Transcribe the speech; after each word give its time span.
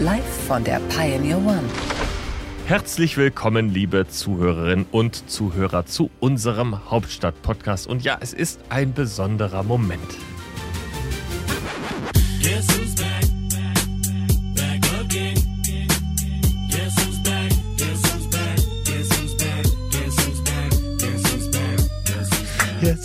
Live 0.00 0.46
von 0.48 0.64
der 0.64 0.80
Pioneer 0.88 1.38
One. 1.38 1.62
Herzlich 2.66 3.16
willkommen, 3.16 3.68
liebe 3.68 4.08
Zuhörerinnen 4.08 4.86
und 4.90 5.30
Zuhörer, 5.30 5.86
zu 5.86 6.10
unserem 6.18 6.90
Hauptstadt-Podcast. 6.90 7.86
Und 7.86 8.02
ja, 8.02 8.18
es 8.20 8.32
ist 8.32 8.58
ein 8.70 8.92
besonderer 8.92 9.62
Moment. 9.62 10.00
Yes, 12.40 12.66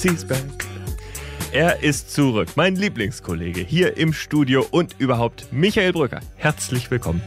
he's 0.02 0.26
back. 0.26 0.69
Er 1.60 1.84
ist 1.84 2.12
zurück, 2.12 2.48
mein 2.56 2.78
Lieblingskollege 2.78 3.60
hier 3.60 3.98
im 3.98 4.14
Studio 4.14 4.66
und 4.72 4.96
überhaupt 4.98 5.52
Michael 5.52 5.92
Brücker. 5.92 6.22
Herzlich 6.38 6.90
willkommen. 6.90 7.22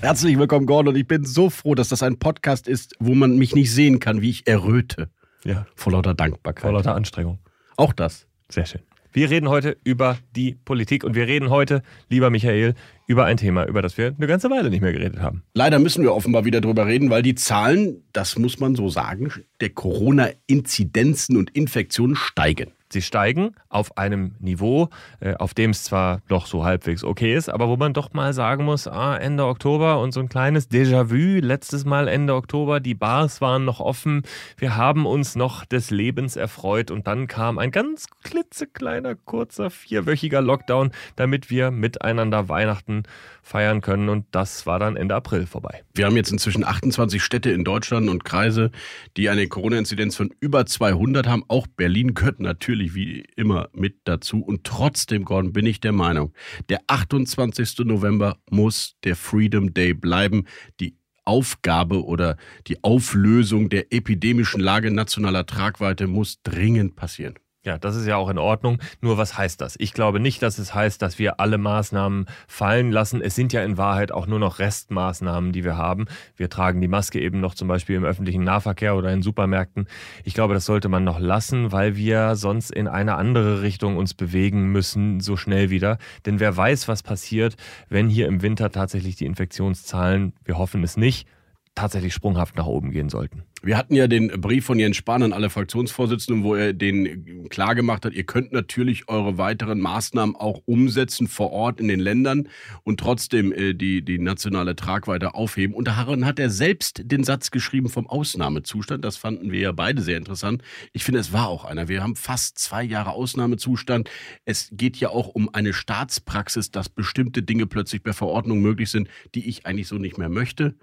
Herzlich 0.00 0.38
willkommen, 0.38 0.66
Gordon. 0.66 0.94
Und 0.94 1.00
ich 1.00 1.08
bin 1.08 1.24
so 1.24 1.50
froh, 1.50 1.74
dass 1.74 1.88
das 1.88 2.04
ein 2.04 2.20
Podcast 2.20 2.68
ist, 2.68 2.94
wo 3.00 3.16
man 3.16 3.36
mich 3.36 3.56
nicht 3.56 3.72
sehen 3.72 3.98
kann, 3.98 4.22
wie 4.22 4.30
ich 4.30 4.46
erröte. 4.46 5.10
Ja, 5.42 5.66
Vor 5.74 5.90
lauter 5.90 6.14
Dankbarkeit. 6.14 6.62
vor 6.62 6.70
lauter 6.70 6.94
Anstrengung. 6.94 7.40
Auch 7.76 7.92
das. 7.92 8.28
Sehr 8.48 8.64
schön. 8.64 8.82
Wir 9.14 9.28
reden 9.28 9.50
heute 9.50 9.76
über 9.84 10.16
die 10.34 10.56
Politik 10.64 11.04
und 11.04 11.14
wir 11.14 11.26
reden 11.26 11.50
heute, 11.50 11.82
lieber 12.08 12.30
Michael, 12.30 12.74
über 13.06 13.26
ein 13.26 13.36
Thema, 13.36 13.66
über 13.66 13.82
das 13.82 13.98
wir 13.98 14.14
eine 14.16 14.26
ganze 14.26 14.48
Weile 14.48 14.70
nicht 14.70 14.80
mehr 14.80 14.94
geredet 14.94 15.20
haben. 15.20 15.42
Leider 15.52 15.78
müssen 15.78 16.02
wir 16.02 16.14
offenbar 16.14 16.46
wieder 16.46 16.62
drüber 16.62 16.86
reden, 16.86 17.10
weil 17.10 17.22
die 17.22 17.34
Zahlen, 17.34 18.04
das 18.14 18.38
muss 18.38 18.58
man 18.58 18.74
so 18.74 18.88
sagen, 18.88 19.30
der 19.60 19.68
Corona-Inzidenzen 19.68 21.36
und 21.36 21.50
Infektionen 21.50 22.16
steigen. 22.16 22.72
Sie 22.92 23.02
steigen 23.02 23.54
auf 23.68 23.96
einem 23.96 24.34
Niveau, 24.38 24.90
äh, 25.20 25.34
auf 25.34 25.54
dem 25.54 25.70
es 25.70 25.84
zwar 25.84 26.20
doch 26.28 26.46
so 26.46 26.64
halbwegs 26.64 27.04
okay 27.04 27.34
ist, 27.34 27.48
aber 27.48 27.68
wo 27.68 27.76
man 27.76 27.94
doch 27.94 28.12
mal 28.12 28.32
sagen 28.34 28.64
muss, 28.64 28.86
ah, 28.86 29.16
Ende 29.16 29.46
Oktober 29.46 30.00
und 30.00 30.12
so 30.12 30.20
ein 30.20 30.28
kleines 30.28 30.70
Déjà-vu, 30.70 31.40
letztes 31.40 31.84
Mal 31.84 32.06
Ende 32.08 32.34
Oktober, 32.34 32.80
die 32.80 32.94
Bars 32.94 33.40
waren 33.40 33.64
noch 33.64 33.80
offen, 33.80 34.22
wir 34.58 34.76
haben 34.76 35.06
uns 35.06 35.36
noch 35.36 35.64
des 35.64 35.90
Lebens 35.90 36.36
erfreut 36.36 36.90
und 36.90 37.06
dann 37.06 37.28
kam 37.28 37.58
ein 37.58 37.70
ganz 37.70 38.06
klitzekleiner, 38.24 39.14
kurzer, 39.14 39.70
vierwöchiger 39.70 40.42
Lockdown, 40.42 40.92
damit 41.16 41.48
wir 41.48 41.70
miteinander 41.70 42.48
Weihnachten 42.50 43.04
feiern 43.42 43.80
können 43.80 44.08
und 44.08 44.26
das 44.30 44.66
war 44.66 44.78
dann 44.78 44.96
Ende 44.96 45.14
April 45.14 45.46
vorbei. 45.46 45.82
Wir 45.94 46.06
haben 46.06 46.16
jetzt 46.16 46.30
inzwischen 46.30 46.64
28 46.64 47.22
Städte 47.22 47.50
in 47.50 47.64
Deutschland 47.64 48.08
und 48.08 48.24
Kreise, 48.24 48.70
die 49.16 49.28
eine 49.28 49.48
Corona-Inzidenz 49.48 50.16
von 50.16 50.32
über 50.40 50.66
200 50.66 51.26
haben. 51.26 51.44
Auch 51.48 51.66
Berlin 51.66 52.14
gehört 52.14 52.40
natürlich 52.40 52.81
wie 52.94 53.24
immer 53.36 53.68
mit 53.72 54.00
dazu. 54.04 54.40
Und 54.42 54.64
trotzdem, 54.64 55.24
Gordon, 55.24 55.52
bin 55.52 55.66
ich 55.66 55.80
der 55.80 55.92
Meinung, 55.92 56.32
der 56.68 56.80
28. 56.86 57.80
November 57.80 58.38
muss 58.50 58.96
der 59.04 59.16
Freedom 59.16 59.72
Day 59.74 59.94
bleiben. 59.94 60.46
Die 60.80 60.96
Aufgabe 61.24 62.04
oder 62.04 62.36
die 62.66 62.82
Auflösung 62.82 63.68
der 63.68 63.92
epidemischen 63.92 64.60
Lage 64.60 64.90
nationaler 64.90 65.46
Tragweite 65.46 66.06
muss 66.06 66.42
dringend 66.42 66.96
passieren. 66.96 67.34
Ja, 67.64 67.78
das 67.78 67.94
ist 67.94 68.08
ja 68.08 68.16
auch 68.16 68.28
in 68.28 68.38
Ordnung. 68.38 68.78
Nur 69.00 69.18
was 69.18 69.38
heißt 69.38 69.60
das? 69.60 69.76
Ich 69.78 69.92
glaube 69.92 70.18
nicht, 70.18 70.42
dass 70.42 70.58
es 70.58 70.74
heißt, 70.74 71.00
dass 71.00 71.20
wir 71.20 71.38
alle 71.38 71.58
Maßnahmen 71.58 72.26
fallen 72.48 72.90
lassen. 72.90 73.20
Es 73.20 73.36
sind 73.36 73.52
ja 73.52 73.62
in 73.62 73.78
Wahrheit 73.78 74.10
auch 74.10 74.26
nur 74.26 74.40
noch 74.40 74.58
Restmaßnahmen, 74.58 75.52
die 75.52 75.62
wir 75.62 75.76
haben. 75.76 76.06
Wir 76.36 76.50
tragen 76.50 76.80
die 76.80 76.88
Maske 76.88 77.20
eben 77.20 77.38
noch 77.38 77.54
zum 77.54 77.68
Beispiel 77.68 77.94
im 77.94 78.04
öffentlichen 78.04 78.42
Nahverkehr 78.42 78.96
oder 78.96 79.12
in 79.12 79.22
Supermärkten. 79.22 79.86
Ich 80.24 80.34
glaube, 80.34 80.54
das 80.54 80.64
sollte 80.64 80.88
man 80.88 81.04
noch 81.04 81.20
lassen, 81.20 81.70
weil 81.70 81.94
wir 81.94 82.34
sonst 82.34 82.72
in 82.72 82.88
eine 82.88 83.14
andere 83.14 83.62
Richtung 83.62 83.96
uns 83.96 84.12
bewegen 84.12 84.72
müssen, 84.72 85.20
so 85.20 85.36
schnell 85.36 85.70
wieder. 85.70 85.98
Denn 86.26 86.40
wer 86.40 86.56
weiß, 86.56 86.88
was 86.88 87.04
passiert, 87.04 87.54
wenn 87.88 88.08
hier 88.08 88.26
im 88.26 88.42
Winter 88.42 88.72
tatsächlich 88.72 89.14
die 89.14 89.26
Infektionszahlen, 89.26 90.32
wir 90.44 90.58
hoffen 90.58 90.82
es 90.82 90.96
nicht, 90.96 91.28
tatsächlich 91.76 92.12
sprunghaft 92.12 92.56
nach 92.56 92.66
oben 92.66 92.90
gehen 92.90 93.08
sollten. 93.08 93.44
Wir 93.64 93.78
hatten 93.78 93.94
ja 93.94 94.08
den 94.08 94.28
Brief 94.40 94.64
von 94.64 94.80
Jens 94.80 94.96
Spahn 94.96 95.22
an 95.22 95.32
alle 95.32 95.48
Fraktionsvorsitzenden, 95.48 96.42
wo 96.42 96.56
er 96.56 96.72
den 96.72 97.48
klargemacht 97.48 98.04
hat, 98.04 98.12
ihr 98.12 98.24
könnt 98.24 98.52
natürlich 98.52 99.08
eure 99.08 99.38
weiteren 99.38 99.80
Maßnahmen 99.80 100.34
auch 100.34 100.62
umsetzen 100.64 101.28
vor 101.28 101.52
Ort 101.52 101.78
in 101.78 101.86
den 101.86 102.00
Ländern 102.00 102.48
und 102.82 102.98
trotzdem 102.98 103.52
äh, 103.52 103.74
die, 103.74 104.02
die 104.02 104.18
nationale 104.18 104.74
Tragweite 104.74 105.34
aufheben. 105.34 105.76
Und 105.76 105.86
darin 105.86 106.26
hat 106.26 106.40
er 106.40 106.50
selbst 106.50 107.02
den 107.04 107.22
Satz 107.22 107.52
geschrieben 107.52 107.88
vom 107.88 108.08
Ausnahmezustand. 108.08 109.04
Das 109.04 109.16
fanden 109.16 109.52
wir 109.52 109.60
ja 109.60 109.72
beide 109.72 110.02
sehr 110.02 110.16
interessant. 110.16 110.62
Ich 110.92 111.04
finde, 111.04 111.20
es 111.20 111.32
war 111.32 111.46
auch 111.46 111.64
einer. 111.64 111.86
Wir 111.86 112.02
haben 112.02 112.16
fast 112.16 112.58
zwei 112.58 112.82
Jahre 112.82 113.10
Ausnahmezustand. 113.10 114.10
Es 114.44 114.70
geht 114.72 114.96
ja 114.96 115.10
auch 115.10 115.28
um 115.28 115.54
eine 115.54 115.72
Staatspraxis, 115.72 116.72
dass 116.72 116.88
bestimmte 116.88 117.44
Dinge 117.44 117.66
plötzlich 117.66 118.02
per 118.02 118.14
Verordnung 118.14 118.60
möglich 118.60 118.90
sind, 118.90 119.08
die 119.36 119.48
ich 119.48 119.66
eigentlich 119.66 119.86
so 119.86 119.98
nicht 119.98 120.18
mehr 120.18 120.28
möchte. 120.28 120.74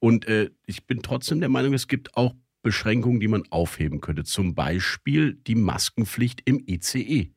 Und 0.00 0.26
äh, 0.26 0.50
ich 0.66 0.86
bin 0.86 1.02
trotzdem 1.02 1.40
der 1.40 1.48
Meinung, 1.48 1.74
es 1.74 1.86
gibt 1.86 2.16
auch 2.16 2.23
Beschränkungen, 2.64 3.20
die 3.20 3.28
man 3.28 3.44
aufheben 3.50 4.00
könnte. 4.00 4.24
Zum 4.24 4.56
Beispiel 4.56 5.34
die 5.34 5.54
Maskenpflicht 5.54 6.42
im 6.44 6.64
ICE. 6.66 7.33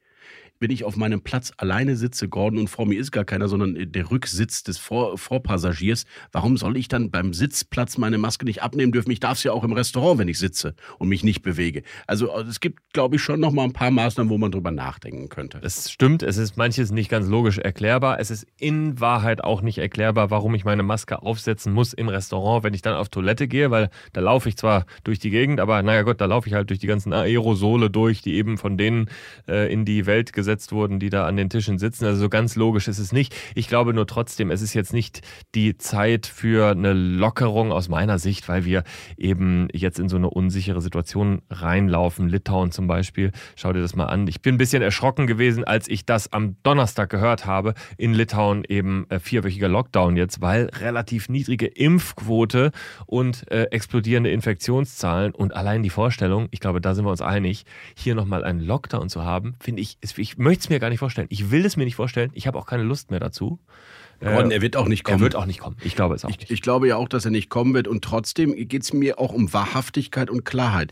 Wenn 0.59 0.71
ich 0.71 0.83
auf 0.83 0.95
meinem 0.95 1.21
Platz 1.21 1.51
alleine 1.57 1.95
sitze, 1.95 2.27
Gordon, 2.27 2.59
und 2.59 2.67
vor 2.67 2.85
mir 2.85 2.99
ist 2.99 3.11
gar 3.11 3.25
keiner, 3.25 3.47
sondern 3.47 3.91
der 3.91 4.11
Rücksitz 4.11 4.63
des 4.63 4.77
vor 4.77 5.17
Vorpassagiers, 5.17 6.05
warum 6.31 6.57
soll 6.57 6.77
ich 6.77 6.87
dann 6.87 7.11
beim 7.11 7.33
Sitzplatz 7.33 7.97
meine 7.97 8.17
Maske 8.17 8.45
nicht 8.45 8.63
abnehmen 8.63 8.91
dürfen? 8.91 9.11
Ich 9.11 9.19
darf 9.19 9.37
es 9.37 9.43
ja 9.43 9.51
auch 9.51 9.63
im 9.63 9.73
Restaurant, 9.73 10.19
wenn 10.19 10.27
ich 10.27 10.39
sitze 10.39 10.75
und 10.97 11.09
mich 11.09 11.23
nicht 11.23 11.41
bewege. 11.41 11.83
Also 12.07 12.35
es 12.39 12.59
gibt, 12.59 12.79
glaube 12.93 13.17
ich, 13.17 13.21
schon 13.21 13.39
noch 13.39 13.51
mal 13.51 13.63
ein 13.63 13.73
paar 13.73 13.91
Maßnahmen, 13.91 14.29
wo 14.29 14.37
man 14.37 14.51
drüber 14.51 14.71
nachdenken 14.71 15.29
könnte. 15.29 15.59
Es 15.61 15.91
stimmt, 15.91 16.23
es 16.23 16.37
ist 16.37 16.57
manches 16.57 16.91
nicht 16.91 17.09
ganz 17.09 17.27
logisch 17.27 17.57
erklärbar. 17.57 18.19
Es 18.19 18.31
ist 18.31 18.47
in 18.57 18.99
Wahrheit 18.99 19.43
auch 19.43 19.61
nicht 19.61 19.77
erklärbar, 19.77 20.31
warum 20.31 20.55
ich 20.55 20.65
meine 20.65 20.83
Maske 20.83 21.21
aufsetzen 21.21 21.73
muss 21.73 21.93
im 21.93 22.09
Restaurant, 22.09 22.63
wenn 22.63 22.73
ich 22.73 22.81
dann 22.81 22.95
auf 22.95 23.09
Toilette 23.09 23.47
gehe, 23.47 23.71
weil 23.71 23.89
da 24.13 24.21
laufe 24.21 24.49
ich 24.49 24.57
zwar 24.57 24.85
durch 25.03 25.19
die 25.19 25.29
Gegend, 25.29 25.59
aber 25.59 25.83
naja 25.83 26.01
Gott, 26.01 26.19
da 26.21 26.25
laufe 26.25 26.47
ich 26.47 26.55
halt 26.55 26.69
durch 26.69 26.79
die 26.79 26.87
ganzen 26.87 27.13
Aerosole 27.13 27.89
durch, 27.89 28.21
die 28.21 28.35
eben 28.35 28.57
von 28.57 28.77
denen 28.77 29.09
äh, 29.47 29.71
in 29.71 29.85
die 29.85 30.05
Welt 30.05 30.33
gesetzt 30.33 30.46
wurden, 30.47 30.99
die 30.99 31.09
da 31.09 31.25
an 31.25 31.37
den 31.37 31.49
Tischen 31.49 31.77
sitzen. 31.77 32.05
Also 32.05 32.21
so 32.21 32.29
ganz 32.29 32.55
logisch 32.55 32.87
ist 32.87 32.99
es 32.99 33.11
nicht. 33.11 33.35
Ich 33.55 33.67
glaube 33.67 33.93
nur 33.93 34.07
trotzdem, 34.07 34.49
es 34.51 34.61
ist 34.61 34.73
jetzt 34.73 34.93
nicht 34.93 35.21
die 35.55 35.77
Zeit 35.77 36.25
für 36.25 36.71
eine 36.71 36.93
Lockerung 36.93 37.71
aus 37.71 37.89
meiner 37.89 38.19
Sicht, 38.19 38.47
weil 38.47 38.65
wir 38.65 38.83
eben 39.17 39.67
jetzt 39.73 39.99
in 39.99 40.09
so 40.09 40.15
eine 40.15 40.29
unsichere 40.29 40.81
Situation 40.81 41.41
reinlaufen. 41.49 42.29
Litauen 42.29 42.71
zum 42.71 42.87
Beispiel, 42.87 43.31
schau 43.55 43.73
dir 43.73 43.81
das 43.81 43.95
mal 43.95 44.05
an. 44.05 44.27
Ich 44.27 44.41
bin 44.41 44.55
ein 44.55 44.57
bisschen 44.57 44.81
erschrocken 44.81 45.27
gewesen, 45.27 45.63
als 45.63 45.87
ich 45.87 46.05
das 46.05 46.31
am 46.33 46.55
Donnerstag 46.63 47.09
gehört 47.09 47.45
habe. 47.45 47.73
In 47.97 48.13
Litauen 48.13 48.63
eben 48.67 49.05
äh, 49.09 49.19
vierwöchiger 49.19 49.67
Lockdown 49.67 50.15
jetzt, 50.15 50.41
weil 50.41 50.65
relativ 50.79 51.29
niedrige 51.29 51.67
Impfquote 51.67 52.71
und 53.05 53.49
äh, 53.51 53.63
explodierende 53.65 54.31
Infektionszahlen 54.31 55.33
und 55.33 55.55
allein 55.55 55.83
die 55.83 55.89
Vorstellung, 55.89 56.47
ich 56.51 56.59
glaube, 56.59 56.81
da 56.81 56.95
sind 56.95 57.05
wir 57.05 57.11
uns 57.11 57.21
einig, 57.21 57.65
hier 57.95 58.15
nochmal 58.15 58.43
einen 58.43 58.59
Lockdown 58.59 59.09
zu 59.09 59.23
haben, 59.23 59.55
finde 59.59 59.81
ich, 59.81 59.97
ist, 60.01 60.17
ich 60.17 60.36
möchte 60.37 60.61
es 60.61 60.69
mir 60.69 60.79
gar 60.79 60.89
nicht 60.89 60.99
vorstellen. 60.99 61.27
Ich 61.29 61.51
will 61.51 61.65
es 61.65 61.77
mir 61.77 61.85
nicht 61.85 61.95
vorstellen. 61.95 62.31
Ich 62.33 62.47
habe 62.47 62.57
auch 62.57 62.65
keine 62.65 62.83
Lust 62.83 63.11
mehr 63.11 63.19
dazu. 63.19 63.59
Gordon, 64.19 64.51
er 64.51 64.61
wird 64.61 64.75
auch 64.75 64.87
nicht 64.87 65.03
kommen. 65.03 65.19
Er 65.19 65.21
wird 65.21 65.35
auch 65.35 65.45
nicht 65.45 65.59
kommen. 65.59 65.77
Ich 65.83 65.95
glaube 65.95 66.15
es 66.15 66.25
auch 66.25 66.29
Ich, 66.29 66.39
nicht. 66.39 66.51
ich 66.51 66.61
glaube 66.61 66.87
ja 66.87 66.95
auch, 66.95 67.07
dass 67.07 67.25
er 67.25 67.31
nicht 67.31 67.49
kommen 67.49 67.73
wird. 67.73 67.87
Und 67.87 68.03
trotzdem 68.03 68.55
geht 68.55 68.83
es 68.83 68.93
mir 68.93 69.19
auch 69.19 69.33
um 69.33 69.53
Wahrhaftigkeit 69.53 70.29
und 70.29 70.43
Klarheit. 70.43 70.91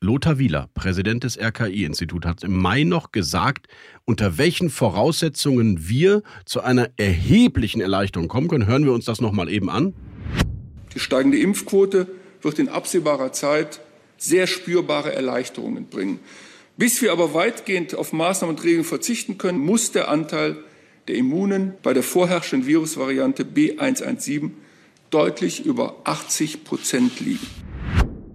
Lothar 0.00 0.38
Wieler, 0.38 0.68
Präsident 0.74 1.24
des 1.24 1.38
RKI-Instituts, 1.38 2.26
hat 2.26 2.44
im 2.44 2.56
Mai 2.56 2.84
noch 2.84 3.12
gesagt, 3.12 3.66
unter 4.04 4.36
welchen 4.36 4.68
Voraussetzungen 4.68 5.88
wir 5.88 6.22
zu 6.44 6.60
einer 6.60 6.90
erheblichen 6.98 7.80
Erleichterung 7.80 8.28
kommen 8.28 8.48
können. 8.48 8.66
Hören 8.66 8.84
wir 8.84 8.92
uns 8.92 9.06
das 9.06 9.20
nochmal 9.20 9.48
eben 9.48 9.70
an. 9.70 9.94
Die 10.94 11.00
steigende 11.00 11.38
Impfquote 11.38 12.06
wird 12.42 12.58
in 12.58 12.68
absehbarer 12.68 13.32
Zeit 13.32 13.80
sehr 14.18 14.46
spürbare 14.46 15.14
Erleichterungen 15.14 15.86
bringen. 15.86 16.20
Bis 16.78 17.00
wir 17.00 17.10
aber 17.10 17.32
weitgehend 17.32 17.94
auf 17.94 18.12
Maßnahmen 18.12 18.54
und 18.54 18.62
Regeln 18.62 18.84
verzichten 18.84 19.38
können, 19.38 19.58
muss 19.58 19.92
der 19.92 20.08
Anteil 20.08 20.56
der 21.08 21.16
Immunen 21.16 21.72
bei 21.82 21.94
der 21.94 22.02
vorherrschenden 22.02 22.68
Virusvariante 22.68 23.44
B117 23.44 24.50
deutlich 25.08 25.64
über 25.64 25.96
80 26.04 26.64
Prozent 26.64 27.20
liegen. 27.20 27.46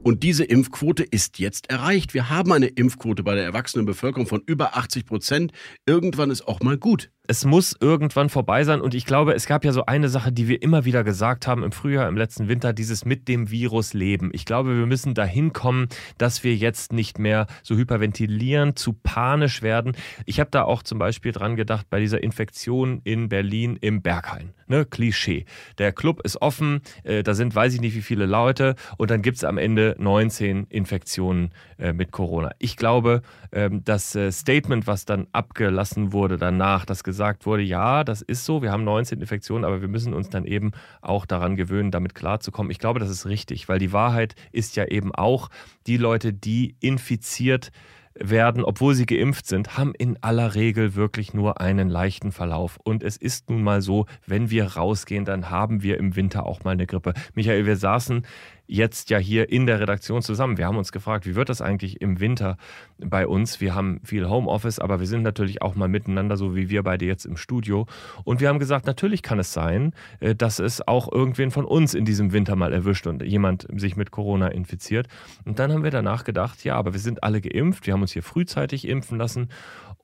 Und 0.04 0.24
diese 0.24 0.44
Impfquote 0.44 1.04
ist 1.04 1.38
jetzt 1.38 1.70
erreicht. 1.70 2.16
Wir 2.16 2.32
haben 2.32 2.52
eine 2.52 2.66
Impfquote 2.66 3.22
bei 3.22 3.36
der 3.36 3.44
erwachsenen 3.44 3.86
Bevölkerung 3.86 4.26
von 4.26 4.42
über 4.48 4.76
80 4.76 5.06
Prozent. 5.06 5.52
Irgendwann 5.86 6.32
ist 6.32 6.48
auch 6.48 6.62
mal 6.62 6.78
gut. 6.78 7.12
Es 7.28 7.46
muss 7.46 7.76
irgendwann 7.80 8.30
vorbei 8.30 8.64
sein. 8.64 8.82
Und 8.82 8.94
ich 8.94 9.06
glaube, 9.06 9.34
es 9.34 9.46
gab 9.46 9.64
ja 9.64 9.72
so 9.72 9.86
eine 9.86 10.10
Sache, 10.10 10.32
die 10.32 10.48
wir 10.48 10.62
immer 10.62 10.86
wieder 10.86 11.04
gesagt 11.04 11.48
haben 11.48 11.64
im 11.64 11.72
Frühjahr, 11.72 12.08
im 12.08 12.18
letzten 12.18 12.48
Winter, 12.48 12.74
dieses 12.74 13.06
mit 13.06 13.28
dem 13.28 13.52
Virus 13.52 13.94
leben. 13.94 14.32
Ich 14.34 14.46
glaube, 14.46 14.78
wir 14.78 14.86
müssen 14.86 15.14
dahin 15.14 15.54
kommen, 15.54 15.88
dass 16.18 16.44
wir 16.44 16.56
jetzt 16.56 16.94
nicht 16.94 17.20
mehr 17.20 17.48
so 17.64 17.76
hyperventilieren, 17.76 18.76
zu 18.76 18.94
panisch 18.94 19.62
werden. 19.62 19.96
Ich 20.26 20.40
habe 20.40 20.50
da 20.52 20.64
auch 20.64 20.84
zum 20.84 21.00
Beispiel 21.00 21.32
dran 21.32 21.56
gedacht 21.56 21.88
bei 21.90 22.00
dieser 22.00 22.24
Infektion 22.24 23.02
in 23.04 23.30
Berlin 23.30 23.78
im 23.80 24.02
Berghain. 24.02 24.54
Ne? 24.72 24.86
Klischee. 24.86 25.46
Der 25.78 25.92
Club 25.92 26.22
ist 26.24 26.42
offen, 26.42 26.82
äh, 27.04 27.24
da 27.24 27.34
sind 27.34 27.54
weiß 27.54 27.74
ich 27.74 27.82
nicht 27.82 27.94
wie 27.94 28.02
viele 28.02 28.26
Leute 28.26 28.76
und 28.98 29.12
dann 29.12 29.22
gibt 29.22 29.38
es 29.38 29.44
am 29.44 29.58
Ende 29.58 29.96
19 30.00 30.68
Infektionen 30.70 31.52
äh, 31.78 31.92
mit 31.92 32.12
Corona. 32.12 32.52
Ich 32.58 32.78
glaube, 32.78 33.22
ähm, 33.52 33.84
das 33.84 34.16
äh, 34.16 34.32
Statement, 34.32 34.88
was 34.88 35.04
dann 35.04 35.28
abgelassen 35.34 36.14
wurde 36.14 36.38
danach, 36.38 36.86
das 36.86 37.04
gesagt 37.12 37.46
wurde, 37.46 37.62
ja, 37.62 38.06
das 38.06 38.22
ist 38.22 38.46
so, 38.46 38.62
wir 38.62 38.72
haben 38.72 38.86
19 38.86 39.20
Infektionen, 39.20 39.66
aber 39.66 39.82
wir 39.82 39.90
müssen 39.90 40.14
uns 40.14 40.30
dann 40.30 40.46
eben 40.46 40.72
auch 41.02 41.26
daran 41.26 41.58
gewöhnen, 41.58 41.92
damit 41.92 42.16
klarzukommen. 42.16 42.72
Ich 42.72 42.80
glaube, 42.80 43.02
das 43.02 43.10
ist 43.10 43.26
richtig, 43.26 43.68
weil 43.68 43.80
die 43.80 43.92
Wahrheit 43.92 44.36
ist 44.54 44.78
ja 44.78 44.86
eben 44.86 45.14
auch, 45.14 45.50
die 45.88 45.98
Leute, 45.98 46.32
die 46.32 46.78
infiziert 46.80 47.72
werden, 48.14 48.64
obwohl 48.64 48.94
sie 48.94 49.06
geimpft 49.06 49.48
sind, 49.48 49.78
haben 49.78 49.94
in 49.98 50.18
aller 50.22 50.56
Regel 50.56 50.96
wirklich 50.96 51.34
nur 51.34 51.60
einen 51.60 51.90
leichten 51.90 52.32
Verlauf. 52.32 52.78
Und 52.84 53.04
es 53.04 53.18
ist 53.18 53.50
nun 53.50 53.64
mal 53.64 53.82
so, 53.82 54.06
wenn 54.26 54.50
wir 54.50 54.66
rausgehen, 54.66 55.26
dann 55.26 55.50
haben 55.50 55.84
wir 55.84 55.98
im 55.98 56.16
Winter 56.16 56.46
auch 56.46 56.64
mal 56.64 56.72
eine 56.72 56.88
Grippe. 56.88 57.14
Michael, 57.34 57.66
wir 57.66 57.78
saßen 57.78 58.26
jetzt 58.72 59.10
ja 59.10 59.18
hier 59.18 59.52
in 59.52 59.66
der 59.66 59.82
Redaktion 59.82 60.22
zusammen. 60.22 60.58
Wir 60.58 60.66
haben 60.66 60.78
uns 60.78 60.94
gefragt, 60.94 61.26
wie 61.26 61.36
wird 61.36 61.50
das 61.50 61.62
eigentlich 61.62 62.02
im 62.02 62.22
Winter 62.22 62.58
bei 63.00 63.28
uns? 63.28 63.60
Wir 63.60 63.76
haben 63.76 64.00
viel 64.04 64.30
Homeoffice, 64.30 64.80
aber 64.80 65.02
wir 65.02 65.08
sind 65.08 65.24
natürlich 65.24 65.62
auch 65.62 65.76
mal 65.76 65.90
miteinander, 65.90 66.38
so 66.38 66.56
wie 66.56 66.70
wir 66.70 66.82
beide 66.82 67.06
jetzt 67.06 67.26
im 67.26 67.36
Studio. 67.36 67.86
Und 68.24 68.40
wir 68.40 68.48
haben 68.48 68.60
gesagt, 68.60 68.86
natürlich 68.86 69.24
kann 69.24 69.40
es 69.40 69.52
sein, 69.52 69.94
äh, 70.22 70.36
dass 70.36 70.60
es 70.60 70.88
auch 70.88 71.12
irgendwen 71.12 71.52
von 71.52 71.66
uns 71.66 71.94
in 71.94 72.06
diesem 72.06 72.32
Winter 72.32 72.56
mal 72.56 72.72
erwischt 72.72 73.08
und 73.08 73.22
jemand 73.24 73.68
sich 73.76 73.98
mit 73.98 74.12
Corona 74.12 74.48
infiziert. 74.48 75.08
Und 75.44 75.60
dann 75.60 75.74
haben 75.74 75.84
wir 75.84 75.92
danach 75.92 76.24
gedacht, 76.24 76.64
ja, 76.64 76.76
aber 76.76 76.94
wir 76.94 77.02
sind 77.02 77.24
alle 77.24 77.42
geimpft, 77.42 77.86
wir 77.86 77.94
haben 77.94 78.02
uns 78.02 78.14
hier 78.14 78.24
frühzeitig 78.24 78.88
impfen 78.88 79.18
lassen. 79.18 79.50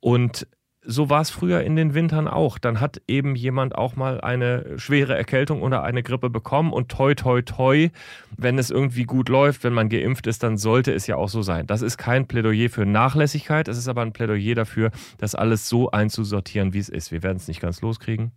Und 0.01 0.45
so 0.89 1.09
war 1.09 1.21
es 1.21 1.29
früher 1.29 1.61
in 1.61 1.75
den 1.75 1.93
Wintern 1.93 2.27
auch. 2.27 2.57
Dann 2.57 2.79
hat 2.79 3.01
eben 3.07 3.35
jemand 3.35 3.75
auch 3.75 3.97
mal 3.97 4.21
eine 4.21 4.79
schwere 4.79 5.15
Erkältung 5.15 5.61
oder 5.61 5.83
eine 5.83 6.01
Grippe 6.01 6.29
bekommen 6.29 6.71
und 6.71 6.89
toi, 6.89 7.13
toi, 7.13 7.41
toi, 7.41 7.89
wenn 8.37 8.57
es 8.57 8.71
irgendwie 8.71 9.03
gut 9.03 9.27
läuft, 9.27 9.65
wenn 9.65 9.73
man 9.73 9.89
geimpft 9.89 10.27
ist, 10.27 10.43
dann 10.43 10.57
sollte 10.57 10.93
es 10.93 11.05
ja 11.05 11.17
auch 11.17 11.29
so 11.29 11.41
sein. 11.41 11.67
Das 11.67 11.81
ist 11.81 11.97
kein 11.97 12.27
Plädoyer 12.27 12.69
für 12.69 12.85
Nachlässigkeit, 12.85 13.67
es 13.67 13.77
ist 13.77 13.89
aber 13.89 14.01
ein 14.01 14.13
Plädoyer 14.13 14.55
dafür, 14.55 14.91
das 15.17 15.35
alles 15.35 15.67
so 15.67 15.91
einzusortieren, 15.91 16.73
wie 16.73 16.79
es 16.79 16.89
ist. 16.89 17.11
Wir 17.11 17.21
werden 17.21 17.37
es 17.37 17.49
nicht 17.49 17.59
ganz 17.59 17.81
loskriegen. 17.81 18.31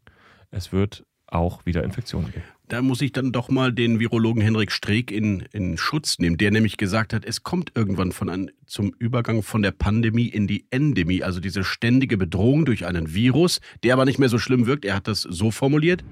Es 0.50 0.72
wird 0.72 1.04
auch 1.32 1.64
wieder 1.66 1.84
Infektionen 1.84 2.32
geben 2.32 2.44
da 2.72 2.82
muss 2.82 3.00
ich 3.00 3.12
dann 3.12 3.32
doch 3.32 3.48
mal 3.48 3.72
den 3.72 3.98
Virologen 3.98 4.42
Henrik 4.42 4.70
Streeck 4.70 5.10
in, 5.10 5.40
in 5.52 5.76
Schutz 5.76 6.18
nehmen, 6.18 6.38
der 6.38 6.50
nämlich 6.50 6.76
gesagt 6.76 7.12
hat, 7.12 7.24
es 7.24 7.42
kommt 7.42 7.72
irgendwann 7.74 8.12
von 8.12 8.28
an, 8.28 8.50
zum 8.66 8.92
Übergang 8.98 9.42
von 9.42 9.62
der 9.62 9.72
Pandemie 9.72 10.28
in 10.28 10.46
die 10.46 10.66
Endemie, 10.70 11.22
also 11.22 11.40
diese 11.40 11.64
ständige 11.64 12.16
Bedrohung 12.16 12.64
durch 12.64 12.86
einen 12.86 13.12
Virus, 13.12 13.60
der 13.82 13.94
aber 13.94 14.04
nicht 14.04 14.18
mehr 14.18 14.28
so 14.28 14.38
schlimm 14.38 14.66
wirkt. 14.66 14.84
Er 14.84 14.94
hat 14.94 15.08
das 15.08 15.22
so 15.22 15.50
formuliert. 15.50 16.04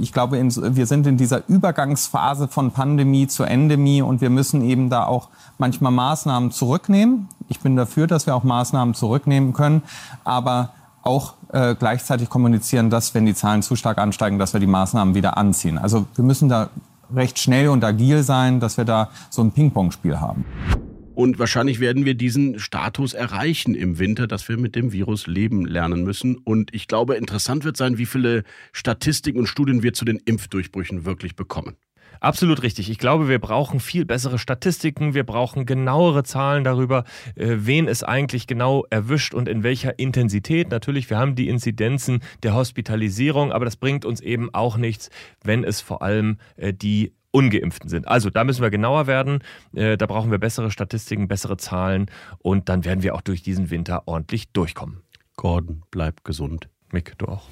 Ich 0.00 0.12
glaube, 0.12 0.40
wir 0.40 0.86
sind 0.86 1.06
in 1.08 1.16
dieser 1.16 1.48
Übergangsphase 1.48 2.46
von 2.46 2.70
Pandemie 2.72 3.26
zu 3.26 3.42
Endemie 3.42 4.02
und 4.02 4.20
wir 4.20 4.30
müssen 4.30 4.62
eben 4.62 4.90
da 4.90 5.04
auch 5.04 5.28
manchmal 5.58 5.90
Maßnahmen 5.90 6.52
zurücknehmen. 6.52 7.28
Ich 7.48 7.60
bin 7.60 7.74
dafür, 7.74 8.06
dass 8.06 8.26
wir 8.26 8.36
auch 8.36 8.44
Maßnahmen 8.44 8.94
zurücknehmen 8.94 9.52
können, 9.54 9.82
aber 10.22 10.72
auch 11.02 11.34
äh, 11.52 11.74
gleichzeitig 11.74 12.28
kommunizieren, 12.28 12.90
dass 12.90 13.14
wenn 13.14 13.26
die 13.26 13.34
Zahlen 13.34 13.62
zu 13.62 13.76
stark 13.76 13.98
ansteigen, 13.98 14.38
dass 14.38 14.52
wir 14.52 14.60
die 14.60 14.66
Maßnahmen 14.66 15.14
wieder 15.14 15.36
anziehen. 15.38 15.78
Also 15.78 16.06
wir 16.14 16.24
müssen 16.24 16.48
da 16.48 16.70
recht 17.14 17.38
schnell 17.38 17.68
und 17.68 17.84
agil 17.84 18.22
sein, 18.22 18.60
dass 18.60 18.76
wir 18.76 18.84
da 18.84 19.10
so 19.30 19.42
ein 19.42 19.52
Ping-Pong-Spiel 19.52 20.20
haben. 20.20 20.44
Und 21.14 21.40
wahrscheinlich 21.40 21.80
werden 21.80 22.04
wir 22.04 22.14
diesen 22.14 22.60
Status 22.60 23.12
erreichen 23.12 23.74
im 23.74 23.98
Winter, 23.98 24.28
dass 24.28 24.48
wir 24.48 24.56
mit 24.56 24.76
dem 24.76 24.92
Virus 24.92 25.26
leben 25.26 25.66
lernen 25.66 26.04
müssen. 26.04 26.36
Und 26.36 26.72
ich 26.72 26.86
glaube, 26.86 27.16
interessant 27.16 27.64
wird 27.64 27.76
sein, 27.76 27.98
wie 27.98 28.06
viele 28.06 28.44
Statistiken 28.72 29.40
und 29.40 29.48
Studien 29.48 29.82
wir 29.82 29.94
zu 29.94 30.04
den 30.04 30.18
Impfdurchbrüchen 30.18 31.04
wirklich 31.04 31.34
bekommen. 31.34 31.74
Absolut 32.20 32.62
richtig. 32.62 32.90
Ich 32.90 32.98
glaube, 32.98 33.28
wir 33.28 33.38
brauchen 33.38 33.80
viel 33.80 34.04
bessere 34.04 34.38
Statistiken. 34.38 35.14
Wir 35.14 35.24
brauchen 35.24 35.66
genauere 35.66 36.24
Zahlen 36.24 36.64
darüber, 36.64 37.04
äh, 37.34 37.56
wen 37.58 37.88
es 37.88 38.02
eigentlich 38.02 38.46
genau 38.46 38.84
erwischt 38.90 39.34
und 39.34 39.48
in 39.48 39.62
welcher 39.62 39.98
Intensität. 39.98 40.70
Natürlich, 40.70 41.10
wir 41.10 41.18
haben 41.18 41.34
die 41.34 41.48
Inzidenzen 41.48 42.20
der 42.42 42.54
Hospitalisierung, 42.54 43.52
aber 43.52 43.64
das 43.64 43.76
bringt 43.76 44.04
uns 44.04 44.20
eben 44.20 44.52
auch 44.54 44.76
nichts, 44.76 45.10
wenn 45.42 45.64
es 45.64 45.80
vor 45.80 46.02
allem 46.02 46.38
äh, 46.56 46.72
die 46.72 47.12
Ungeimpften 47.30 47.90
sind. 47.90 48.08
Also 48.08 48.30
da 48.30 48.44
müssen 48.44 48.62
wir 48.62 48.70
genauer 48.70 49.06
werden. 49.06 49.40
Äh, 49.74 49.96
da 49.96 50.06
brauchen 50.06 50.30
wir 50.30 50.38
bessere 50.38 50.70
Statistiken, 50.70 51.28
bessere 51.28 51.56
Zahlen 51.56 52.10
und 52.38 52.68
dann 52.68 52.84
werden 52.84 53.02
wir 53.02 53.14
auch 53.14 53.20
durch 53.20 53.42
diesen 53.42 53.70
Winter 53.70 54.02
ordentlich 54.06 54.50
durchkommen. 54.52 55.02
Gordon, 55.36 55.82
bleib 55.90 56.24
gesund. 56.24 56.68
Mick, 56.90 57.16
du 57.18 57.26
auch. 57.26 57.44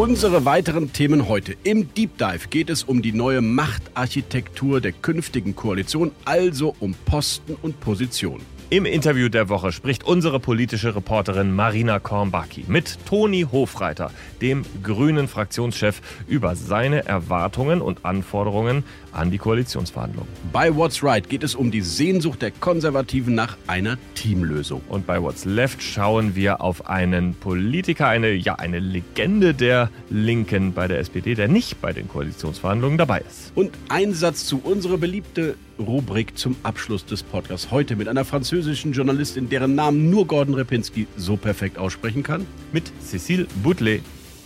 Unsere 0.00 0.46
weiteren 0.46 0.94
Themen 0.94 1.28
heute. 1.28 1.54
Im 1.62 1.92
Deep 1.92 2.16
Dive 2.16 2.48
geht 2.48 2.70
es 2.70 2.84
um 2.84 3.02
die 3.02 3.12
neue 3.12 3.42
Machtarchitektur 3.42 4.80
der 4.80 4.92
künftigen 4.92 5.54
Koalition, 5.54 6.12
also 6.24 6.74
um 6.80 6.94
Posten 6.94 7.54
und 7.60 7.80
Positionen. 7.80 8.40
Im 8.72 8.84
Interview 8.84 9.28
der 9.28 9.48
Woche 9.48 9.72
spricht 9.72 10.04
unsere 10.04 10.38
politische 10.38 10.94
Reporterin 10.94 11.52
Marina 11.52 11.98
Kornbacki 11.98 12.66
mit 12.68 13.04
Toni 13.04 13.44
Hofreiter, 13.50 14.12
dem 14.40 14.64
grünen 14.84 15.26
Fraktionschef, 15.26 16.00
über 16.28 16.54
seine 16.54 17.04
Erwartungen 17.04 17.82
und 17.82 18.04
Anforderungen 18.04 18.84
an 19.10 19.32
die 19.32 19.38
Koalitionsverhandlungen. 19.38 20.30
Bei 20.52 20.72
What's 20.72 21.02
Right 21.02 21.28
geht 21.28 21.42
es 21.42 21.56
um 21.56 21.72
die 21.72 21.80
Sehnsucht 21.80 22.42
der 22.42 22.52
Konservativen 22.52 23.34
nach 23.34 23.56
einer 23.66 23.98
Teamlösung. 24.14 24.82
Und 24.88 25.04
bei 25.04 25.20
What's 25.20 25.44
Left 25.44 25.82
schauen 25.82 26.36
wir 26.36 26.60
auf 26.60 26.88
einen 26.88 27.34
Politiker, 27.34 28.06
eine, 28.06 28.30
ja, 28.30 28.54
eine 28.54 28.78
Legende 28.78 29.52
der 29.52 29.90
Linken 30.10 30.74
bei 30.74 30.86
der 30.86 31.00
SPD, 31.00 31.34
der 31.34 31.48
nicht 31.48 31.80
bei 31.80 31.92
den 31.92 32.06
Koalitionsverhandlungen 32.06 32.98
dabei 32.98 33.24
ist. 33.28 33.50
Und 33.56 33.72
ein 33.88 34.14
Satz 34.14 34.46
zu 34.46 34.60
unserer 34.62 34.96
beliebten 34.96 35.54
Rubrik 35.80 36.36
zum 36.36 36.56
Abschluss 36.62 37.04
des 37.06 37.22
Podcasts. 37.22 37.70
Heute 37.70 37.96
mit 37.96 38.06
einer 38.06 38.24
französischen 38.24 38.92
Journalistin, 38.92 39.48
deren 39.48 39.74
Namen 39.74 40.10
nur 40.10 40.26
Gordon 40.26 40.54
Repinski 40.54 41.06
so 41.16 41.36
perfekt 41.36 41.78
aussprechen 41.78 42.22
kann. 42.22 42.46
Mit 42.72 42.92
Cécile 43.02 43.46
Boutelet, 43.62 44.02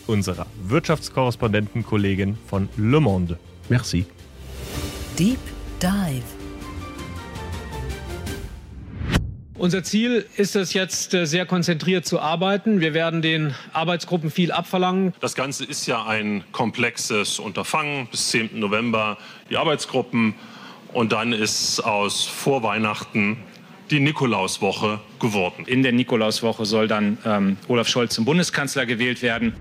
unserer 0.07 0.47
Wirtschaftskorrespondentenkollegin 0.69 2.39
von 2.47 2.69
Le 2.77 3.01
Monde. 3.01 3.39
Merci. 3.69 4.07
Deep 5.19 5.39
Dive. 5.83 6.23
Unser 9.57 9.85
Ziel 9.85 10.27
ist 10.37 10.57
es 10.57 10.73
jetzt, 10.73 11.15
äh, 11.15 11.27
sehr 11.27 11.47
konzentriert 11.47 12.05
zu 12.05 12.21
arbeiten. 12.21 12.81
Wir 12.81 12.93
werden 12.93 13.23
den 13.23 13.55
Arbeitsgruppen 13.73 14.31
viel 14.31 14.53
abverlangen. 14.53 15.15
Das 15.21 15.35
Ganze 15.35 15.65
ist 15.65 15.87
ja 15.87 16.05
ein 16.05 16.45
komplexes 16.53 17.39
Unterfangen. 17.39 18.09
Bis 18.11 18.31
10. 18.31 18.59
November 18.59 19.17
die 19.51 19.57
Arbeitsgruppen 19.57 20.35
und 20.95 21.13
dann 21.13 21.33
ist 21.33 21.81
aus 21.81 22.25
Vorweihnachten 22.25 23.37
die 23.91 24.01
Nikolauswoche 24.01 25.01
geworden. 25.21 25.65
In 25.67 25.83
der 25.83 25.93
Nikolauswoche 25.93 26.65
soll 26.65 26.89
dann 26.89 27.19
ähm, 27.27 27.57
Olaf 27.69 27.89
Scholz 27.89 28.15
zum 28.15 28.25
Bundeskanzler 28.25 28.87
gewählt 28.87 29.21
werden. 29.21 29.55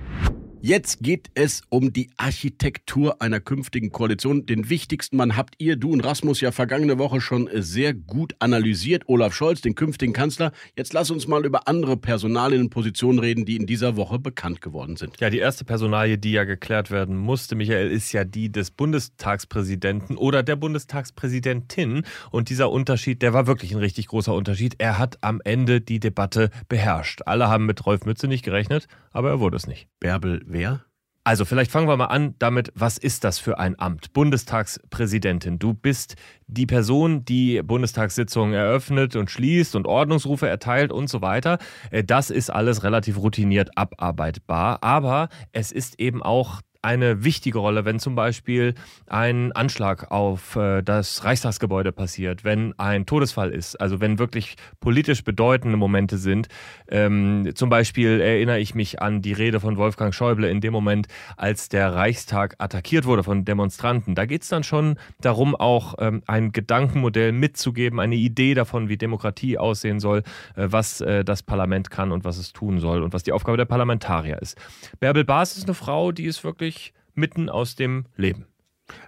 Jetzt 0.66 1.04
geht 1.04 1.30
es 1.34 1.62
um 1.68 1.92
die 1.92 2.10
Architektur 2.16 3.22
einer 3.22 3.42
künftigen 3.42 3.92
Koalition. 3.92 4.46
Den 4.46 4.70
wichtigsten 4.70 5.18
Mann 5.18 5.36
habt 5.36 5.56
ihr, 5.58 5.76
du 5.76 5.92
und 5.92 6.00
Rasmus, 6.00 6.40
ja 6.40 6.54
vergangene 6.54 6.98
Woche 6.98 7.20
schon 7.20 7.50
sehr 7.54 7.94
gut 7.94 8.34
analysiert. 8.40 9.04
Olaf 9.08 9.34
Scholz, 9.34 9.60
den 9.60 9.76
künftigen 9.76 10.14
Kanzler. 10.14 10.54
Jetzt 10.78 10.94
lass 10.94 11.12
uns 11.12 11.28
mal 11.28 11.46
über 11.46 11.68
andere 11.68 11.98
Personalien 11.98 12.62
und 12.62 12.70
Positionen 12.70 13.20
reden, 13.20 13.44
die 13.44 13.58
in 13.58 13.66
dieser 13.66 13.98
Woche 13.98 14.20
bekannt 14.20 14.62
geworden 14.62 14.96
sind. 14.96 15.20
Ja, 15.20 15.30
die 15.30 15.40
erste 15.40 15.66
Personalie, 15.66 16.18
die 16.18 16.32
ja 16.32 16.46
geklärt 16.46 16.92
werden 16.92 17.18
musste, 17.18 17.56
Michael, 17.56 17.92
ist 17.92 18.14
ja 18.14 18.24
die 18.24 18.50
des 18.50 18.72
Bundestagspräsidenten 18.72 20.16
oder 20.16 20.44
der 20.44 20.56
Bundestagspräsidentin. 20.56 22.04
Und 22.32 22.48
dieser 22.48 22.72
Unterschied, 22.72 23.22
der 23.22 23.34
war 23.34 23.48
wirklich 23.48 23.74
ein 23.74 23.80
richtig 23.80 24.08
großer 24.08 24.34
Unterschied. 24.34 24.76
Er 24.78 24.98
hat 24.98 25.18
am 25.20 25.42
Ende 25.44 25.82
die 25.82 26.00
Debatte 26.00 26.52
beherrscht. 26.70 27.24
Alle 27.26 27.50
haben 27.50 27.66
mit 27.66 27.86
Rolf 27.86 28.06
Mütze 28.06 28.30
nicht 28.30 28.46
gerechnet, 28.46 28.88
aber 29.12 29.32
er 29.32 29.40
wurde 29.42 29.58
es 29.58 29.68
nicht. 29.68 29.90
Bärbel 30.00 30.42
wer? 30.54 30.86
Also 31.26 31.46
vielleicht 31.46 31.72
fangen 31.72 31.88
wir 31.88 31.96
mal 31.96 32.08
an 32.08 32.36
damit, 32.38 32.74
was 32.76 32.98
ist 32.98 33.24
das 33.24 33.40
für 33.40 33.58
ein 33.58 33.80
Amt? 33.80 34.12
Bundestagspräsidentin. 34.12 35.58
Du 35.58 35.74
bist 35.74 36.16
die 36.48 36.66
Person, 36.66 37.24
die 37.24 37.62
Bundestagssitzungen 37.64 38.54
eröffnet 38.54 39.16
und 39.16 39.32
schließt 39.32 39.78
und 39.78 39.88
Ordnungsrufe 39.88 40.50
erteilt 40.50 40.92
und 40.92 41.10
so 41.10 41.22
weiter. 41.22 41.60
Äh, 41.92 42.04
das 42.04 42.30
ist 42.30 42.50
alles 42.50 42.84
relativ 42.84 43.18
routiniert 43.18 43.78
abarbeitbar, 43.78 44.84
aber 44.84 45.30
es 45.54 45.72
ist 45.72 45.98
eben 45.98 46.22
auch 46.22 46.62
eine 46.84 47.24
wichtige 47.24 47.60
Rolle, 47.60 47.86
wenn 47.86 47.98
zum 47.98 48.14
Beispiel 48.14 48.76
ein 49.08 49.54
Anschlag 49.54 50.12
auf 50.12 50.58
äh, 50.58 50.82
das 50.82 51.24
Reichstagsgebäude 51.24 51.94
passiert, 51.94 52.44
wenn 52.44 52.78
ein 52.78 53.06
Todesfall 53.06 53.52
ist, 53.52 53.80
also 53.80 54.02
wenn 54.02 54.20
wirklich 54.20 54.58
politisch 54.82 55.24
bedeutende 55.24 55.78
Momente 55.78 56.18
sind. 56.18 56.50
Ähm, 56.90 57.52
zum 57.56 57.70
Beispiel 57.70 58.20
erinnere 58.20 58.60
ich 58.60 58.76
mich 58.76 59.02
an 59.02 59.22
die 59.22 59.32
Rede 59.32 59.62
von 59.62 59.78
Wolfgang 59.78 60.14
Schäuble 60.14 60.50
in 60.50 60.60
dem 60.60 60.74
Moment, 60.74 61.08
als 61.38 61.70
der 61.70 61.96
Reichstag 61.96 62.56
attackiert 62.58 63.06
wurde 63.06 63.24
von 63.24 63.46
Demonstranten. 63.46 64.14
Da 64.14 64.26
geht 64.26 64.44
es 64.44 64.50
dann 64.50 64.64
schon 64.64 64.98
darum, 65.22 65.56
auch 65.56 65.96
ähm, 66.00 66.22
ein 66.28 66.52
Gedankenmodell 66.52 67.32
mitzugeben, 67.32 68.02
eine 68.02 68.16
Idee 68.16 68.56
davon, 68.56 68.90
wie 68.90 68.98
Demokratie 68.98 69.58
aussehen 69.58 70.02
soll, 70.02 70.20
äh, 70.56 70.68
was 70.70 71.00
äh, 71.00 71.24
das 71.24 71.44
Parlament 71.44 71.92
kann 71.92 72.12
und 72.12 72.26
was 72.26 72.38
es 72.38 72.52
tun 72.52 72.80
soll 72.80 73.04
und 73.04 73.14
was 73.14 73.24
die 73.24 73.32
Aufgabe 73.32 73.56
der 73.56 73.66
Parlamentarier 73.66 74.42
ist. 74.42 74.58
Bärbel 75.00 75.24
Baas 75.24 75.56
ist 75.56 75.64
eine 75.64 75.76
Frau, 75.76 76.12
die 76.12 76.26
ist 76.26 76.44
wirklich 76.44 76.73
mitten 77.14 77.50
aus 77.50 77.76
dem 77.76 78.06
Leben. 78.16 78.46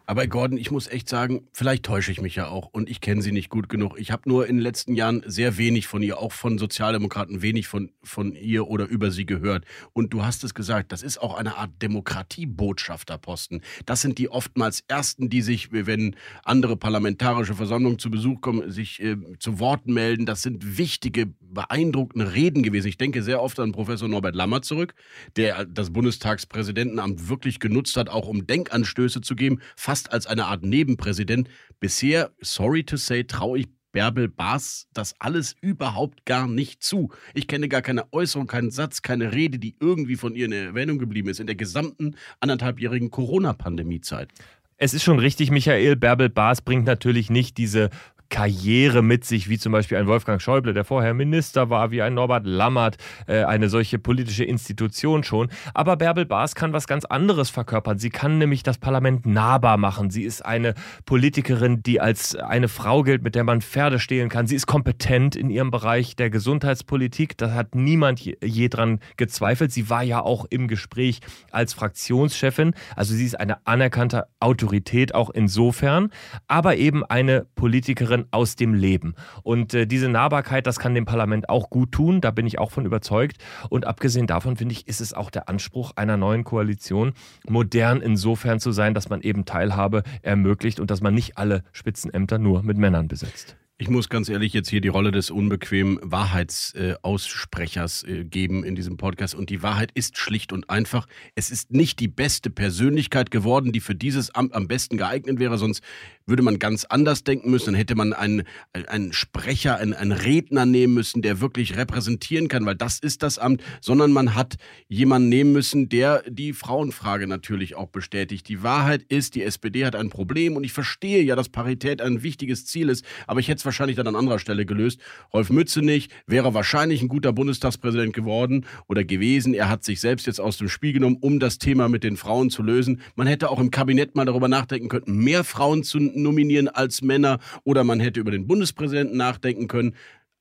Aber 0.08 0.28
Gordon, 0.28 0.58
ich 0.58 0.70
muss 0.70 0.88
echt 0.88 1.10
sagen, 1.10 1.48
vielleicht 1.52 1.84
täusche 1.84 2.12
ich 2.12 2.22
mich 2.22 2.36
ja 2.36 2.48
auch 2.48 2.70
und 2.72 2.90
ich 2.90 3.02
kenne 3.02 3.22
sie 3.22 3.32
nicht 3.32 3.50
gut 3.50 3.70
genug. 3.70 3.98
Ich 3.98 4.12
habe 4.12 4.30
nur 4.30 4.48
in 4.48 4.58
den 4.58 4.62
letzten 4.62 4.94
Jahren 4.94 5.24
sehr 5.26 5.58
wenig 5.58 5.88
von 5.88 6.04
ihr, 6.04 6.20
auch 6.20 6.32
von 6.32 6.58
Sozialdemokraten, 6.58 7.42
wenig 7.42 7.68
von, 7.68 7.92
von 8.04 8.36
ihr 8.36 8.68
oder 8.68 8.86
über 8.86 9.10
sie 9.10 9.26
gehört. 9.26 9.66
Und 9.94 10.14
du 10.14 10.24
hast 10.24 10.44
es 10.44 10.54
gesagt, 10.54 10.92
das 10.92 11.02
ist 11.02 11.18
auch 11.18 11.36
eine 11.36 11.58
Art 11.58 11.72
Demokratiebotschafterposten. 11.82 13.62
Das 13.86 14.02
sind 14.02 14.20
die 14.20 14.30
oftmals 14.30 14.84
Ersten, 14.88 15.30
die 15.30 15.42
sich, 15.42 15.72
wenn 15.72 16.16
andere 16.44 16.78
parlamentarische 16.78 17.56
Versammlungen 17.56 17.98
zu 17.98 18.12
Besuch 18.12 18.42
kommen, 18.42 18.72
sich 18.72 19.02
äh, 19.02 19.18
zu 19.40 19.60
Wort 19.60 19.88
melden. 19.88 20.28
Das 20.28 20.44
sind 20.44 20.78
wichtige, 20.78 21.34
beeindruckende 21.42 22.34
Reden 22.34 22.62
gewesen. 22.62 22.88
Ich 22.88 22.98
denke 22.98 23.24
sehr 23.24 23.42
oft 23.42 23.60
an 23.60 23.72
Professor 23.72 24.08
Norbert 24.08 24.36
Lammer 24.36 24.62
zurück, 24.62 24.94
der 25.36 25.66
das 25.66 25.92
Bundestagspräsidentenamt 25.92 27.28
wirklich 27.28 27.60
genutzt 27.60 27.98
hat, 27.98 28.10
auch 28.10 28.28
um 28.28 28.46
Denkanstöße 28.46 29.22
zu 29.22 29.36
geben 29.36 29.60
fast 29.76 30.12
als 30.12 30.28
eine 30.28 30.46
Art 30.46 30.64
Nebenpräsident. 30.64 31.50
Bisher, 31.80 32.32
sorry 32.42 32.84
to 32.84 32.98
say, 32.98 33.24
traue 33.24 33.60
ich 33.60 33.68
Bärbel 33.96 34.28
Baas 34.28 34.90
das 34.94 35.16
alles 35.20 35.56
überhaupt 35.62 36.26
gar 36.26 36.50
nicht 36.50 36.84
zu. 36.84 37.12
Ich 37.34 37.48
kenne 37.48 37.70
gar 37.70 37.82
keine 37.82 38.12
Äußerung, 38.12 38.46
keinen 38.46 38.70
Satz, 38.70 39.02
keine 39.02 39.32
Rede, 39.32 39.58
die 39.58 39.78
irgendwie 39.80 40.18
von 40.18 40.36
ihr 40.36 40.48
in 40.48 40.52
Erwähnung 40.52 41.00
geblieben 41.00 41.30
ist 41.30 41.40
in 41.40 41.48
der 41.48 41.56
gesamten 41.56 42.16
anderthalbjährigen 42.42 43.10
Corona-Pandemie-Zeit. 43.10 44.34
Es 44.76 44.94
ist 44.94 45.04
schon 45.04 45.20
richtig, 45.20 45.50
Michael. 45.50 45.96
Bärbel 45.96 46.28
Baas 46.28 46.62
bringt 46.62 46.86
natürlich 46.86 47.30
nicht 47.30 47.58
diese 47.58 47.90
Karriere 48.30 49.02
mit 49.02 49.26
sich, 49.26 49.50
wie 49.50 49.58
zum 49.58 49.72
Beispiel 49.72 49.98
ein 49.98 50.08
Wolfgang 50.08 50.42
Schäuble, 50.42 50.74
der 50.74 50.84
vorher 50.86 51.14
Minister 51.14 51.70
war, 51.70 51.92
wie 51.92 52.02
ein 52.02 52.14
Norbert 52.14 52.46
Lammert, 52.46 52.98
äh, 53.28 53.44
eine 53.44 53.70
solche 53.70 54.00
politische 54.00 54.44
Institution 54.44 55.24
schon. 55.24 55.50
Aber 55.74 55.98
Bärbel 55.98 56.26
Baas 56.26 56.56
kann 56.56 56.74
was 56.74 56.88
ganz 56.88 57.06
anderes 57.06 57.50
verkörpern. 57.50 57.98
Sie 57.98 58.10
kann 58.10 58.38
nämlich 58.38 58.64
das 58.64 58.78
Parlament 58.78 59.26
nahbar 59.26 59.78
machen. 59.78 60.10
Sie 60.10 60.24
ist 60.24 60.46
eine 60.46 60.74
Politikerin, 61.06 61.84
die 61.84 62.02
als 62.02 62.36
eine 62.36 62.68
Frau 62.68 63.04
gilt, 63.04 63.24
mit 63.24 63.36
der 63.36 63.44
man 63.44 63.62
Pferde 63.62 64.00
stehlen 64.00 64.30
kann. 64.30 64.48
Sie 64.48 64.56
ist 64.56 64.68
kompetent 64.68 65.36
in 65.36 65.50
ihrem 65.50 65.72
Bereich 65.72 66.16
der 66.16 66.30
Gesundheitspolitik. 66.30 67.38
Da 67.38 67.54
hat 67.54 67.76
niemand 67.76 68.20
je, 68.20 68.38
je 68.44 68.70
dran 68.70 69.00
gezweifelt. 69.18 69.72
Sie 69.72 69.90
war 69.90 70.04
ja 70.04 70.22
auch 70.22 70.46
im 70.50 70.68
Gespräch 70.68 71.20
als 71.52 71.74
Fraktionschefin. 71.74 72.74
Also 72.96 73.14
sie 73.14 73.26
ist 73.26 73.40
eine 73.40 73.66
anerkannte 73.66 74.28
Autorität 74.40 75.14
auch 75.14 75.30
insofern, 75.30 76.12
aber 76.48 76.78
eben 76.78 77.04
eine 77.04 77.46
Politikerin, 77.56 78.15
Politikerin 78.16 78.26
aus 78.32 78.56
dem 78.56 78.74
Leben. 78.74 79.16
Und 79.44 79.74
äh, 79.74 79.86
diese 79.86 80.10
Nahbarkeit, 80.10 80.68
das 80.68 80.80
kann 80.80 80.96
dem 80.96 81.06
Parlament 81.06 81.50
auch 81.50 81.70
gut 81.70 81.92
tun, 81.92 82.22
da 82.22 82.32
bin 82.32 82.48
ich 82.48 82.60
auch 82.60 82.72
von 82.72 82.86
überzeugt. 82.86 83.38
Und 83.70 83.86
abgesehen 83.86 84.28
davon, 84.28 84.56
finde 84.58 84.74
ich, 84.74 84.88
ist 84.88 85.02
es 85.02 85.14
auch 85.14 85.30
der 85.30 85.50
Anspruch 85.50 85.94
einer 85.96 86.18
neuen 86.18 86.44
Koalition, 86.44 87.14
modern 87.48 88.02
insofern 88.02 88.60
zu 88.60 88.72
sein, 88.72 88.94
dass 88.94 89.10
man 89.10 89.22
eben 89.22 89.46
Teilhabe 89.46 90.04
ermöglicht 90.22 90.80
und 90.80 90.92
dass 90.92 91.02
man 91.02 91.14
nicht 91.14 91.38
alle 91.38 91.64
Spitzenämter 91.72 92.38
nur 92.38 92.64
mit 92.64 92.78
Männern 92.78 93.08
besetzt. 93.08 93.58
Ich 93.78 93.90
muss 93.90 94.08
ganz 94.08 94.30
ehrlich 94.30 94.54
jetzt 94.54 94.70
hier 94.70 94.80
die 94.80 94.88
Rolle 94.88 95.12
des 95.12 95.30
unbequemen 95.30 96.00
Wahrheitsaussprechers 96.02 98.06
äh, 98.06 98.24
geben 98.24 98.64
in 98.64 98.74
diesem 98.74 98.96
Podcast. 98.96 99.36
Und 99.36 99.50
die 99.50 99.64
Wahrheit 99.64 99.92
ist 99.96 100.18
schlicht 100.18 100.54
und 100.54 100.70
einfach. 100.70 101.08
Es 101.36 101.52
ist 101.52 101.74
nicht 101.74 102.00
die 102.00 102.08
beste 102.08 102.50
Persönlichkeit 102.50 103.32
geworden, 103.32 103.74
die 103.74 103.82
für 103.82 103.94
dieses 103.94 104.34
Amt 104.34 104.54
am 104.54 104.70
besten 104.70 104.96
geeignet 104.96 105.40
wäre. 105.40 105.58
Sonst 105.58 105.84
würde 106.26 106.42
man 106.42 106.58
ganz 106.58 106.86
anders 106.86 107.26
denken 107.26 107.52
müssen. 107.52 107.66
Dann 107.66 107.76
hätte 107.76 107.96
man 107.96 108.14
einen, 108.14 108.44
einen 108.72 109.12
Sprecher, 109.12 109.76
einen, 109.76 109.94
einen 109.94 110.14
Redner 110.14 110.66
nehmen 110.66 110.94
müssen, 110.94 111.22
der 111.22 111.42
wirklich 111.42 111.76
repräsentieren 111.76 112.48
kann, 112.48 112.66
weil 112.66 112.76
das 112.76 113.00
ist 113.00 113.24
das 113.24 113.38
Amt. 113.38 113.62
Sondern 113.82 114.14
man 114.14 114.36
hat 114.36 114.56
jemanden 114.88 115.28
nehmen 115.28 115.52
müssen, 115.52 115.90
der 115.90 116.24
die 116.30 116.54
Frauenfrage 116.54 117.28
natürlich 117.28 117.76
auch 117.76 117.90
bestätigt. 117.90 118.48
Die 118.48 118.64
Wahrheit 118.64 119.04
ist, 119.10 119.36
die 119.36 119.44
SPD 119.44 119.86
hat 119.86 119.98
ein 119.98 120.10
Problem. 120.10 120.56
Und 120.56 120.64
ich 120.64 120.72
verstehe 120.72 121.22
ja, 121.24 121.36
dass 121.36 121.50
Parität 121.50 122.02
ein 122.02 122.24
wichtiges 122.24 122.66
Ziel 122.66 122.88
ist. 122.88 123.04
Aber 123.28 123.42
ich 123.42 123.50
hätte 123.50 123.65
wahrscheinlich 123.66 123.98
dann 123.98 124.08
an 124.08 124.16
anderer 124.16 124.40
Stelle 124.40 124.66
gelöst. 124.66 125.00
Rolf 125.34 125.50
Mützenich 125.50 126.10
wäre 126.28 126.54
wahrscheinlich 126.54 127.02
ein 127.02 127.08
guter 127.08 127.34
Bundestagspräsident 127.34 128.14
geworden 128.14 128.66
oder 128.88 129.04
gewesen. 129.04 129.54
Er 129.54 129.70
hat 129.70 129.84
sich 129.84 130.00
selbst 130.00 130.28
jetzt 130.28 130.40
aus 130.40 130.58
dem 130.58 130.70
Spiel 130.70 130.94
genommen, 130.94 131.18
um 131.20 131.40
das 131.40 131.58
Thema 131.58 131.90
mit 131.90 132.04
den 132.04 132.18
Frauen 132.18 132.50
zu 132.50 132.64
lösen. 132.64 133.02
Man 133.16 133.28
hätte 133.28 133.50
auch 133.50 133.60
im 133.60 133.72
Kabinett 133.72 134.16
mal 134.16 134.26
darüber 134.26 134.48
nachdenken 134.48 134.90
können, 134.90 135.24
mehr 135.24 135.44
Frauen 135.44 135.84
zu 135.84 136.00
nominieren 136.00 136.68
als 136.68 137.02
Männer 137.02 137.40
oder 137.64 137.84
man 137.84 138.00
hätte 138.00 138.20
über 138.20 138.32
den 138.32 138.48
Bundespräsidenten 138.48 139.18
nachdenken 139.18 139.68
können. 139.68 139.96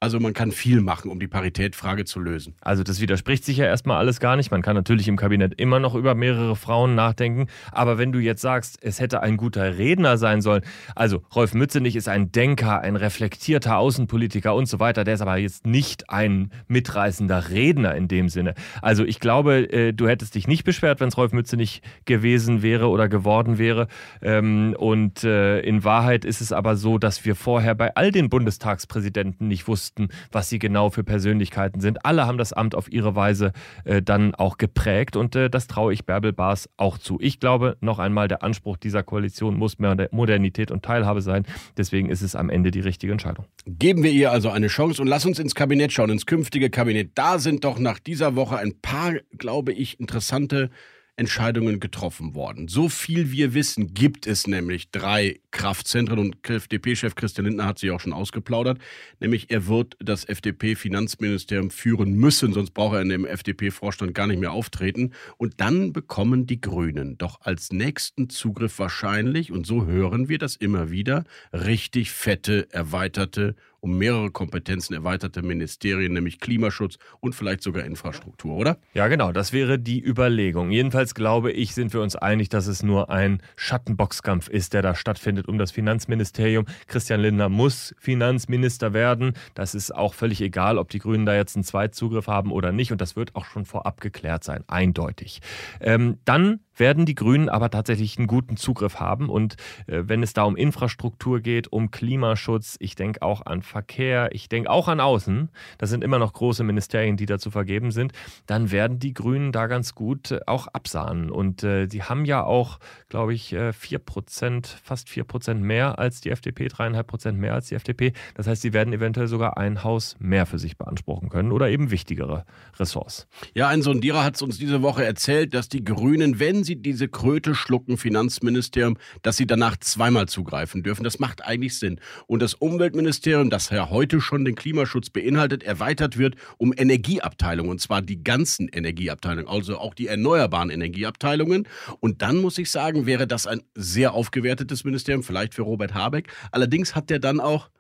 Also 0.05 0.21
man 0.21 0.35
kann 0.35 0.53
viel 0.53 0.83
machen, 0.83 1.11
um 1.11 1.19
die 1.19 1.29
Paritätfrage 1.29 2.05
zu 2.05 2.21
lösen. 2.21 2.57
Also 2.61 2.83
das 2.83 3.01
widerspricht 3.01 3.43
sich 3.43 3.57
ja 3.57 3.65
erstmal 3.65 3.97
alles 3.97 4.21
gar 4.21 4.37
nicht. 4.37 4.51
Man 4.51 4.61
kann 4.61 4.77
natürlich 4.77 5.09
im 5.09 5.17
Kabinett 5.17 5.55
immer 5.59 5.81
noch 5.81 5.95
über 5.95 6.15
mehrere 6.15 6.57
Frauen 6.57 6.95
nachdenken. 6.95 7.47
Aber 7.73 7.97
wenn 7.97 8.13
du 8.13 8.19
jetzt 8.19 8.43
sagst, 8.43 8.77
es 8.83 9.01
hätte 9.01 9.23
ein 9.23 9.39
guter 9.39 9.79
Redner 9.79 10.19
sein 10.19 10.43
sollen, 10.43 10.61
also 10.95 11.23
Rolf 11.35 11.55
Mützenich 11.55 11.97
ist 11.97 12.11
ein 12.11 12.31
Denker, 12.33 12.83
ein 12.83 12.97
reflektierter 12.97 13.79
Außenpolitiker 13.79 14.55
und 14.55 14.67
so 14.67 14.79
weiter, 14.79 15.05
der 15.05 15.15
ist 15.15 15.23
aber 15.23 15.39
jetzt 15.39 15.67
nicht 15.67 16.11
ein 16.11 16.51
mitreißender 16.69 17.49
Redner 17.49 17.95
in 17.95 18.07
dem 18.07 18.29
Sinne. 18.29 18.53
Also 18.83 19.07
ich 19.07 19.21
glaube, 19.21 19.73
äh, 19.73 19.95
du 19.95 20.07
hättest 20.07 20.35
dich 20.35 20.47
nicht 20.47 20.65
beschwert, 20.65 21.01
wenn 21.01 21.09
es 21.09 21.17
Rolf 21.17 21.33
Mützenich 21.33 21.81
gewesen 22.05 22.61
wäre 22.61 22.91
oder 22.91 23.09
geworden 23.09 23.57
wäre. 23.57 23.89
Ähm, 24.21 24.77
und 24.79 25.25
äh, 25.25 25.61
in 25.61 25.83
Wahrheit 25.83 26.27
ist 26.27 26.43
es 26.43 26.53
aber 26.53 26.77
so, 26.77 26.99
dass 26.99 27.25
wir 27.25 27.35
vorher 27.35 27.75
bei 27.75 27.97
all 27.97 28.13
den 28.13 28.29
Bundestagspräsidenten 28.29 29.49
nicht 29.49 29.67
wussten, 29.67 29.94
wussten, 29.95 30.09
was 30.33 30.49
sie 30.49 30.59
genau 30.59 30.91
für 30.91 31.05
Persönlichkeiten 31.05 31.81
sind. 31.81 32.05
Alle 32.05 32.27
haben 32.27 32.39
das 32.39 32.53
Amt 32.53 32.75
auf 32.75 32.91
ihre 32.91 33.15
Weise 33.15 33.53
äh, 33.85 34.03
dann 34.03 34.35
auch 34.35 34.59
geprägt 34.59 35.17
und 35.17 35.37
äh, 35.37 35.49
das 35.49 35.67
traue 35.67 35.93
ich 35.93 36.05
Bärbel 36.05 36.33
Baas 36.33 36.69
auch 36.77 36.99
zu. 36.99 37.19
Ich 37.21 37.41
glaube, 37.41 37.77
noch 37.81 37.99
einmal, 37.99 38.29
der 38.29 38.43
Anspruch 38.43 38.77
dieser 38.77 39.03
Koalition 39.03 39.57
muss 39.57 39.79
mehr 39.79 39.95
Modernität 40.11 40.71
und 40.71 40.85
Teilhabe 40.85 41.23
sein. 41.23 41.45
Deswegen 41.77 42.09
ist 42.09 42.23
es 42.23 42.35
am 42.35 42.51
Ende 42.51 42.71
die 42.71 42.81
richtige 42.81 43.13
Entscheidung. 43.13 43.47
Geben 43.67 44.03
wir 44.03 44.11
ihr 44.11 44.33
also 44.33 44.51
eine 44.51 44.69
Chance 44.69 45.01
und 45.01 45.09
lass 45.09 45.25
uns 45.25 45.39
ins 45.39 45.55
Kabinett 45.55 45.93
schauen, 45.93 46.11
ins 46.11 46.27
künftige 46.27 46.71
Kabinett. 46.71 47.13
Da 47.15 47.39
sind 47.39 47.65
doch 47.65 47.79
nach 47.79 47.99
dieser 47.99 48.35
Woche 48.35 48.57
ein 48.57 48.81
paar, 48.81 49.15
glaube 49.39 49.73
ich, 49.73 50.01
interessante 50.01 50.71
Entscheidungen 51.17 51.79
getroffen 51.79 52.35
worden. 52.35 52.69
So 52.69 52.89
viel 52.89 53.31
wir 53.31 53.55
wissen, 53.55 53.95
gibt 53.95 54.27
es 54.27 54.47
nämlich 54.47 54.91
drei 54.91 55.41
Kraftzentren 55.53 56.19
und 56.19 56.49
FDP-Chef 56.49 57.15
Christian 57.15 57.47
Lindner 57.47 57.67
hat 57.67 57.79
sich 57.79 57.91
auch 57.93 58.01
schon 58.01 58.13
ausgeplaudert, 58.13 58.79
nämlich 59.21 59.51
er 59.51 59.69
wird 59.69 59.97
das 60.01 60.25
FDP-Finanzministerium 60.25 61.71
führen 61.71 62.15
müssen, 62.15 62.53
sonst 62.53 62.73
braucht 62.73 62.97
er 62.97 63.03
in 63.03 63.11
dem 63.11 63.25
FDP-Vorstand 63.25 64.15
gar 64.15 64.27
nicht 64.27 64.41
mehr 64.41 64.53
auftreten. 64.53 65.13
Und 65.37 65.61
dann 65.61 65.93
bekommen 65.93 66.47
die 66.47 66.61
Grünen 66.61 67.17
doch 67.17 67.41
als 67.43 67.73
nächsten 67.73 68.29
Zugriff 68.29 68.79
wahrscheinlich, 68.79 69.53
und 69.53 69.67
so 69.67 69.87
hören 69.87 70.29
wir 70.29 70.39
das 70.39 70.57
immer 70.57 70.91
wieder, 70.91 71.25
richtig 71.53 72.11
fette, 72.11 72.67
erweiterte 72.73 73.55
um 73.85 73.99
mehrere 73.99 74.31
Kompetenzen 74.31 74.95
erweiterte 74.95 75.43
Ministerien, 75.43 76.15
nämlich 76.15 76.41
Klimaschutz 76.41 76.97
und 77.21 77.35
vielleicht 77.35 77.63
sogar 77.63 77.85
Infrastruktur, 77.85 78.57
oder? 78.57 78.79
Ja, 78.95 79.09
genau, 79.09 79.31
das 79.31 79.53
wäre 79.53 79.79
die 79.79 80.03
Überlegung. 80.03 80.71
Jedenfalls 80.71 81.15
glaube 81.15 81.53
ich, 81.53 81.75
sind 81.75 81.93
wir 81.93 82.01
uns 82.01 82.17
einig, 82.17 82.49
dass 82.49 82.67
es 82.67 82.83
nur 82.83 83.11
ein 83.11 83.43
Schattenboxkampf 83.57 84.49
ist, 84.49 84.73
der 84.73 84.81
da 84.81 84.95
stattfindet 84.95 85.49
um 85.49 85.59
das 85.59 85.71
Finanzministerium. 85.71 86.65
Christian 86.87 87.21
Lindner 87.21 87.51
muss 87.51 87.95
Finanzminister 87.99 88.95
werden. 88.95 89.35
Das 89.53 89.75
ist 89.75 89.95
auch 89.95 90.15
völlig 90.15 90.41
egal, 90.41 90.79
ob 90.79 90.89
die 90.89 90.99
Grünen 90.99 91.27
da 91.27 91.35
jetzt 91.35 91.55
einen 91.55 91.65
Zweitzugriff 91.65 92.27
haben 92.27 92.53
oder 92.53 92.73
nicht. 92.73 92.91
Und 92.91 93.03
das 93.03 93.17
wird 93.17 93.37
auch 93.37 93.45
schon 93.45 93.67
vorab 93.67 94.01
geklärt 94.01 94.45
sein, 94.45 94.65
eindeutig. 94.67 95.43
Ähm, 95.83 96.17
dann 96.25 96.61
werden 96.77 97.07
die 97.07 97.15
Grünen 97.15 97.49
aber 97.49 97.71
tatsächlich 97.71 98.19
einen 98.19 98.27
guten 98.27 98.57
Zugriff 98.57 99.01
haben. 99.01 99.29
Und 99.29 99.57
äh, 99.87 100.03
wenn 100.07 100.23
es 100.23 100.33
da 100.33 100.45
um 100.45 100.57
Infrastruktur 100.57 101.41
geht, 101.41 101.73
um 101.73 101.91
Klimaschutz, 101.91 102.77
ich 102.81 102.95
denke 102.95 103.23
auch 103.23 103.45
an 103.47 103.63
Verkehr, 103.63 104.31
ich 104.33 104.49
denke 104.49 104.71
auch 104.71 104.89
an 104.89 105.01
Außen, 105.01 105.51
das 105.79 105.91
sind 105.91 106.05
immer 106.05 106.19
noch 106.19 106.33
große 106.33 106.65
Ministerien, 106.65 107.17
die 107.17 107.27
dazu 107.27 107.51
vergeben 107.51 107.91
sind, 107.91 108.13
dann 108.47 108.71
werden 108.71 108.99
die 108.99 109.15
Grünen 109.15 109.53
da 109.53 109.67
ganz 109.67 109.95
gut 109.95 110.31
äh, 110.31 110.41
auch 110.47 110.67
absahnen. 110.69 111.31
Und 111.31 111.63
äh, 111.63 111.87
die 111.87 112.03
haben 112.03 112.25
ja 112.25 112.45
auch, 112.45 112.79
glaube 113.09 113.35
ich, 113.35 113.53
äh, 113.53 113.71
4%, 113.71 114.67
fast 114.83 115.09
4% 115.09 115.55
mehr 115.55 115.99
als 115.99 116.21
die 116.21 116.31
FDP, 116.31 116.67
3,5% 116.67 117.33
mehr 117.33 117.55
als 117.55 117.69
die 117.69 117.75
FDP. 117.75 118.13
Das 118.35 118.47
heißt, 118.47 118.63
sie 118.63 118.73
werden 118.73 118.93
eventuell 118.93 119.29
sogar 119.29 119.57
ein 119.57 119.85
Haus 119.85 120.17
mehr 120.19 120.47
für 120.47 120.59
sich 120.59 120.77
beanspruchen 120.77 121.29
können 121.29 121.53
oder 121.53 121.69
eben 121.69 121.91
wichtigere 121.91 122.45
Ressorts. 122.79 123.27
Ja, 123.55 123.69
ein 123.69 123.83
Sondierer 123.83 124.25
hat 124.25 124.37
es 124.37 124.43
uns 124.43 124.59
diese 124.59 124.83
Woche 124.83 125.05
erzählt, 125.05 125.55
dass 125.55 125.69
die 125.69 125.85
Grünen, 125.85 126.41
wenn 126.41 126.64
Sie 126.65 126.77
diese 126.77 127.09
Kröte 127.09 127.55
schlucken, 127.55 127.97
Finanzministerium, 127.97 128.97
dass 129.23 129.37
Sie 129.37 129.47
danach 129.47 129.77
zweimal 129.79 130.27
zugreifen 130.27 130.83
dürfen. 130.83 131.05
Das 131.05 131.19
macht 131.19 131.45
eigentlich 131.45 131.79
Sinn. 131.79 132.01
Und 132.27 132.43
das 132.43 132.55
Umweltministerium, 132.55 133.51
das 133.51 133.71
ja 133.71 133.91
heute 133.91 134.21
schon 134.21 134.45
den 134.45 134.55
Klimaschutz 134.55 135.11
beinhaltet, 135.11 135.63
erweitert 135.63 136.19
wird 136.19 136.35
um 136.59 136.73
Energieabteilungen. 136.77 137.71
Und 137.71 137.81
zwar 137.81 138.03
die 138.03 138.25
ganzen 138.25 138.69
Energieabteilungen, 138.69 139.49
also 139.49 139.79
auch 139.79 139.95
die 139.95 140.09
erneuerbaren 140.09 140.71
Energieabteilungen. 140.71 141.69
Und 142.01 142.23
dann 142.23 142.39
muss 142.39 142.59
ich 142.59 142.71
sagen, 142.71 143.07
wäre 143.07 143.27
das 143.27 143.47
ein 143.47 143.63
sehr 143.75 144.15
aufgewertetes 144.15 144.85
Ministerium, 144.85 145.23
vielleicht 145.23 145.55
für 145.55 145.63
Robert 145.63 145.95
Habeck. 145.95 146.33
Allerdings 146.51 146.95
hat 146.95 147.11
der 147.11 147.19
dann 147.19 147.41
auch 147.41 147.71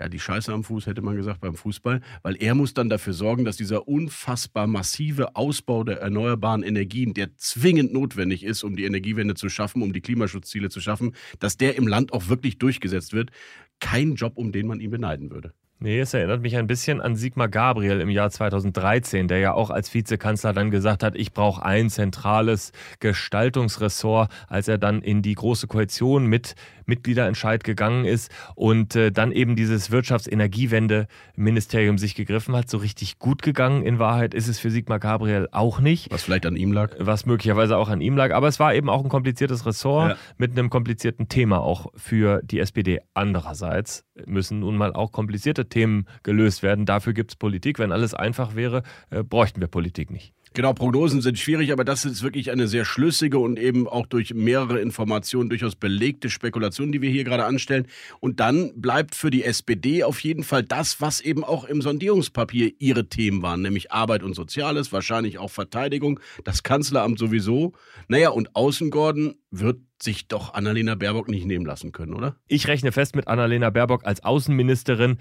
ja, 0.00 0.08
die 0.08 0.18
Scheiße 0.18 0.52
am 0.52 0.64
Fuß, 0.64 0.86
hätte 0.86 1.02
man 1.02 1.16
gesagt, 1.16 1.40
beim 1.40 1.54
Fußball, 1.54 2.00
weil 2.22 2.36
er 2.42 2.54
muss 2.54 2.74
dann 2.74 2.88
dafür 2.88 3.12
sorgen, 3.12 3.44
dass 3.44 3.56
dieser 3.56 3.86
unfassbar 3.86 4.66
massive 4.66 5.36
Ausbau 5.36 5.84
der 5.84 6.00
erneuerbaren 6.00 6.62
Energien, 6.62 7.14
der 7.14 7.36
zwingend 7.36 7.92
notwendig 7.92 8.42
ist, 8.42 8.64
um 8.64 8.76
die 8.76 8.84
Energiewende 8.84 9.34
zu 9.34 9.48
schaffen, 9.48 9.82
um 9.82 9.92
die 9.92 10.00
Klimaschutzziele 10.00 10.68
zu 10.68 10.80
schaffen, 10.80 11.14
dass 11.38 11.56
der 11.56 11.76
im 11.76 11.86
Land 11.86 12.12
auch 12.12 12.28
wirklich 12.28 12.58
durchgesetzt 12.58 13.12
wird. 13.12 13.30
Kein 13.78 14.14
Job, 14.16 14.32
um 14.36 14.50
den 14.50 14.66
man 14.66 14.80
ihn 14.80 14.90
beneiden 14.90 15.30
würde. 15.30 15.52
Nee, 15.80 16.00
es 16.00 16.14
erinnert 16.14 16.40
mich 16.40 16.56
ein 16.56 16.66
bisschen 16.66 17.00
an 17.00 17.16
Sigmar 17.16 17.48
Gabriel 17.48 18.00
im 18.00 18.08
Jahr 18.08 18.30
2013, 18.30 19.28
der 19.28 19.38
ja 19.38 19.52
auch 19.52 19.70
als 19.70 19.92
Vizekanzler 19.92 20.52
dann 20.52 20.70
gesagt 20.70 21.02
hat, 21.02 21.16
ich 21.16 21.32
brauche 21.32 21.64
ein 21.64 21.90
zentrales 21.90 22.72
Gestaltungsressort, 23.00 24.30
als 24.48 24.68
er 24.68 24.78
dann 24.78 25.02
in 25.02 25.20
die 25.20 25.34
Große 25.34 25.66
Koalition 25.66 26.26
mit 26.26 26.54
Mitgliederentscheid 26.86 27.64
gegangen 27.64 28.04
ist 28.04 28.30
und 28.54 28.94
äh, 28.94 29.10
dann 29.10 29.32
eben 29.32 29.56
dieses 29.56 29.90
Wirtschaftsenergiewende-Ministerium 29.90 31.98
sich 31.98 32.14
gegriffen 32.14 32.54
hat. 32.54 32.70
So 32.70 32.78
richtig 32.78 33.18
gut 33.18 33.42
gegangen 33.42 33.82
in 33.82 33.98
Wahrheit 33.98 34.34
ist 34.34 34.48
es 34.48 34.58
für 34.58 34.70
Sigmar 34.70 35.00
Gabriel 35.00 35.48
auch 35.50 35.80
nicht. 35.80 36.12
Was 36.12 36.22
vielleicht 36.22 36.46
an 36.46 36.56
ihm 36.56 36.72
lag. 36.72 36.92
Was 36.98 37.26
möglicherweise 37.26 37.76
auch 37.76 37.88
an 37.88 38.00
ihm 38.00 38.16
lag. 38.16 38.32
Aber 38.32 38.48
es 38.48 38.60
war 38.60 38.74
eben 38.74 38.88
auch 38.88 39.02
ein 39.02 39.10
kompliziertes 39.10 39.66
Ressort 39.66 40.10
ja. 40.10 40.16
mit 40.38 40.52
einem 40.52 40.70
komplizierten 40.70 41.28
Thema 41.28 41.60
auch 41.60 41.88
für 41.96 42.40
die 42.42 42.60
SPD. 42.60 43.00
Andererseits 43.14 44.04
müssen 44.26 44.60
nun 44.60 44.76
mal 44.76 44.92
auch 44.92 45.12
komplizierte 45.12 45.68
Themen 45.68 46.06
gelöst 46.22 46.62
werden. 46.62 46.86
Dafür 46.86 47.12
gibt 47.12 47.32
es 47.32 47.36
Politik. 47.36 47.78
Wenn 47.78 47.92
alles 47.92 48.14
einfach 48.14 48.54
wäre, 48.54 48.82
äh, 49.10 49.22
bräuchten 49.22 49.60
wir 49.60 49.68
Politik 49.68 50.10
nicht. 50.10 50.34
Genau, 50.56 50.72
Prognosen 50.72 51.20
sind 51.20 51.36
schwierig, 51.36 51.72
aber 51.72 51.84
das 51.84 52.04
ist 52.04 52.22
wirklich 52.22 52.52
eine 52.52 52.68
sehr 52.68 52.84
schlüssige 52.84 53.40
und 53.40 53.58
eben 53.58 53.88
auch 53.88 54.06
durch 54.06 54.34
mehrere 54.34 54.78
Informationen 54.78 55.48
durchaus 55.48 55.74
belegte 55.74 56.30
Spekulation, 56.30 56.92
die 56.92 57.02
wir 57.02 57.10
hier 57.10 57.24
gerade 57.24 57.44
anstellen. 57.44 57.88
Und 58.20 58.38
dann 58.38 58.70
bleibt 58.80 59.16
für 59.16 59.32
die 59.32 59.42
SPD 59.42 60.04
auf 60.04 60.20
jeden 60.20 60.44
Fall 60.44 60.62
das, 60.62 61.00
was 61.00 61.20
eben 61.20 61.42
auch 61.42 61.64
im 61.64 61.82
Sondierungspapier 61.82 62.70
ihre 62.78 63.08
Themen 63.08 63.42
waren, 63.42 63.62
nämlich 63.62 63.90
Arbeit 63.90 64.22
und 64.22 64.34
Soziales, 64.34 64.92
wahrscheinlich 64.92 65.38
auch 65.38 65.50
Verteidigung, 65.50 66.20
das 66.44 66.62
Kanzleramt 66.62 67.18
sowieso. 67.18 67.72
Naja, 68.06 68.28
und 68.28 68.54
Außengordon 68.54 69.34
wird 69.50 69.80
sich 70.00 70.28
doch 70.28 70.54
Annalena 70.54 70.94
Baerbock 70.94 71.28
nicht 71.28 71.46
nehmen 71.46 71.66
lassen 71.66 71.90
können, 71.90 72.14
oder? 72.14 72.36
Ich 72.46 72.68
rechne 72.68 72.92
fest 72.92 73.16
mit 73.16 73.26
Annalena 73.26 73.70
Baerbock 73.70 74.06
als 74.06 74.22
Außenministerin 74.22 75.18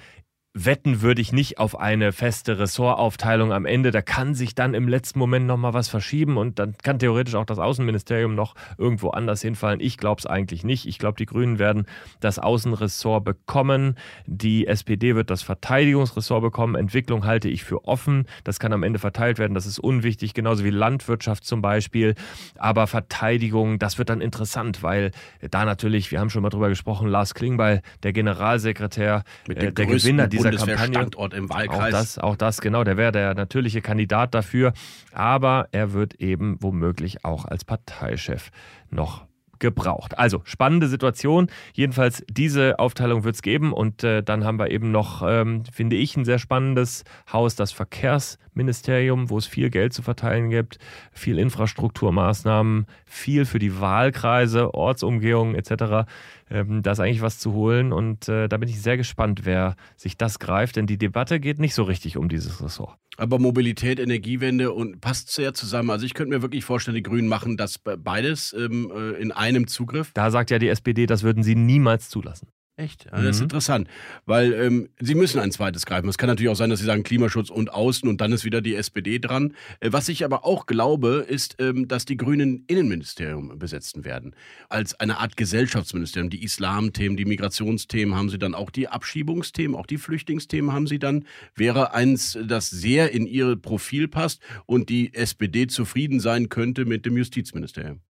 wetten 0.54 1.02
würde 1.02 1.20
ich 1.20 1.34
nicht 1.34 1.58
auf 1.58 1.80
eine 1.80 2.12
feste 2.12 2.60
Ressortaufteilung 2.60 3.52
am 3.52 3.66
Ende. 3.66 3.90
Da 3.90 4.04
kann 4.04 4.36
sich 4.36 4.54
dann 4.54 4.76
im 4.76 4.88
letzten 4.88 5.18
Moment 5.18 5.48
nochmal 5.48 5.74
was 5.74 5.90
verschieben 5.90 6.38
und 6.38 6.60
dann 6.60 6.76
kann 6.84 7.00
theoretisch 7.00 7.34
auch 7.34 7.46
das 7.46 7.58
Außenministerium 7.58 8.36
noch 8.36 8.54
irgendwo 8.78 9.10
anders 9.10 9.42
hinfallen. 9.42 9.80
Ich 9.80 9.98
glaube 9.98 10.20
es 10.20 10.28
eigentlich 10.28 10.64
nicht. 10.64 10.86
Ich 10.86 11.00
glaube, 11.00 11.18
die 11.18 11.26
Grünen 11.26 11.58
werden 11.58 11.88
das 12.20 12.38
Außenressort 12.38 13.24
bekommen. 13.24 13.96
Die 14.28 14.68
SPD 14.68 15.16
wird 15.16 15.32
das 15.32 15.42
Verteidigungsressort 15.42 16.44
bekommen. 16.44 16.76
Entwicklung 16.76 17.26
halte 17.26 17.50
ich 17.50 17.64
für 17.64 17.86
offen. 17.86 18.28
Das 18.44 18.60
kann 18.60 18.74
am 18.74 18.84
Ende 18.84 19.00
verteilt 19.00 19.40
werden. 19.40 19.56
Das 19.56 19.66
ist 19.66 19.80
unwichtig, 19.80 20.36
genauso 20.36 20.64
wie 20.64 20.70
Landwirtschaft 20.70 21.46
zum 21.46 21.64
Beispiel. 21.64 22.14
Aber 22.60 22.86
Verteidigung, 22.86 23.80
das 23.80 23.98
wird 23.98 24.10
dann 24.10 24.22
interessant, 24.22 24.84
weil 24.84 25.12
da 25.50 25.66
natürlich, 25.66 26.12
wir 26.12 26.20
haben 26.20 26.30
schon 26.30 26.44
mal 26.44 26.50
drüber 26.50 26.70
gesprochen, 26.70 27.08
Lars 27.08 27.34
Klingbeil, 27.34 27.82
der 28.04 28.14
Generalsekretär, 28.14 29.24
äh, 29.50 29.72
der 29.72 29.86
Gewinner 29.88 30.28
dieser 30.28 30.43
dieser. 30.52 30.78
Standort 30.78 31.34
im 31.34 31.50
Wahlkreis. 31.50 31.94
Auch 31.94 32.00
das, 32.00 32.18
auch 32.20 32.36
das, 32.36 32.62
genau, 32.62 32.84
der 32.84 32.98
wäre 32.98 33.12
der 33.12 33.36
natürliche 33.36 33.82
Kandidat 33.82 34.34
dafür. 34.34 34.74
Aber 35.12 35.67
er 35.72 35.94
wird 35.94 36.15
eben 36.15 36.58
womöglich 36.60 37.26
auch 37.26 37.46
als 37.46 37.65
Parteichef 37.65 38.50
noch 38.89 39.26
gebraucht. 39.63 40.20
Also 40.20 40.41
spannende 40.44 40.89
Situation. 40.89 41.48
Jedenfalls 41.74 42.24
diese 42.30 42.80
Aufteilung 42.80 43.24
wird 43.24 43.36
es 43.36 43.41
geben 43.41 43.72
und 43.72 44.04
äh, 44.04 44.22
dann 44.22 44.44
haben 44.44 44.60
wir 44.60 44.70
eben 44.70 44.91
noch, 44.91 45.24
ähm, 45.26 45.63
finde 45.72 45.96
ich, 45.96 46.17
ein 46.17 46.26
sehr 46.26 46.38
spannendes 46.38 47.06
Haus, 47.32 47.56
das 47.56 47.72
Verkehrsministerium, 47.72 49.30
wo 49.30 49.38
es 49.38 49.48
viel 49.48 49.70
Geld 49.70 49.94
zu 49.94 50.02
verteilen 50.02 50.50
gibt, 50.50 50.80
viel 51.13 51.39
Infrastrukturmaßnahmen, 51.39 52.88
viel 53.06 53.46
für 53.46 53.60
die 53.60 53.80
Wahlkreise, 53.80 54.74
Ortsumgehungen 54.74 55.56
etc. 55.56 56.10
Ähm, 56.49 56.84
da 56.84 56.91
ist 56.91 56.99
eigentlich 56.99 57.21
was 57.21 57.39
zu 57.39 57.53
holen 57.53 57.91
und 57.93 58.27
äh, 58.29 58.47
da 58.47 58.58
bin 58.58 58.69
ich 58.69 58.82
sehr 58.82 58.97
gespannt, 58.97 59.41
wer 59.43 59.75
sich 59.95 60.17
das 60.17 60.39
greift, 60.39 60.75
denn 60.75 60.88
die 60.88 60.97
Debatte 60.97 61.39
geht 61.39 61.60
nicht 61.60 61.73
so 61.73 61.84
richtig 61.84 62.17
um 62.17 62.29
dieses 62.29 62.62
Ressort. 62.62 62.97
Aber 63.17 63.39
Mobilität, 63.39 63.99
Energiewende 63.99 64.71
und 64.71 64.99
passt 64.99 65.32
sehr 65.32 65.53
zusammen. 65.53 65.89
Also 65.91 66.06
ich 66.06 66.13
könnte 66.13 66.36
mir 66.36 66.41
wirklich 66.41 66.65
vorstellen, 66.65 66.95
die 66.95 67.03
Grünen 67.03 67.27
machen 67.27 67.58
das 67.58 67.77
beides 67.79 68.53
ähm, 68.53 68.91
äh, 68.95 69.21
in 69.21 69.32
einem 69.32 69.67
Zugriff. 69.67 70.12
Da 70.13 70.32
sagt 70.32 70.49
ja 70.51 70.60
die 70.60 70.67
SPD, 70.67 71.06
das 71.06 71.23
würden 71.23 71.43
sie 71.43 71.56
niemals 71.56 72.10
zulassen. 72.10 72.47
Echt? 72.76 73.14
Also 73.14 73.28
das 73.28 73.36
ist 73.36 73.42
mhm. 73.42 73.46
interessant, 73.46 73.88
weil 74.26 74.52
ähm, 74.54 74.90
sie 75.00 75.14
müssen 75.14 75.40
ein 75.40 75.52
zweites 75.52 75.86
greifen. 75.86 76.10
Es 76.10 76.18
kann 76.18 76.28
natürlich 76.28 76.52
auch 76.52 76.56
sein, 76.56 76.72
dass 76.72 76.80
sie 76.80 76.86
sagen 76.86 77.04
Klimaschutz 77.04 77.52
und 77.52 77.72
Außen 77.72 78.10
und 78.10 78.20
dann 78.20 78.32
ist 78.32 78.46
wieder 78.46 78.62
die 78.62 78.74
SPD 78.74 79.20
dran. 79.20 79.54
Äh, 79.80 79.92
was 79.92 80.10
ich 80.10 80.26
aber 80.26 80.44
auch 80.44 80.66
glaube, 80.66 81.24
ist, 81.28 81.58
ähm, 81.60 81.88
dass 81.88 82.06
die 82.06 82.18
Grünen 82.18 82.64
Innenministerium 82.66 83.60
besetzen 83.60 84.06
werden. 84.06 84.36
Als 84.70 85.00
eine 85.00 85.20
Art 85.20 85.38
Gesellschaftsministerium. 85.38 86.32
Die 86.32 86.44
Islamthemen, 86.44 87.16
die 87.16 87.26
Migrationsthemen 87.26 88.16
haben 88.16 88.30
sie 88.30 88.40
dann, 88.40 88.56
auch 88.56 88.72
die 88.72 88.88
Abschiebungsthemen, 88.88 89.78
auch 89.78 89.86
die 89.86 90.00
Flüchtlingsthemen 90.00 90.74
haben 90.74 90.88
sie 90.88 90.98
dann. 90.98 91.26
Wäre 91.54 91.94
eins, 91.94 92.40
das 92.44 92.72
sehr 92.72 93.12
in 93.12 93.28
ihr 93.28 93.56
Profil 93.56 94.08
passt 94.08 94.42
und 94.66 94.90
die 94.90 95.14
SPD 95.14 95.68
zufrieden 95.68 96.20
sein 96.20 96.50
könnte 96.50 96.86
mit 96.86 97.06
dem 97.06 97.18
Justizministerium. 97.18 98.02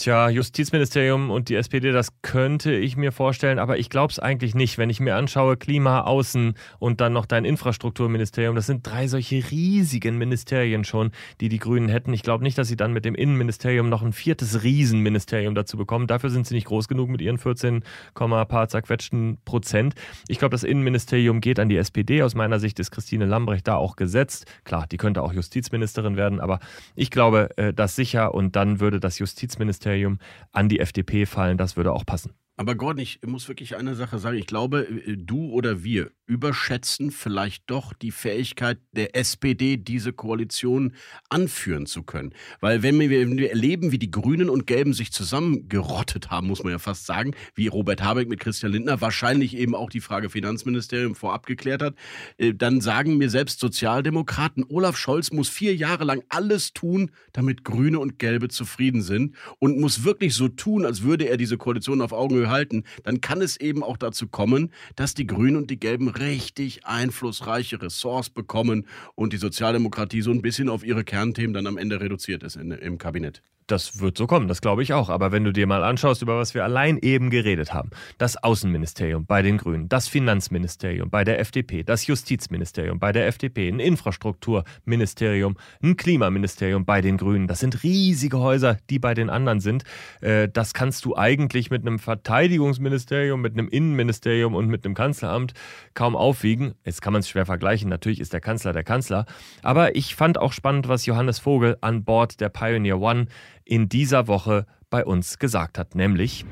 Tja, 0.00 0.28
Justizministerium 0.28 1.28
und 1.28 1.48
die 1.48 1.56
SPD, 1.56 1.90
das 1.90 2.22
könnte 2.22 2.72
ich 2.72 2.96
mir 2.96 3.10
vorstellen, 3.10 3.58
aber 3.58 3.78
ich 3.78 3.90
glaube 3.90 4.12
es 4.12 4.20
eigentlich 4.20 4.54
nicht. 4.54 4.78
Wenn 4.78 4.90
ich 4.90 5.00
mir 5.00 5.16
anschaue, 5.16 5.56
Klima, 5.56 6.02
Außen 6.02 6.54
und 6.78 7.00
dann 7.00 7.12
noch 7.12 7.26
dein 7.26 7.44
Infrastrukturministerium, 7.44 8.54
das 8.54 8.66
sind 8.66 8.86
drei 8.86 9.08
solche 9.08 9.50
riesigen 9.50 10.16
Ministerien 10.16 10.84
schon, 10.84 11.10
die 11.40 11.48
die 11.48 11.58
Grünen 11.58 11.88
hätten. 11.88 12.12
Ich 12.12 12.22
glaube 12.22 12.44
nicht, 12.44 12.56
dass 12.56 12.68
sie 12.68 12.76
dann 12.76 12.92
mit 12.92 13.04
dem 13.04 13.16
Innenministerium 13.16 13.88
noch 13.88 14.02
ein 14.02 14.12
viertes 14.12 14.62
Riesenministerium 14.62 15.56
dazu 15.56 15.76
bekommen. 15.76 16.06
Dafür 16.06 16.30
sind 16.30 16.46
sie 16.46 16.54
nicht 16.54 16.68
groß 16.68 16.86
genug 16.86 17.08
mit 17.08 17.20
ihren 17.20 17.38
14, 17.38 17.82
paar 18.14 18.68
zerquetschten 18.68 19.38
Prozent. 19.44 19.94
Ich 20.28 20.38
glaube, 20.38 20.52
das 20.52 20.62
Innenministerium 20.62 21.40
geht 21.40 21.58
an 21.58 21.68
die 21.68 21.76
SPD. 21.76 22.22
Aus 22.22 22.36
meiner 22.36 22.60
Sicht 22.60 22.78
ist 22.78 22.92
Christine 22.92 23.26
Lambrecht 23.26 23.66
da 23.66 23.74
auch 23.74 23.96
gesetzt. 23.96 24.46
Klar, 24.62 24.86
die 24.88 24.96
könnte 24.96 25.24
auch 25.24 25.32
Justizministerin 25.32 26.16
werden, 26.16 26.38
aber 26.38 26.60
ich 26.94 27.10
glaube, 27.10 27.50
äh, 27.56 27.74
das 27.74 27.96
sicher 27.96 28.32
und 28.32 28.54
dann 28.54 28.78
würde 28.78 29.00
das 29.00 29.18
Justizministerium 29.18 29.87
Ministerium 29.88 30.18
an 30.52 30.68
die 30.68 30.80
FDP 30.80 31.26
fallen. 31.26 31.58
Das 31.58 31.76
würde 31.76 31.92
auch 31.92 32.04
passen. 32.04 32.32
Aber 32.56 32.74
Gordon, 32.74 33.00
ich 33.00 33.20
muss 33.24 33.48
wirklich 33.48 33.76
eine 33.76 33.94
Sache 33.94 34.18
sagen. 34.18 34.36
Ich 34.36 34.46
glaube, 34.46 34.80
äh, 34.82 35.16
du 35.16 35.50
oder 35.50 35.84
wir 35.84 36.10
überschätzen 36.28 37.10
vielleicht 37.10 37.64
doch 37.66 37.92
die 37.94 38.10
Fähigkeit 38.10 38.78
der 38.92 39.16
SPD, 39.16 39.78
diese 39.78 40.12
Koalition 40.12 40.92
anführen 41.30 41.86
zu 41.86 42.02
können. 42.02 42.34
Weil 42.60 42.82
wenn 42.82 43.00
wir, 43.00 43.50
erleben, 43.50 43.92
wie 43.92 43.98
die 43.98 44.10
Grünen 44.10 44.50
und 44.50 44.66
Gelben 44.66 44.92
sich 44.92 45.10
zusammengerottet 45.10 46.30
haben, 46.30 46.46
muss 46.46 46.62
man 46.62 46.72
ja 46.72 46.78
fast 46.78 47.06
sagen, 47.06 47.34
wie 47.54 47.66
Robert 47.66 48.02
Habeck 48.02 48.28
mit 48.28 48.40
Christian 48.40 48.72
Lindner 48.72 49.00
wahrscheinlich 49.00 49.56
eben 49.56 49.74
auch 49.74 49.88
die 49.88 50.02
Frage 50.02 50.28
Finanzministerium 50.28 51.14
vorab 51.14 51.46
geklärt 51.46 51.82
hat, 51.82 51.94
äh, 52.36 52.52
dann 52.54 52.82
sagen 52.82 53.16
mir 53.16 53.30
selbst 53.30 53.58
Sozialdemokraten, 53.58 54.64
Olaf 54.68 54.96
Scholz 54.98 55.32
muss 55.32 55.48
vier 55.48 55.74
Jahre 55.74 56.04
lang 56.04 56.22
alles 56.28 56.74
tun, 56.74 57.10
damit 57.32 57.64
Grüne 57.64 57.98
und 57.98 58.18
Gelbe 58.18 58.48
zufrieden 58.48 59.00
sind 59.00 59.34
und 59.58 59.80
muss 59.80 60.04
wirklich 60.04 60.34
so 60.34 60.48
tun, 60.48 60.84
als 60.84 61.02
würde 61.02 61.24
er 61.28 61.38
diese 61.38 61.56
Koalition 61.56 62.02
auf 62.02 62.12
Augenhöhe 62.12 62.50
halten, 62.50 62.84
dann 63.04 63.22
kann 63.22 63.40
es 63.40 63.56
eben 63.56 63.82
auch 63.82 63.96
dazu 63.96 64.28
kommen, 64.28 64.72
dass 64.94 65.14
die 65.14 65.26
Grünen 65.26 65.56
und 65.56 65.70
die 65.70 65.80
Gelben 65.80 66.08
richtig 66.20 66.86
einflussreiche 66.86 67.80
Ressorts 67.80 68.30
bekommen 68.30 68.86
und 69.14 69.32
die 69.32 69.38
Sozialdemokratie 69.38 70.22
so 70.22 70.30
ein 70.30 70.42
bisschen 70.42 70.68
auf 70.68 70.84
ihre 70.84 71.04
Kernthemen 71.04 71.54
dann 71.54 71.66
am 71.66 71.78
Ende 71.78 72.00
reduziert 72.00 72.42
ist 72.42 72.56
in, 72.56 72.70
im 72.70 72.98
Kabinett. 72.98 73.42
Das 73.68 74.00
wird 74.00 74.16
so 74.16 74.26
kommen, 74.26 74.48
das 74.48 74.62
glaube 74.62 74.82
ich 74.82 74.94
auch. 74.94 75.10
Aber 75.10 75.30
wenn 75.30 75.44
du 75.44 75.52
dir 75.52 75.66
mal 75.66 75.84
anschaust, 75.84 76.22
über 76.22 76.38
was 76.38 76.54
wir 76.54 76.64
allein 76.64 76.96
eben 76.96 77.28
geredet 77.28 77.74
haben, 77.74 77.90
das 78.16 78.42
Außenministerium 78.42 79.26
bei 79.26 79.42
den 79.42 79.58
Grünen, 79.58 79.90
das 79.90 80.08
Finanzministerium 80.08 81.10
bei 81.10 81.22
der 81.22 81.38
FDP, 81.38 81.82
das 81.82 82.06
Justizministerium 82.06 82.98
bei 82.98 83.12
der 83.12 83.26
FDP, 83.26 83.68
ein 83.68 83.78
Infrastrukturministerium, 83.78 85.58
ein 85.82 85.98
Klimaministerium 85.98 86.86
bei 86.86 87.02
den 87.02 87.18
Grünen, 87.18 87.46
das 87.46 87.60
sind 87.60 87.82
riesige 87.82 88.38
Häuser, 88.38 88.78
die 88.88 88.98
bei 88.98 89.12
den 89.12 89.28
anderen 89.28 89.60
sind. 89.60 89.84
Äh, 90.22 90.48
das 90.48 90.72
kannst 90.72 91.04
du 91.04 91.14
eigentlich 91.14 91.70
mit 91.70 91.86
einem 91.86 91.98
Verteidigungsministerium, 91.98 93.42
mit 93.42 93.52
einem 93.52 93.68
Innenministerium 93.68 94.54
und 94.54 94.68
mit 94.68 94.86
einem 94.86 94.94
Kanzleramt 94.94 95.52
kaum 95.92 96.16
aufwiegen. 96.16 96.72
Jetzt 96.86 97.02
kann 97.02 97.12
man 97.12 97.20
es 97.20 97.28
schwer 97.28 97.44
vergleichen, 97.44 97.90
natürlich 97.90 98.20
ist 98.20 98.32
der 98.32 98.40
Kanzler 98.40 98.72
der 98.72 98.84
Kanzler. 98.84 99.26
Aber 99.62 99.94
ich 99.94 100.16
fand 100.16 100.38
auch 100.38 100.54
spannend, 100.54 100.88
was 100.88 101.04
Johannes 101.04 101.38
Vogel 101.38 101.76
an 101.82 102.04
Bord 102.04 102.40
der 102.40 102.48
Pioneer 102.48 102.98
One 102.98 103.26
in 103.68 103.88
dieser 103.90 104.26
Woche 104.26 104.66
bei 104.88 105.04
uns 105.04 105.38
gesagt 105.38 105.78
hat, 105.78 105.94
nämlich 105.94 106.46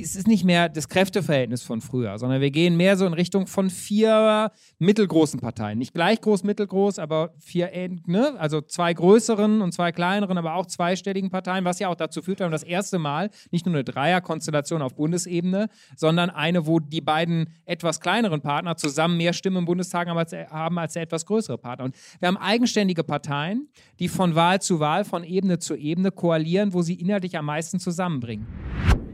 es 0.00 0.16
ist 0.16 0.26
nicht 0.26 0.44
mehr 0.44 0.68
das 0.68 0.88
Kräfteverhältnis 0.88 1.62
von 1.62 1.80
früher, 1.80 2.18
sondern 2.18 2.40
wir 2.40 2.50
gehen 2.50 2.76
mehr 2.76 2.96
so 2.96 3.06
in 3.06 3.12
Richtung 3.12 3.46
von 3.46 3.70
vier 3.70 4.50
mittelgroßen 4.78 5.40
Parteien. 5.40 5.78
Nicht 5.78 5.94
gleich 5.94 6.20
groß, 6.20 6.44
mittelgroß, 6.44 6.98
aber 6.98 7.34
vier, 7.38 7.70
ne? 8.06 8.34
also 8.38 8.60
zwei 8.60 8.94
größeren 8.94 9.60
und 9.60 9.72
zwei 9.72 9.92
kleineren, 9.92 10.38
aber 10.38 10.54
auch 10.54 10.66
zweistelligen 10.66 11.30
Parteien, 11.30 11.64
was 11.64 11.78
ja 11.78 11.88
auch 11.88 11.94
dazu 11.94 12.22
führt, 12.22 12.40
wir 12.40 12.44
haben 12.44 12.52
das 12.52 12.62
erste 12.62 12.98
Mal 12.98 13.30
nicht 13.50 13.66
nur 13.66 13.74
eine 13.74 13.84
Dreierkonstellation 13.84 14.82
auf 14.82 14.94
Bundesebene, 14.94 15.68
sondern 15.96 16.30
eine, 16.30 16.66
wo 16.66 16.78
die 16.78 17.00
beiden 17.00 17.48
etwas 17.64 18.00
kleineren 18.00 18.40
Partner 18.40 18.76
zusammen 18.76 19.16
mehr 19.16 19.32
Stimmen 19.32 19.58
im 19.58 19.64
Bundestag 19.64 20.08
haben 20.08 20.18
als, 20.18 20.32
haben 20.32 20.78
als 20.78 20.94
der 20.94 21.02
etwas 21.02 21.26
größere 21.26 21.58
Partner. 21.58 21.84
Und 21.84 21.96
wir 22.20 22.28
haben 22.28 22.36
eigenständige 22.36 23.04
Parteien, 23.04 23.68
die 23.98 24.08
von 24.08 24.34
Wahl 24.34 24.60
zu 24.60 24.80
Wahl, 24.80 25.04
von 25.04 25.24
Ebene 25.24 25.58
zu 25.58 25.74
Ebene 25.74 26.10
koalieren, 26.10 26.72
wo 26.72 26.82
sie 26.82 26.94
inhaltlich 26.94 27.36
am 27.36 27.46
meisten 27.46 27.78
zusammenbringen. 27.78 28.46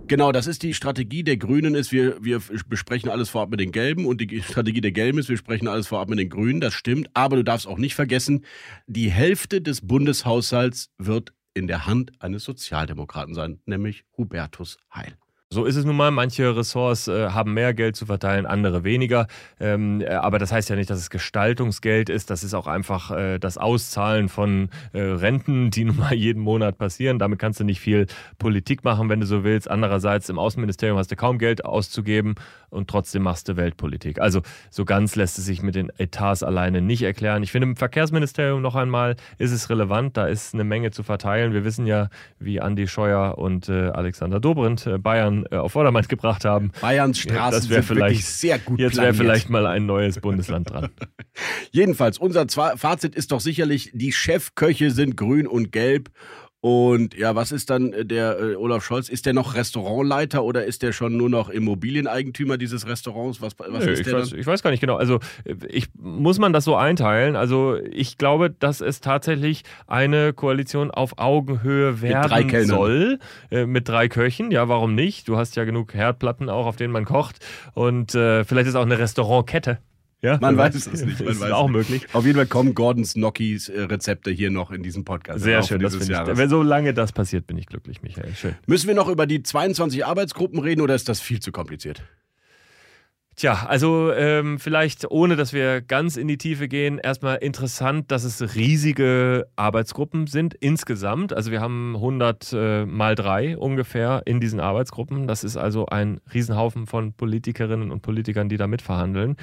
Genau, 0.08 0.32
das 0.32 0.46
ist 0.46 0.62
die 0.62 0.72
Strategie 0.72 1.22
der 1.22 1.36
Grünen, 1.36 1.74
ist, 1.74 1.92
wir, 1.92 2.16
wir 2.24 2.40
besprechen 2.66 3.10
alles 3.10 3.28
vorab 3.28 3.50
mit 3.50 3.60
den 3.60 3.72
Gelben 3.72 4.06
und 4.06 4.22
die 4.22 4.42
Strategie 4.42 4.80
der 4.80 4.92
Gelben 4.92 5.18
ist, 5.18 5.28
wir 5.28 5.36
sprechen 5.36 5.68
alles 5.68 5.86
vorab 5.86 6.08
mit 6.08 6.18
den 6.18 6.30
Grünen, 6.30 6.62
das 6.62 6.72
stimmt, 6.72 7.10
aber 7.12 7.36
du 7.36 7.44
darfst 7.44 7.66
auch 7.66 7.76
nicht 7.76 7.94
vergessen, 7.94 8.46
die 8.86 9.10
Hälfte 9.10 9.60
des 9.60 9.86
Bundeshaushalts 9.86 10.90
wird 10.96 11.34
in 11.52 11.66
der 11.66 11.86
Hand 11.86 12.12
eines 12.20 12.44
Sozialdemokraten 12.44 13.34
sein, 13.34 13.60
nämlich 13.66 14.04
Hubertus 14.16 14.78
Heil. 14.94 15.18
So 15.50 15.64
ist 15.64 15.76
es 15.76 15.86
nun 15.86 15.96
mal. 15.96 16.10
Manche 16.10 16.54
Ressorts 16.54 17.08
äh, 17.08 17.30
haben 17.30 17.54
mehr 17.54 17.72
Geld 17.72 17.96
zu 17.96 18.04
verteilen, 18.04 18.44
andere 18.44 18.84
weniger. 18.84 19.28
Ähm, 19.58 20.02
äh, 20.02 20.08
aber 20.08 20.38
das 20.38 20.52
heißt 20.52 20.68
ja 20.68 20.76
nicht, 20.76 20.90
dass 20.90 20.98
es 20.98 21.08
Gestaltungsgeld 21.08 22.10
ist. 22.10 22.28
Das 22.28 22.44
ist 22.44 22.52
auch 22.52 22.66
einfach 22.66 23.10
äh, 23.12 23.38
das 23.38 23.56
Auszahlen 23.56 24.28
von 24.28 24.68
äh, 24.92 25.00
Renten, 25.00 25.70
die 25.70 25.84
nun 25.86 25.96
mal 25.96 26.12
jeden 26.12 26.42
Monat 26.42 26.76
passieren. 26.76 27.18
Damit 27.18 27.38
kannst 27.38 27.60
du 27.60 27.64
nicht 27.64 27.80
viel 27.80 28.08
Politik 28.38 28.84
machen, 28.84 29.08
wenn 29.08 29.20
du 29.20 29.26
so 29.26 29.42
willst. 29.42 29.70
Andererseits 29.70 30.28
im 30.28 30.38
Außenministerium 30.38 30.98
hast 30.98 31.10
du 31.12 31.16
kaum 31.16 31.38
Geld 31.38 31.64
auszugeben 31.64 32.34
und 32.68 32.90
trotzdem 32.90 33.22
machst 33.22 33.48
du 33.48 33.56
Weltpolitik. 33.56 34.20
Also 34.20 34.42
so 34.68 34.84
ganz 34.84 35.16
lässt 35.16 35.38
es 35.38 35.46
sich 35.46 35.62
mit 35.62 35.74
den 35.74 35.90
Etats 35.96 36.42
alleine 36.42 36.82
nicht 36.82 37.00
erklären. 37.00 37.42
Ich 37.42 37.52
finde, 37.52 37.68
im 37.68 37.76
Verkehrsministerium 37.76 38.60
noch 38.60 38.74
einmal 38.74 39.16
ist 39.38 39.52
es 39.52 39.70
relevant. 39.70 40.18
Da 40.18 40.26
ist 40.26 40.52
eine 40.52 40.64
Menge 40.64 40.90
zu 40.90 41.02
verteilen. 41.02 41.54
Wir 41.54 41.64
wissen 41.64 41.86
ja, 41.86 42.10
wie 42.38 42.60
Andi 42.60 42.86
Scheuer 42.86 43.38
und 43.38 43.70
äh, 43.70 43.88
Alexander 43.88 44.40
Dobrindt 44.40 44.86
äh, 44.86 44.98
Bayern 45.38 45.46
äh, 45.50 45.56
auf 45.56 45.72
Vordermann 45.72 46.04
gebracht 46.08 46.44
haben. 46.44 46.72
Bayerns 46.80 47.18
Straßen 47.18 47.62
sind 47.62 47.88
wirklich 47.88 48.24
sehr 48.24 48.58
gut 48.58 48.78
Jetzt 48.78 48.96
wäre 48.96 49.14
vielleicht 49.14 49.50
mal 49.50 49.66
ein 49.66 49.86
neues 49.86 50.20
Bundesland 50.20 50.70
dran. 50.70 50.90
Jedenfalls, 51.70 52.18
unser 52.18 52.46
Fazit 52.48 53.14
ist 53.14 53.32
doch 53.32 53.40
sicherlich, 53.40 53.90
die 53.94 54.12
Chefköche 54.12 54.90
sind 54.90 55.16
grün 55.16 55.46
und 55.46 55.72
gelb 55.72 56.10
und 56.60 57.16
ja, 57.16 57.36
was 57.36 57.52
ist 57.52 57.70
dann 57.70 57.92
äh, 57.92 58.04
der 58.04 58.40
äh, 58.40 58.56
Olaf 58.56 58.84
Scholz? 58.84 59.08
Ist 59.08 59.26
der 59.26 59.32
noch 59.32 59.54
Restaurantleiter 59.54 60.42
oder 60.42 60.64
ist 60.64 60.82
der 60.82 60.90
schon 60.90 61.16
nur 61.16 61.30
noch 61.30 61.50
Immobilieneigentümer 61.50 62.58
dieses 62.58 62.88
Restaurants? 62.88 63.40
Was, 63.40 63.56
was 63.58 63.84
Nö, 63.84 63.92
ist 63.92 64.00
ich, 64.00 64.06
der 64.06 64.18
weiß, 64.18 64.32
ich 64.32 64.46
weiß 64.46 64.62
gar 64.64 64.70
nicht 64.70 64.80
genau. 64.80 64.96
Also 64.96 65.20
ich, 65.68 65.86
muss 65.94 66.40
man 66.40 66.52
das 66.52 66.64
so 66.64 66.74
einteilen? 66.74 67.36
Also 67.36 67.76
ich 67.76 68.18
glaube, 68.18 68.50
dass 68.50 68.80
es 68.80 69.00
tatsächlich 69.00 69.62
eine 69.86 70.32
Koalition 70.32 70.90
auf 70.90 71.18
Augenhöhe 71.18 72.02
werden 72.02 72.66
soll. 72.66 73.20
Äh, 73.52 73.66
mit 73.66 73.88
drei 73.88 74.08
Köchen. 74.08 74.50
Ja, 74.50 74.68
warum 74.68 74.96
nicht? 74.96 75.28
Du 75.28 75.36
hast 75.36 75.54
ja 75.54 75.62
genug 75.64 75.94
Herdplatten 75.94 76.50
auch, 76.50 76.66
auf 76.66 76.74
denen 76.74 76.92
man 76.92 77.04
kocht. 77.04 77.36
Und 77.74 78.16
äh, 78.16 78.44
vielleicht 78.44 78.66
ist 78.66 78.74
auch 78.74 78.82
eine 78.82 78.98
Restaurantkette. 78.98 79.78
Ja, 80.20 80.38
man 80.40 80.56
weiß 80.56 80.74
es 80.74 80.90
nicht. 80.90 81.20
Man 81.20 81.28
ist 81.28 81.40
weiß 81.40 81.52
auch 81.52 81.68
möglich. 81.68 82.06
Auf 82.12 82.24
jeden 82.24 82.36
Fall 82.36 82.46
kommen 82.46 82.74
Gordons 82.74 83.14
Gnocchis 83.14 83.68
äh, 83.68 83.82
Rezepte 83.82 84.30
hier 84.30 84.50
noch 84.50 84.72
in 84.72 84.82
diesem 84.82 85.04
Podcast. 85.04 85.44
Sehr 85.44 85.62
schön, 85.62 85.80
das 85.80 85.94
finde 85.94 86.30
ich. 86.30 86.36
Wenn 86.36 86.48
so 86.48 86.62
lange 86.62 86.92
das 86.92 87.12
passiert, 87.12 87.46
bin 87.46 87.56
ich 87.56 87.66
glücklich, 87.66 88.02
Michael. 88.02 88.34
Schön. 88.34 88.54
Müssen 88.66 88.88
wir 88.88 88.94
noch 88.94 89.08
über 89.08 89.26
die 89.26 89.42
22 89.42 90.04
Arbeitsgruppen 90.04 90.58
reden 90.58 90.80
oder 90.80 90.94
ist 90.94 91.08
das 91.08 91.20
viel 91.20 91.40
zu 91.40 91.52
kompliziert? 91.52 92.02
Tja, 93.38 93.66
also 93.68 94.12
ähm, 94.12 94.58
vielleicht 94.58 95.08
ohne, 95.12 95.36
dass 95.36 95.52
wir 95.52 95.80
ganz 95.80 96.16
in 96.16 96.26
die 96.26 96.38
Tiefe 96.38 96.66
gehen, 96.66 96.98
erstmal 96.98 97.36
interessant, 97.36 98.10
dass 98.10 98.24
es 98.24 98.56
riesige 98.56 99.46
Arbeitsgruppen 99.54 100.26
sind 100.26 100.54
insgesamt. 100.54 101.32
Also 101.32 101.52
wir 101.52 101.60
haben 101.60 101.94
100 101.94 102.52
äh, 102.52 102.84
mal 102.84 103.14
drei 103.14 103.56
ungefähr 103.56 104.22
in 104.24 104.40
diesen 104.40 104.58
Arbeitsgruppen. 104.58 105.28
Das 105.28 105.44
ist 105.44 105.56
also 105.56 105.86
ein 105.86 106.20
Riesenhaufen 106.34 106.88
von 106.88 107.12
Politikerinnen 107.12 107.92
und 107.92 108.02
Politikern, 108.02 108.48
die 108.48 108.56
da 108.56 108.66
mitverhandeln. 108.66 109.36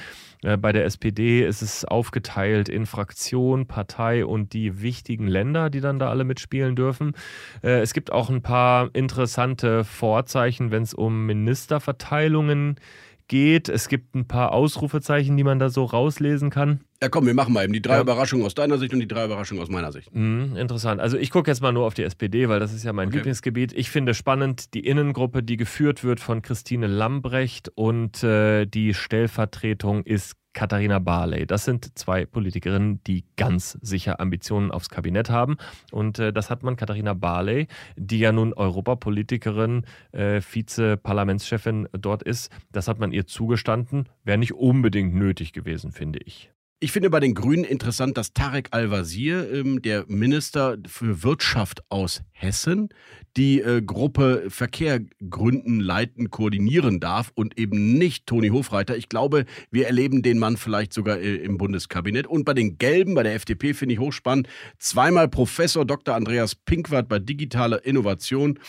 Äh, 0.43 0.57
bei 0.57 0.73
der 0.73 0.83
SPD 0.83 1.47
ist 1.47 1.61
es 1.61 1.85
aufgeteilt 1.85 2.67
in 2.67 2.85
Fraktion, 2.87 3.65
Partei 3.65 4.25
und 4.25 4.51
die 4.51 4.81
wichtigen 4.81 5.27
Länder, 5.27 5.69
die 5.69 5.79
dann 5.79 5.99
da 5.99 6.09
alle 6.09 6.25
mitspielen 6.25 6.75
dürfen. 6.75 7.13
Äh, 7.63 7.79
es 7.79 7.93
gibt 7.93 8.11
auch 8.11 8.29
ein 8.29 8.41
paar 8.41 8.89
interessante 8.91 9.85
Vorzeichen, 9.85 10.69
wenn 10.71 10.83
es 10.83 10.93
um 10.93 11.25
Ministerverteilungen 11.25 12.75
geht. 12.75 12.83
Es 13.31 13.89
gibt 13.89 14.15
ein 14.15 14.27
paar 14.27 14.51
Ausrufezeichen, 14.51 15.35
die 15.35 15.43
man 15.43 15.57
da 15.59 15.69
so 15.69 15.83
rauslesen 15.83 16.49
kann. 16.49 16.81
Ja, 17.01 17.09
komm, 17.09 17.25
wir 17.25 17.33
machen 17.33 17.53
mal 17.53 17.63
eben 17.63 17.73
die 17.73 17.81
drei 17.81 17.99
Überraschungen 17.99 18.45
aus 18.45 18.53
deiner 18.55 18.77
Sicht 18.77 18.93
und 18.93 18.99
die 18.99 19.07
drei 19.07 19.25
Überraschungen 19.25 19.61
aus 19.61 19.69
meiner 19.69 19.91
Sicht. 19.91 20.13
Mhm, 20.15 20.55
interessant. 20.55 21.01
Also 21.01 21.17
ich 21.17 21.31
gucke 21.31 21.49
jetzt 21.51 21.61
mal 21.61 21.71
nur 21.73 21.85
auf 21.85 21.93
die 21.93 22.03
SPD, 22.03 22.47
weil 22.49 22.59
das 22.59 22.73
ist 22.73 22.83
ja 22.83 22.93
mein 22.93 23.07
Okay. 23.07 23.17
Lieblingsgebiet. 23.17 23.73
Ich 23.73 23.89
finde 23.89 24.13
spannend 24.13 24.73
die 24.73 24.85
Innengruppe, 24.85 25.43
die 25.43 25.57
geführt 25.57 26.03
wird 26.03 26.19
von 26.19 26.41
Christine 26.41 26.87
Lambrecht 26.87 27.69
und 27.75 28.23
äh, 28.23 28.65
die 28.65 28.93
Stellvertretung 28.93 30.03
ist 30.03 30.35
Katharina 30.55 30.99
Barley. 30.99 31.45
Das 31.45 31.65
sind 31.65 31.95
zwei 31.99 32.25
Politikerinnen, 32.25 33.03
die 33.05 33.25
ganz 33.35 33.77
sicher 33.81 34.19
Ambitionen 34.19 34.71
aufs 34.71 34.89
Kabinett 34.89 35.29
haben. 35.29 35.57
Und 35.91 36.17
äh, 36.17 36.33
das 36.33 36.49
hat 36.49 36.63
man 36.63 36.77
Katharina 36.77 37.13
Barley, 37.13 37.67
die 37.97 38.19
ja 38.19 38.31
nun 38.31 38.53
Europapolitikerin, 38.53 39.85
äh, 40.13 40.41
Vize-Parlamentschefin 40.41 41.89
dort 41.91 42.23
ist, 42.23 42.51
das 42.71 42.87
hat 42.87 42.99
man 42.99 43.11
ihr 43.11 43.27
zugestanden. 43.27 44.09
Wäre 44.23 44.37
nicht 44.39 44.53
unbedingt 44.53 45.13
nötig 45.13 45.53
gewesen, 45.53 45.91
finde 45.91 46.19
ich. 46.25 46.51
Ich 46.85 46.91
finde 46.91 47.09
bei 47.09 47.19
den 47.19 47.33
Grünen 47.33 47.63
interessant, 47.63 48.15
dass 48.15 48.33
Tarek 48.33 48.67
Al-Wazir, 48.69 49.51
ähm, 49.51 49.81
der 49.81 50.05
Minister 50.07 50.77
für 50.85 51.23
Wirtschaft 51.23 51.81
aus 51.89 52.21
Hessen, 52.31 52.89
die 53.37 53.59
äh, 53.59 53.81
Gruppe 53.81 54.43
Verkehr 54.49 54.99
gründen, 55.27 55.79
leiten, 55.79 56.29
koordinieren 56.29 56.99
darf 56.99 57.31
und 57.33 57.57
eben 57.57 57.97
nicht 57.97 58.27
Toni 58.27 58.49
Hofreiter. 58.49 58.95
Ich 58.95 59.09
glaube, 59.09 59.45
wir 59.71 59.87
erleben 59.87 60.21
den 60.21 60.37
Mann 60.37 60.57
vielleicht 60.57 60.93
sogar 60.93 61.17
äh, 61.17 61.37
im 61.37 61.57
Bundeskabinett. 61.57 62.27
Und 62.27 62.45
bei 62.45 62.53
den 62.53 62.77
Gelben, 62.77 63.15
bei 63.15 63.23
der 63.23 63.33
FDP 63.33 63.73
finde 63.73 63.93
ich 63.95 63.99
hochspannend, 63.99 64.47
zweimal 64.77 65.27
Professor 65.27 65.85
Dr. 65.85 66.13
Andreas 66.13 66.53
Pinkwart 66.53 67.09
bei 67.09 67.17
digitaler 67.17 67.83
Innovation 67.83 68.59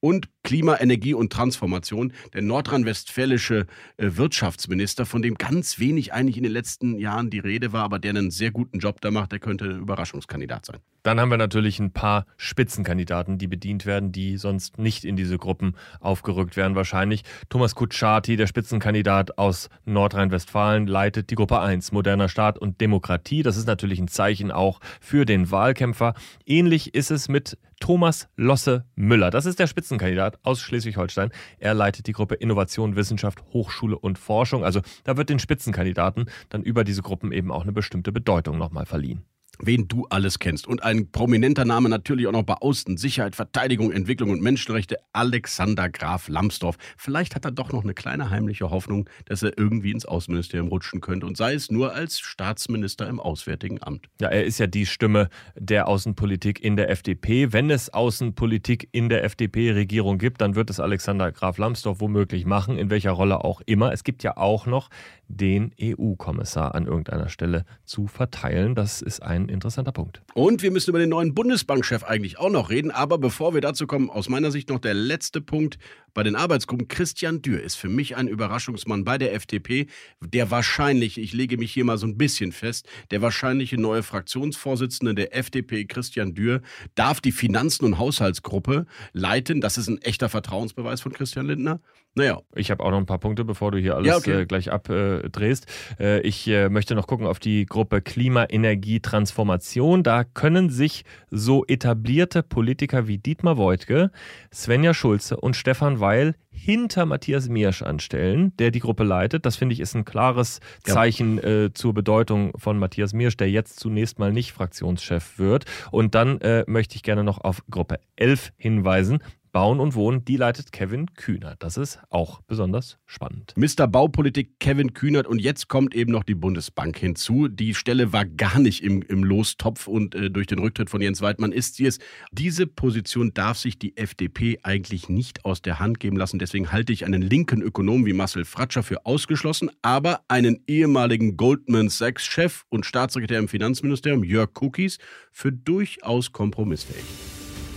und 0.00 0.28
Klima, 0.46 0.76
Energie 0.78 1.12
und 1.12 1.32
Transformation, 1.32 2.12
der 2.32 2.40
nordrhein-westfälische 2.40 3.66
äh, 3.96 4.10
Wirtschaftsminister, 4.12 5.04
von 5.04 5.20
dem 5.20 5.34
ganz 5.34 5.80
wenig 5.80 6.12
eigentlich 6.12 6.36
in 6.36 6.44
den 6.44 6.52
letzten 6.52 6.98
Jahren 7.00 7.30
die 7.30 7.40
Rede 7.40 7.72
war, 7.72 7.82
aber 7.82 7.98
der 7.98 8.10
einen 8.10 8.30
sehr 8.30 8.52
guten 8.52 8.78
Job 8.78 9.00
da 9.00 9.10
macht, 9.10 9.32
der 9.32 9.40
könnte 9.40 9.64
ein 9.64 9.80
Überraschungskandidat 9.80 10.66
sein. 10.66 10.76
Dann 11.02 11.18
haben 11.20 11.30
wir 11.30 11.36
natürlich 11.36 11.80
ein 11.80 11.92
paar 11.92 12.26
Spitzenkandidaten, 12.36 13.38
die 13.38 13.48
bedient 13.48 13.86
werden, 13.86 14.12
die 14.12 14.36
sonst 14.36 14.78
nicht 14.78 15.04
in 15.04 15.16
diese 15.16 15.36
Gruppen 15.36 15.74
aufgerückt 15.98 16.56
werden 16.56 16.76
wahrscheinlich. 16.76 17.22
Thomas 17.48 17.74
Kutschaty, 17.74 18.36
der 18.36 18.46
Spitzenkandidat 18.46 19.38
aus 19.38 19.68
Nordrhein-Westfalen, 19.84 20.86
leitet 20.86 21.30
die 21.30 21.34
Gruppe 21.34 21.60
1, 21.60 21.90
moderner 21.90 22.28
Staat 22.28 22.56
und 22.56 22.80
Demokratie. 22.80 23.42
Das 23.42 23.56
ist 23.56 23.66
natürlich 23.66 23.98
ein 23.98 24.08
Zeichen 24.08 24.52
auch 24.52 24.80
für 25.00 25.24
den 25.24 25.50
Wahlkämpfer. 25.50 26.14
Ähnlich 26.44 26.94
ist 26.94 27.10
es 27.10 27.28
mit 27.28 27.56
Thomas 27.80 28.28
Losse 28.36 28.84
Müller. 28.94 29.30
Das 29.30 29.46
ist 29.46 29.58
der 29.58 29.66
Spitzenkandidat 29.66 30.35
aus 30.42 30.60
Schleswig-Holstein. 30.60 31.30
Er 31.58 31.74
leitet 31.74 32.06
die 32.06 32.12
Gruppe 32.12 32.34
Innovation, 32.36 32.96
Wissenschaft, 32.96 33.42
Hochschule 33.52 33.98
und 33.98 34.18
Forschung. 34.18 34.64
Also 34.64 34.80
da 35.04 35.16
wird 35.16 35.30
den 35.30 35.38
Spitzenkandidaten 35.38 36.30
dann 36.48 36.62
über 36.62 36.84
diese 36.84 37.02
Gruppen 37.02 37.32
eben 37.32 37.50
auch 37.50 37.62
eine 37.62 37.72
bestimmte 37.72 38.12
Bedeutung 38.12 38.58
nochmal 38.58 38.86
verliehen 38.86 39.24
wen 39.58 39.88
du 39.88 40.06
alles 40.10 40.38
kennst. 40.38 40.66
Und 40.66 40.82
ein 40.82 41.10
prominenter 41.10 41.64
Name 41.64 41.88
natürlich 41.88 42.26
auch 42.26 42.32
noch 42.32 42.42
bei 42.42 42.54
Außen, 42.54 42.96
Sicherheit, 42.96 43.36
Verteidigung, 43.36 43.92
Entwicklung 43.92 44.30
und 44.30 44.42
Menschenrechte, 44.42 44.96
Alexander 45.12 45.88
Graf 45.88 46.28
Lambsdorff. 46.28 46.76
Vielleicht 46.96 47.34
hat 47.34 47.44
er 47.44 47.50
doch 47.50 47.72
noch 47.72 47.82
eine 47.82 47.94
kleine 47.94 48.30
heimliche 48.30 48.70
Hoffnung, 48.70 49.08
dass 49.26 49.42
er 49.42 49.56
irgendwie 49.56 49.90
ins 49.90 50.06
Außenministerium 50.06 50.68
rutschen 50.68 51.00
könnte 51.00 51.26
und 51.26 51.36
sei 51.36 51.54
es 51.54 51.70
nur 51.70 51.94
als 51.94 52.20
Staatsminister 52.20 53.08
im 53.08 53.20
Auswärtigen 53.20 53.82
Amt. 53.82 54.08
Ja, 54.20 54.28
er 54.28 54.44
ist 54.44 54.58
ja 54.58 54.66
die 54.66 54.86
Stimme 54.86 55.28
der 55.58 55.88
Außenpolitik 55.88 56.62
in 56.62 56.76
der 56.76 56.90
FDP. 56.90 57.52
Wenn 57.52 57.70
es 57.70 57.92
Außenpolitik 57.92 58.88
in 58.92 59.08
der 59.08 59.24
FDP-Regierung 59.24 60.18
gibt, 60.18 60.40
dann 60.40 60.54
wird 60.54 60.70
es 60.70 60.80
Alexander 60.80 61.32
Graf 61.32 61.58
Lambsdorff 61.58 62.00
womöglich 62.00 62.44
machen, 62.46 62.78
in 62.78 62.90
welcher 62.90 63.12
Rolle 63.12 63.44
auch 63.44 63.60
immer. 63.66 63.92
Es 63.92 64.04
gibt 64.04 64.22
ja 64.22 64.36
auch 64.36 64.66
noch 64.66 64.90
den 65.28 65.72
EU-Kommissar 65.80 66.74
an 66.74 66.86
irgendeiner 66.86 67.28
Stelle 67.28 67.64
zu 67.84 68.06
verteilen. 68.06 68.74
Das 68.74 69.02
ist 69.02 69.22
ein 69.22 69.45
interessanter 69.48 69.92
Punkt. 69.92 70.22
Und 70.34 70.62
wir 70.62 70.70
müssen 70.70 70.90
über 70.90 70.98
den 70.98 71.10
neuen 71.10 71.34
Bundesbankchef 71.34 72.04
eigentlich 72.04 72.38
auch 72.38 72.50
noch 72.50 72.70
reden. 72.70 72.90
Aber 72.90 73.18
bevor 73.18 73.54
wir 73.54 73.60
dazu 73.60 73.86
kommen, 73.86 74.10
aus 74.10 74.28
meiner 74.28 74.50
Sicht 74.50 74.68
noch 74.68 74.78
der 74.78 74.94
letzte 74.94 75.40
Punkt 75.40 75.78
bei 76.14 76.22
den 76.22 76.34
Arbeitsgruppen. 76.34 76.88
Christian 76.88 77.42
Dürr 77.42 77.62
ist 77.62 77.76
für 77.76 77.88
mich 77.88 78.16
ein 78.16 78.26
Überraschungsmann 78.26 79.04
bei 79.04 79.18
der 79.18 79.34
FDP, 79.34 79.86
der 80.20 80.50
wahrscheinlich, 80.50 81.18
ich 81.18 81.32
lege 81.32 81.58
mich 81.58 81.72
hier 81.72 81.84
mal 81.84 81.98
so 81.98 82.06
ein 82.06 82.16
bisschen 82.16 82.52
fest, 82.52 82.88
der 83.10 83.20
wahrscheinliche 83.22 83.78
neue 83.78 84.02
Fraktionsvorsitzende 84.02 85.14
der 85.14 85.36
FDP, 85.36 85.84
Christian 85.84 86.34
Dürr, 86.34 86.62
darf 86.94 87.20
die 87.20 87.32
Finanzen- 87.32 87.84
und 87.84 87.98
Haushaltsgruppe 87.98 88.86
leiten. 89.12 89.60
Das 89.60 89.76
ist 89.76 89.88
ein 89.88 90.00
echter 90.00 90.28
Vertrauensbeweis 90.28 91.02
von 91.02 91.12
Christian 91.12 91.46
Lindner. 91.46 91.80
Naja. 92.16 92.40
Ich 92.54 92.70
habe 92.70 92.82
auch 92.82 92.90
noch 92.90 92.96
ein 92.96 93.06
paar 93.06 93.18
Punkte, 93.18 93.44
bevor 93.44 93.70
du 93.70 93.78
hier 93.78 93.94
alles 93.94 94.08
ja, 94.08 94.16
okay. 94.16 94.40
äh, 94.40 94.46
gleich 94.46 94.72
abdrehst. 94.72 95.66
Äh, 96.00 96.20
ich 96.22 96.48
äh, 96.48 96.70
möchte 96.70 96.94
noch 96.94 97.06
gucken 97.06 97.26
auf 97.26 97.38
die 97.38 97.66
Gruppe 97.66 98.00
Klima, 98.00 98.46
Energie, 98.48 99.00
Transformation. 99.00 100.02
Da 100.02 100.24
können 100.24 100.70
sich 100.70 101.04
so 101.30 101.66
etablierte 101.66 102.42
Politiker 102.42 103.06
wie 103.06 103.18
Dietmar 103.18 103.58
Woidke, 103.58 104.10
Svenja 104.52 104.94
Schulze 104.94 105.36
und 105.36 105.56
Stefan 105.56 106.00
Weil 106.00 106.34
hinter 106.56 107.04
Matthias 107.04 107.48
Miersch 107.48 107.82
anstellen, 107.82 108.56
der 108.56 108.70
die 108.70 108.80
Gruppe 108.80 109.04
leitet. 109.04 109.44
Das 109.44 109.56
finde 109.56 109.74
ich 109.74 109.80
ist 109.80 109.94
ein 109.94 110.06
klares 110.06 110.60
Zeichen 110.84 111.36
ja. 111.36 111.64
äh, 111.64 111.72
zur 111.74 111.92
Bedeutung 111.92 112.52
von 112.56 112.78
Matthias 112.78 113.12
Miersch, 113.12 113.36
der 113.36 113.50
jetzt 113.50 113.78
zunächst 113.78 114.18
mal 114.18 114.32
nicht 114.32 114.52
Fraktionschef 114.52 115.38
wird. 115.38 115.66
Und 115.90 116.14
dann 116.14 116.40
äh, 116.40 116.64
möchte 116.66 116.96
ich 116.96 117.02
gerne 117.02 117.24
noch 117.24 117.38
auf 117.44 117.62
Gruppe 117.70 118.00
11 118.16 118.52
hinweisen. 118.56 119.18
Bauen 119.56 119.80
und 119.80 119.94
Wohnen, 119.94 120.22
die 120.22 120.36
leitet 120.36 120.70
Kevin 120.70 121.14
Kühnert. 121.14 121.62
Das 121.62 121.78
ist 121.78 121.98
auch 122.10 122.42
besonders 122.42 122.98
spannend. 123.06 123.54
Mr. 123.56 123.88
Baupolitik 123.88 124.60
Kevin 124.60 124.92
Kühnert 124.92 125.26
und 125.26 125.38
jetzt 125.38 125.68
kommt 125.68 125.94
eben 125.94 126.12
noch 126.12 126.24
die 126.24 126.34
Bundesbank 126.34 126.98
hinzu. 126.98 127.48
Die 127.48 127.72
Stelle 127.72 128.12
war 128.12 128.26
gar 128.26 128.58
nicht 128.58 128.84
im, 128.84 129.00
im 129.00 129.24
Lostopf 129.24 129.88
und 129.88 130.14
äh, 130.14 130.30
durch 130.30 130.46
den 130.46 130.58
Rücktritt 130.58 130.90
von 130.90 131.00
Jens 131.00 131.22
Weidmann 131.22 131.52
ist 131.52 131.76
sie 131.76 131.86
es. 131.86 132.00
Diese 132.32 132.66
Position 132.66 133.32
darf 133.32 133.56
sich 133.56 133.78
die 133.78 133.96
FDP 133.96 134.58
eigentlich 134.62 135.08
nicht 135.08 135.46
aus 135.46 135.62
der 135.62 135.80
Hand 135.80 136.00
geben 136.00 136.18
lassen. 136.18 136.38
Deswegen 136.38 136.70
halte 136.70 136.92
ich 136.92 137.06
einen 137.06 137.22
linken 137.22 137.62
Ökonom 137.62 138.04
wie 138.04 138.12
Marcel 138.12 138.44
Fratscher 138.44 138.82
für 138.82 139.06
ausgeschlossen, 139.06 139.70
aber 139.80 140.20
einen 140.28 140.64
ehemaligen 140.66 141.38
Goldman 141.38 141.88
Sachs-Chef 141.88 142.64
und 142.68 142.84
Staatssekretär 142.84 143.38
im 143.38 143.48
Finanzministerium, 143.48 144.22
Jörg 144.22 144.50
Cookies, 144.60 144.98
für 145.32 145.50
durchaus 145.50 146.30
kompromissfähig. 146.32 147.06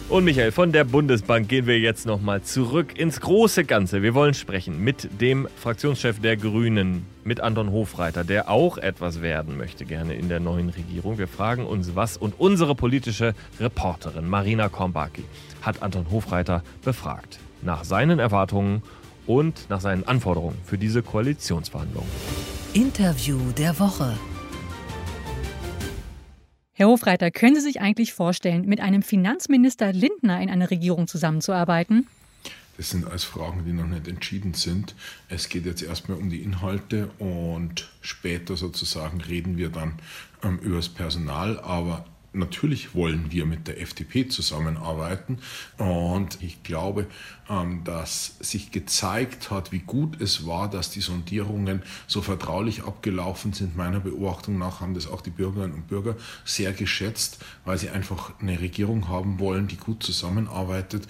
Und 0.10 0.24
Michael, 0.24 0.52
von 0.52 0.72
der 0.72 0.86
Bundesbank 0.86 1.50
gehen 1.50 1.67
wir 1.67 1.80
jetzt 1.80 2.08
nochmal 2.08 2.41
zurück 2.41 2.98
ins 2.98 3.22
große 3.22 3.63
Ganze. 3.63 4.02
Wir 4.02 4.15
wollen 4.15 4.34
sprechen 4.34 4.84
mit 4.84 5.08
dem 5.22 5.48
Fraktionschef 5.56 6.19
der 6.19 6.36
Grünen, 6.36 7.06
mit 7.24 7.41
Anton 7.41 7.72
Hofreiter, 7.72 8.24
der 8.24 8.50
auch 8.50 8.80
etwas 8.80 9.22
werden 9.22 9.56
möchte 9.56 9.86
gerne 9.86 10.15
in 10.15 10.28
der 10.28 10.39
neuen 10.39 10.69
Regierung. 10.69 11.19
Wir 11.19 11.28
fragen 11.28 11.63
uns, 11.63 11.95
was 11.95 12.17
und 12.17 12.39
unsere 12.39 12.74
politische 12.74 13.36
Reporterin 13.60 14.28
Marina 14.28 14.67
Kombaki 14.67 15.26
hat 15.62 15.84
Anton 15.84 16.08
Hofreiter 16.10 16.63
befragt. 16.84 17.38
Nach 17.62 17.84
seinen 17.84 18.17
Erwartungen 18.17 18.82
und 19.28 19.69
nach 19.69 19.80
seinen 19.80 20.08
Anforderungen 20.08 20.58
für 20.65 20.80
diese 20.80 21.04
Koalitionsverhandlungen. 21.04 22.10
Interview 22.74 23.38
der 23.56 23.80
Woche. 23.80 24.17
Herr 26.80 26.88
Hofreiter, 26.88 27.30
können 27.30 27.56
Sie 27.56 27.62
sich 27.62 27.82
eigentlich 27.82 28.13
vorstellen, 28.13 28.65
mit 28.65 28.80
einem 28.80 29.02
Finanzminister 29.02 29.92
Lindner 29.92 30.42
in 30.42 30.50
einer 30.50 30.72
Regierung 30.72 31.10
zusammenzuarbeiten? 31.10 32.08
Das 32.78 32.92
sind 32.92 33.06
alles 33.06 33.26
Fragen, 33.26 33.65
die 33.65 33.74
noch 33.74 33.86
nicht 33.86 34.08
entschieden 34.08 34.54
sind. 34.54 34.96
Es 35.28 35.50
geht 35.50 35.65
jetzt 35.65 35.82
erstmal 35.82 36.18
um 36.18 36.30
die 36.30 36.42
Inhalte 36.42 37.10
und 37.20 37.89
später 38.00 38.56
sozusagen 38.56 39.20
reden 39.20 39.58
wir 39.58 39.68
dann 39.68 39.96
ähm, 40.42 40.58
über 40.60 40.78
das 40.78 40.88
Personal. 40.88 41.60
Aber 41.60 42.06
natürlich 42.32 42.96
wollen 42.96 43.30
wir 43.30 43.46
mit 43.46 43.68
der 43.68 43.82
FDP 43.82 44.30
zusammenarbeiten. 44.30 45.39
Und 45.78 46.42
ich 46.42 46.63
glaube, 46.63 47.08
dass 47.84 48.36
sich 48.40 48.72
gezeigt 48.72 49.50
hat, 49.50 49.72
wie 49.72 49.80
gut 49.80 50.22
es 50.22 50.46
war, 50.46 50.70
dass 50.70 50.92
die 50.92 51.02
Sondierungen 51.02 51.82
so 52.06 52.22
vertraulich 52.22 52.84
abgelaufen 52.84 53.54
sind. 53.54 53.76
Meiner 53.76 54.00
Beobachtung 54.00 54.60
nach 54.60 54.82
haben 54.82 54.94
das 54.94 55.08
auch 55.08 55.22
die 55.22 55.32
Bürgerinnen 55.32 55.74
und 55.74 55.88
Bürger 55.88 56.16
sehr 56.46 56.74
geschätzt, 56.74 57.44
weil 57.66 57.80
sie 57.80 57.90
einfach 57.90 58.34
eine 58.40 58.60
Regierung 58.60 59.08
haben 59.08 59.40
wollen, 59.40 59.68
die 59.68 59.78
gut 59.78 60.04
zusammenarbeitet. 60.04 61.08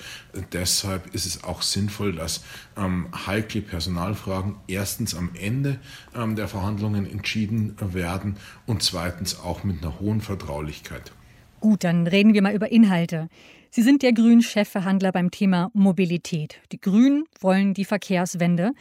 Deshalb 0.54 1.14
ist 1.14 1.26
es 1.26 1.44
auch 1.44 1.62
sinnvoll, 1.62 2.14
dass 2.14 2.42
ähm, 2.78 3.08
heikle 3.28 3.62
Personalfragen 3.62 4.56
erstens 4.68 5.16
am 5.16 5.32
Ende 5.34 5.78
ähm, 6.16 6.38
der 6.38 6.48
Verhandlungen 6.48 7.06
entschieden 7.06 7.76
werden 7.82 8.38
und 8.66 8.82
zweitens 8.82 9.38
auch 9.42 9.66
mit 9.66 9.84
einer 9.84 10.00
hohen 10.00 10.22
Vertraulichkeit. 10.22 11.12
Gut, 11.60 11.84
dann 11.84 12.08
reden 12.08 12.34
wir 12.34 12.42
mal 12.42 12.56
über 12.56 12.72
Inhalte. 12.72 13.28
Sie 13.72 13.84
sind 13.84 14.02
der 14.02 14.14
Grünen-Chefverhandler 14.14 15.12
beim 15.12 15.30
Thema 15.30 15.70
Mobilität. 15.74 16.60
Die 16.72 16.82
Grünen 16.82 17.26
wollen 17.40 17.76
die 17.76 17.86
Verkehrswende, 17.86 18.72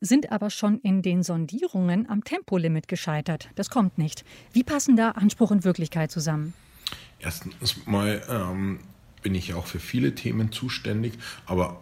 sind 0.00 0.30
aber 0.30 0.50
schon 0.50 0.78
in 0.82 1.02
den 1.02 1.24
Sondierungen 1.24 2.08
am 2.08 2.22
Tempolimit 2.22 2.86
gescheitert. 2.86 3.48
Das 3.56 3.70
kommt 3.70 3.98
nicht. 3.98 4.24
Wie 4.52 4.62
passen 4.62 4.94
da 4.94 5.10
Anspruch 5.10 5.50
und 5.50 5.64
Wirklichkeit 5.64 6.12
zusammen? 6.12 6.54
Erstens 7.18 7.86
mal 7.86 8.22
ähm, 8.30 8.78
bin 9.20 9.34
ich 9.34 9.54
auch 9.54 9.66
für 9.66 9.80
viele 9.80 10.14
Themen 10.14 10.52
zuständig, 10.52 11.14
aber 11.46 11.80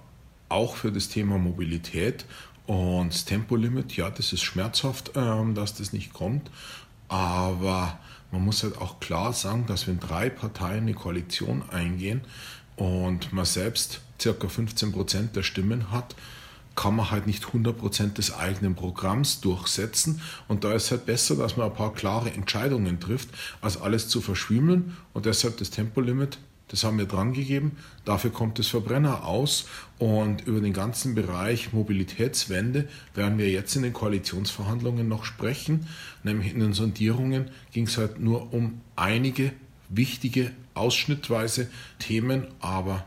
auch 0.49 0.77
für 0.77 0.91
das 0.91 1.11
Thema 1.11 1.37
Mobilität. 1.37 2.25
Und 2.67 3.13
das 3.13 3.27
Tempolimit, 3.27 3.95
ja, 3.95 4.09
das 4.09 4.33
ist 4.33 4.43
schmerzhaft, 4.43 5.11
ähm, 5.17 5.55
dass 5.55 5.75
das 5.75 5.93
nicht 5.93 6.15
kommt. 6.15 6.51
Aber 7.09 7.99
man 8.35 8.45
muss 8.45 8.65
halt 8.65 8.79
auch 8.79 8.99
klar 8.99 9.33
sagen, 9.33 9.67
dass 9.67 9.87
wenn 9.87 10.01
drei 10.01 10.29
Parteien 10.29 10.83
eine 10.83 10.95
Koalition 10.95 11.63
eingehen 11.71 12.21
und 12.75 13.33
man 13.33 13.45
selbst 13.45 14.01
circa 14.21 14.49
15 14.49 14.91
Prozent 14.91 15.37
der 15.37 15.45
Stimmen 15.45 15.93
hat, 15.93 16.17
kann 16.75 16.97
man 16.97 17.13
halt 17.13 17.29
nicht 17.29 17.47
100 17.47 17.79
Prozent 17.79 18.19
des 18.19 18.35
eigenen 18.35 18.75
Programms 18.75 19.41
durchsetzen. 19.41 20.21
Und 20.49 20.65
da 20.65 20.73
ist 20.73 20.91
halt 20.91 21.07
besser, 21.07 21.37
dass 21.37 21.57
man 21.57 21.69
ein 21.69 21.77
paar 21.77 21.95
klare 21.95 22.33
Entscheidungen 22.33 22.99
trifft, 22.99 23.29
als 23.61 23.81
alles 23.81 24.09
zu 24.09 24.21
verschwimmeln. 24.21 24.97
Und 25.13 25.27
deshalb 25.27 25.59
das 25.59 25.71
Tempolimit 25.71 26.39
das 26.69 26.83
haben 26.83 26.99
wir 26.99 27.07
dran 27.07 27.35
gegeben. 27.35 27.77
Dafür 28.05 28.31
kommt 28.31 28.59
das 28.59 28.69
Verbrenner 28.69 29.25
aus. 29.25 29.67
Und 29.99 30.47
über 30.47 30.61
den 30.61 30.73
ganzen 30.73 31.15
Bereich 31.15 31.73
Mobilitätswende 31.73 32.89
werden 33.15 33.39
wir 33.39 33.51
jetzt 33.51 33.77
in 33.77 33.83
den 33.83 33.93
Koalitionsverhandlungen 33.93 35.07
noch 35.07 35.25
sprechen. 35.25 35.87
Nämlich 36.23 36.53
in 36.53 36.61
den 36.61 36.73
Sondierungen 36.73 37.51
ging 37.73 37.87
es 37.87 37.99
halt 37.99 38.19
nur 38.19 38.53
um 38.53 38.81
einige 38.97 39.53
wichtige, 39.89 40.53
ausschnittweise 40.75 41.69
Themen, 41.99 42.47
aber 42.61 43.05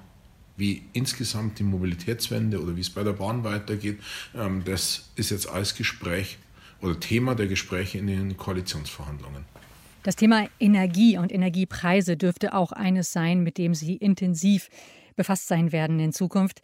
wie 0.55 0.83
insgesamt 0.93 1.59
die 1.59 1.63
Mobilitätswende 1.63 2.61
oder 2.61 2.75
wie 2.75 2.81
es 2.81 2.89
bei 2.89 3.03
der 3.03 3.13
Bahn 3.13 3.43
weitergeht, 3.43 3.99
ähm, 4.35 4.63
das 4.65 5.09
ist 5.15 5.29
jetzt 5.29 5.47
als 5.47 5.75
Gespräch 5.75 6.37
oder 6.81 6.99
Thema 6.99 7.35
der 7.35 7.47
Gespräche 7.47 7.97
in 7.97 8.07
den 8.07 8.37
Koalitionsverhandlungen. 8.37 9.45
Das 10.07 10.15
Thema 10.15 10.47
Energie 10.61 11.17
und 11.17 11.33
Energiepreise 11.33 12.15
dürfte 12.15 12.53
auch 12.53 12.71
eines 12.71 13.11
sein, 13.11 13.43
mit 13.43 13.57
dem 13.57 13.73
Sie 13.73 13.97
intensiv 13.97 14.69
befasst 15.17 15.49
sein 15.49 15.73
werden 15.73 15.99
in 15.99 16.13
Zukunft. 16.13 16.61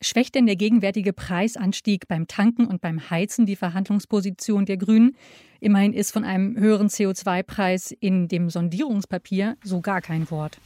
Schwächt 0.00 0.36
denn 0.36 0.46
der 0.46 0.54
gegenwärtige 0.54 1.12
Preisanstieg 1.12 2.06
beim 2.06 2.28
Tanken 2.28 2.68
und 2.68 2.80
beim 2.80 3.10
Heizen 3.10 3.46
die 3.46 3.56
Verhandlungsposition 3.56 4.64
der 4.64 4.76
Grünen? 4.76 5.16
Immerhin 5.58 5.92
ist 5.92 6.12
von 6.12 6.22
einem 6.22 6.56
höheren 6.56 6.86
CO2-Preis 6.86 7.90
in 7.90 8.28
dem 8.28 8.48
Sondierungspapier 8.48 9.56
so 9.64 9.80
gar 9.80 10.00
kein 10.00 10.30
Wort. 10.30 10.60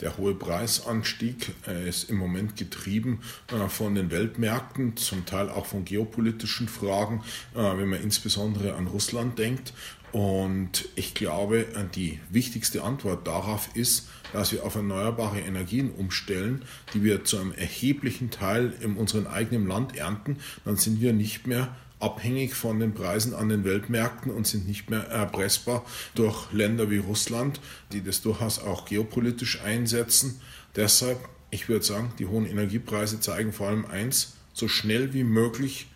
Der 0.00 0.16
hohe 0.16 0.34
Preisanstieg 0.34 1.54
äh, 1.68 1.86
ist 1.86 2.08
im 2.08 2.16
Moment 2.16 2.56
getrieben 2.56 3.20
äh, 3.48 3.68
von 3.68 3.94
den 3.94 4.10
Weltmärkten, 4.10 4.96
zum 4.96 5.26
Teil 5.26 5.50
auch 5.50 5.66
von 5.66 5.84
geopolitischen 5.84 6.66
Fragen, 6.66 7.22
äh, 7.54 7.58
wenn 7.58 7.90
man 7.90 8.02
insbesondere 8.02 8.74
an 8.74 8.86
Russland 8.86 9.38
denkt. 9.38 9.74
Und 10.12 10.88
ich 10.94 11.14
glaube, 11.14 11.66
die 11.94 12.20
wichtigste 12.28 12.82
Antwort 12.82 13.26
darauf 13.26 13.70
ist, 13.74 14.08
dass 14.34 14.52
wir 14.52 14.64
auf 14.64 14.74
erneuerbare 14.74 15.40
Energien 15.40 15.90
umstellen, 15.90 16.62
die 16.92 17.02
wir 17.02 17.24
zu 17.24 17.38
einem 17.38 17.52
erheblichen 17.52 18.30
Teil 18.30 18.74
in 18.80 18.96
unserem 18.96 19.26
eigenen 19.26 19.66
Land 19.66 19.96
ernten. 19.96 20.36
Dann 20.66 20.76
sind 20.76 21.00
wir 21.00 21.14
nicht 21.14 21.46
mehr 21.46 21.74
abhängig 21.98 22.54
von 22.54 22.78
den 22.78 22.92
Preisen 22.92 23.32
an 23.32 23.48
den 23.48 23.64
Weltmärkten 23.64 24.32
und 24.32 24.46
sind 24.46 24.66
nicht 24.66 24.90
mehr 24.90 25.06
erpressbar 25.06 25.84
durch 26.14 26.52
Länder 26.52 26.90
wie 26.90 26.98
Russland, 26.98 27.60
die 27.92 28.02
das 28.02 28.20
durchaus 28.20 28.58
auch 28.58 28.84
geopolitisch 28.84 29.62
einsetzen. 29.62 30.40
Deshalb, 30.76 31.18
ich 31.50 31.68
würde 31.68 31.84
sagen, 31.84 32.12
die 32.18 32.26
hohen 32.26 32.46
Energiepreise 32.46 33.20
zeigen 33.20 33.52
vor 33.52 33.68
allem 33.68 33.86
eins, 33.86 34.34
so 34.52 34.68
schnell 34.68 35.14
wie 35.14 35.24
möglich 35.24 35.86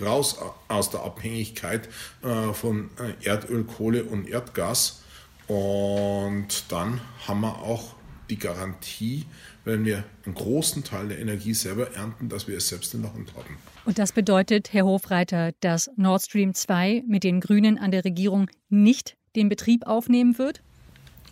raus 0.00 0.38
aus 0.68 0.90
der 0.90 1.02
Abhängigkeit 1.02 1.88
äh, 2.22 2.52
von 2.52 2.90
äh, 2.98 3.26
Erdöl, 3.26 3.64
Kohle 3.64 4.04
und 4.04 4.28
Erdgas. 4.28 5.02
Und 5.46 6.64
dann 6.68 7.00
haben 7.26 7.40
wir 7.40 7.58
auch 7.58 7.94
die 8.30 8.38
Garantie, 8.38 9.26
wenn 9.64 9.84
wir 9.84 10.04
einen 10.24 10.34
großen 10.34 10.84
Teil 10.84 11.08
der 11.08 11.18
Energie 11.18 11.54
selber 11.54 11.92
ernten, 11.94 12.28
dass 12.28 12.48
wir 12.48 12.56
es 12.56 12.68
selbst 12.68 12.94
in 12.94 13.02
der 13.02 13.12
Hand 13.12 13.34
haben. 13.34 13.56
Und 13.84 13.98
das 13.98 14.12
bedeutet, 14.12 14.72
Herr 14.72 14.84
Hofreiter, 14.84 15.52
dass 15.60 15.90
Nord 15.96 16.22
Stream 16.22 16.54
2 16.54 17.04
mit 17.06 17.24
den 17.24 17.40
Grünen 17.40 17.78
an 17.78 17.90
der 17.90 18.04
Regierung 18.04 18.50
nicht 18.68 19.16
den 19.36 19.48
Betrieb 19.48 19.86
aufnehmen 19.86 20.38
wird? 20.38 20.62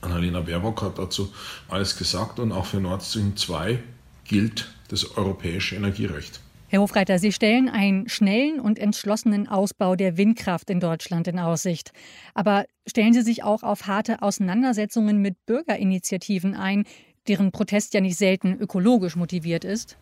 Annalena 0.00 0.40
Baerbock 0.40 0.82
hat 0.82 0.98
dazu 0.98 1.32
alles 1.68 1.96
gesagt 1.96 2.38
und 2.38 2.52
auch 2.52 2.66
für 2.66 2.80
Nord 2.80 3.02
Stream 3.02 3.36
2 3.36 3.78
gilt 4.24 4.70
das 4.88 5.16
europäische 5.16 5.76
Energierecht. 5.76 6.40
Herr 6.72 6.80
Hofreiter, 6.80 7.18
Sie 7.18 7.32
stellen 7.32 7.68
einen 7.68 8.08
schnellen 8.08 8.58
und 8.58 8.78
entschlossenen 8.78 9.46
Ausbau 9.46 9.94
der 9.94 10.16
Windkraft 10.16 10.70
in 10.70 10.80
Deutschland 10.80 11.28
in 11.28 11.38
Aussicht. 11.38 11.92
Aber 12.32 12.64
stellen 12.86 13.12
Sie 13.12 13.20
sich 13.20 13.44
auch 13.44 13.62
auf 13.62 13.86
harte 13.86 14.22
Auseinandersetzungen 14.22 15.18
mit 15.18 15.36
Bürgerinitiativen 15.44 16.54
ein, 16.54 16.84
deren 17.28 17.52
Protest 17.52 17.92
ja 17.92 18.00
nicht 18.00 18.16
selten 18.16 18.56
ökologisch 18.58 19.16
motiviert 19.16 19.66
ist? 19.66 19.98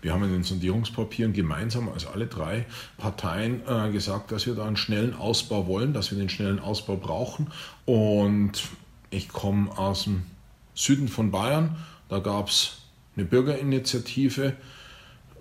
Wir 0.00 0.12
haben 0.12 0.24
in 0.24 0.32
den 0.32 0.42
Sondierungspapieren 0.42 1.34
gemeinsam 1.34 1.88
als 1.88 2.04
alle 2.04 2.26
drei 2.26 2.66
Parteien 2.98 3.60
äh, 3.68 3.92
gesagt, 3.92 4.32
dass 4.32 4.44
wir 4.44 4.56
da 4.56 4.66
einen 4.66 4.76
schnellen 4.76 5.14
Ausbau 5.14 5.68
wollen, 5.68 5.92
dass 5.92 6.10
wir 6.10 6.18
den 6.18 6.28
schnellen 6.28 6.58
Ausbau 6.58 6.96
brauchen. 6.96 7.52
Und 7.84 8.64
ich 9.10 9.28
komme 9.28 9.70
aus 9.78 10.02
dem 10.02 10.24
Süden 10.74 11.06
von 11.06 11.30
Bayern. 11.30 11.76
Da 12.08 12.18
gab 12.18 12.48
es 12.48 12.78
eine 13.14 13.24
Bürgerinitiative, 13.24 14.56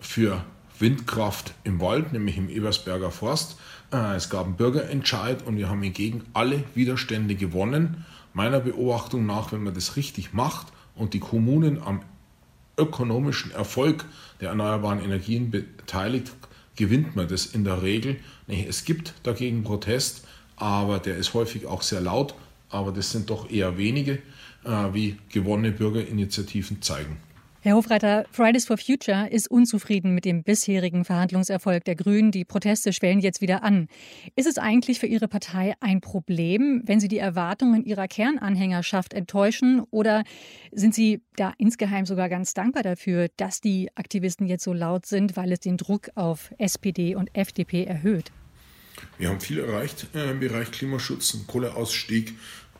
für 0.02 0.44
Windkraft 0.80 1.54
im 1.64 1.80
Wald, 1.80 2.12
nämlich 2.12 2.38
im 2.38 2.50
Ebersberger 2.50 3.12
Forst. 3.12 3.58
Äh, 3.94 4.16
es 4.16 4.30
gab 4.30 4.46
einen 4.46 4.56
Bürgerentscheid 4.56 5.46
und 5.46 5.56
wir 5.56 5.70
haben 5.70 5.82
hingegen 5.82 6.24
alle 6.34 6.64
Widerstände 6.74 7.36
gewonnen. 7.36 8.06
Meiner 8.34 8.60
Beobachtung 8.60 9.26
nach, 9.26 9.52
wenn 9.52 9.64
man 9.64 9.74
das 9.74 9.96
richtig 9.96 10.34
macht 10.34 10.68
und 10.96 11.14
die 11.14 11.20
Kommunen 11.20 11.82
am 11.82 12.02
ökonomischen 12.78 13.52
Erfolg 13.52 14.06
der 14.40 14.50
erneuerbaren 14.50 15.02
Energien 15.02 15.52
beteiligt, 15.52 16.34
gewinnt 16.76 17.16
man 17.16 17.28
das 17.28 17.46
in 17.46 17.64
der 17.64 17.84
Regel. 17.84 18.18
Es 18.48 18.86
gibt 18.86 19.14
dagegen 19.24 19.64
Protest, 19.64 20.26
aber 20.56 21.00
der 21.00 21.18
ist 21.18 21.34
häufig 21.34 21.66
auch 21.68 21.82
sehr 21.82 22.02
laut, 22.02 22.34
aber 22.70 22.92
das 22.92 23.12
sind 23.12 23.30
doch 23.30 23.50
eher 23.50 23.78
wenige, 23.78 24.20
äh, 24.64 24.94
wie 24.94 25.18
gewonnene 25.30 25.72
Bürgerinitiativen 25.72 26.82
zeigen. 26.82 27.18
Herr 27.64 27.76
Hofreiter, 27.76 28.26
Fridays 28.32 28.66
for 28.66 28.80
Future 28.80 29.30
ist 29.30 29.52
unzufrieden 29.52 30.16
mit 30.16 30.26
dem 30.26 30.42
bisherigen 30.42 31.06
Verhandlungserfolg 31.06 31.86
der 31.86 31.94
Grünen. 31.94 32.32
Die 32.32 32.44
Proteste 32.44 32.92
schwellen 32.92 33.20
jetzt 33.20 33.40
wieder 33.40 33.62
an. 33.62 33.88
Ist 34.36 34.48
es 34.48 34.58
eigentlich 34.58 35.00
für 35.00 35.06
Ihre 35.06 35.28
Partei 35.28 35.76
ein 35.80 36.02
Problem, 36.02 36.82
wenn 36.86 37.00
Sie 37.00 37.08
die 37.08 37.20
Erwartungen 37.20 37.86
Ihrer 37.86 38.08
Kernanhängerschaft 38.08 39.14
enttäuschen? 39.14 39.84
Oder 39.92 40.24
sind 40.72 40.96
Sie 40.96 41.22
da 41.36 41.54
insgeheim 41.60 42.08
sogar 42.08 42.30
ganz 42.30 42.56
dankbar 42.56 42.82
dafür, 42.82 43.28
dass 43.38 43.62
die 43.62 43.90
Aktivisten 43.94 44.48
jetzt 44.48 44.64
so 44.64 44.74
laut 44.74 45.06
sind, 45.06 45.38
weil 45.38 45.52
es 45.52 45.60
den 45.60 45.78
Druck 45.78 46.10
auf 46.16 46.52
SPD 46.58 47.14
und 47.14 47.30
FDP 47.36 47.84
erhöht? 47.84 48.32
Wir 49.18 49.30
haben 49.30 49.40
viel 49.40 49.60
erreicht 49.60 50.08
äh, 50.16 50.32
im 50.32 50.40
Bereich 50.40 50.72
Klimaschutz, 50.72 51.38
Kohleausstieg, 51.48 52.34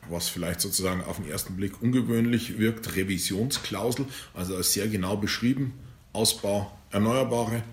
was 0.10 0.30
vielleicht 0.30 0.62
sozusagen 0.62 1.04
auf 1.04 1.18
den 1.18 1.30
ersten 1.30 1.56
Blick 1.56 1.82
ungewöhnlich 1.82 2.58
wirkt, 2.58 2.96
Revisionsklausel, 2.96 4.06
also 4.34 4.62
sehr 4.62 4.88
genau 4.88 5.18
beschrieben, 5.18 5.74
Ausbau 6.14 6.72
Erneuerbare, 6.92 7.64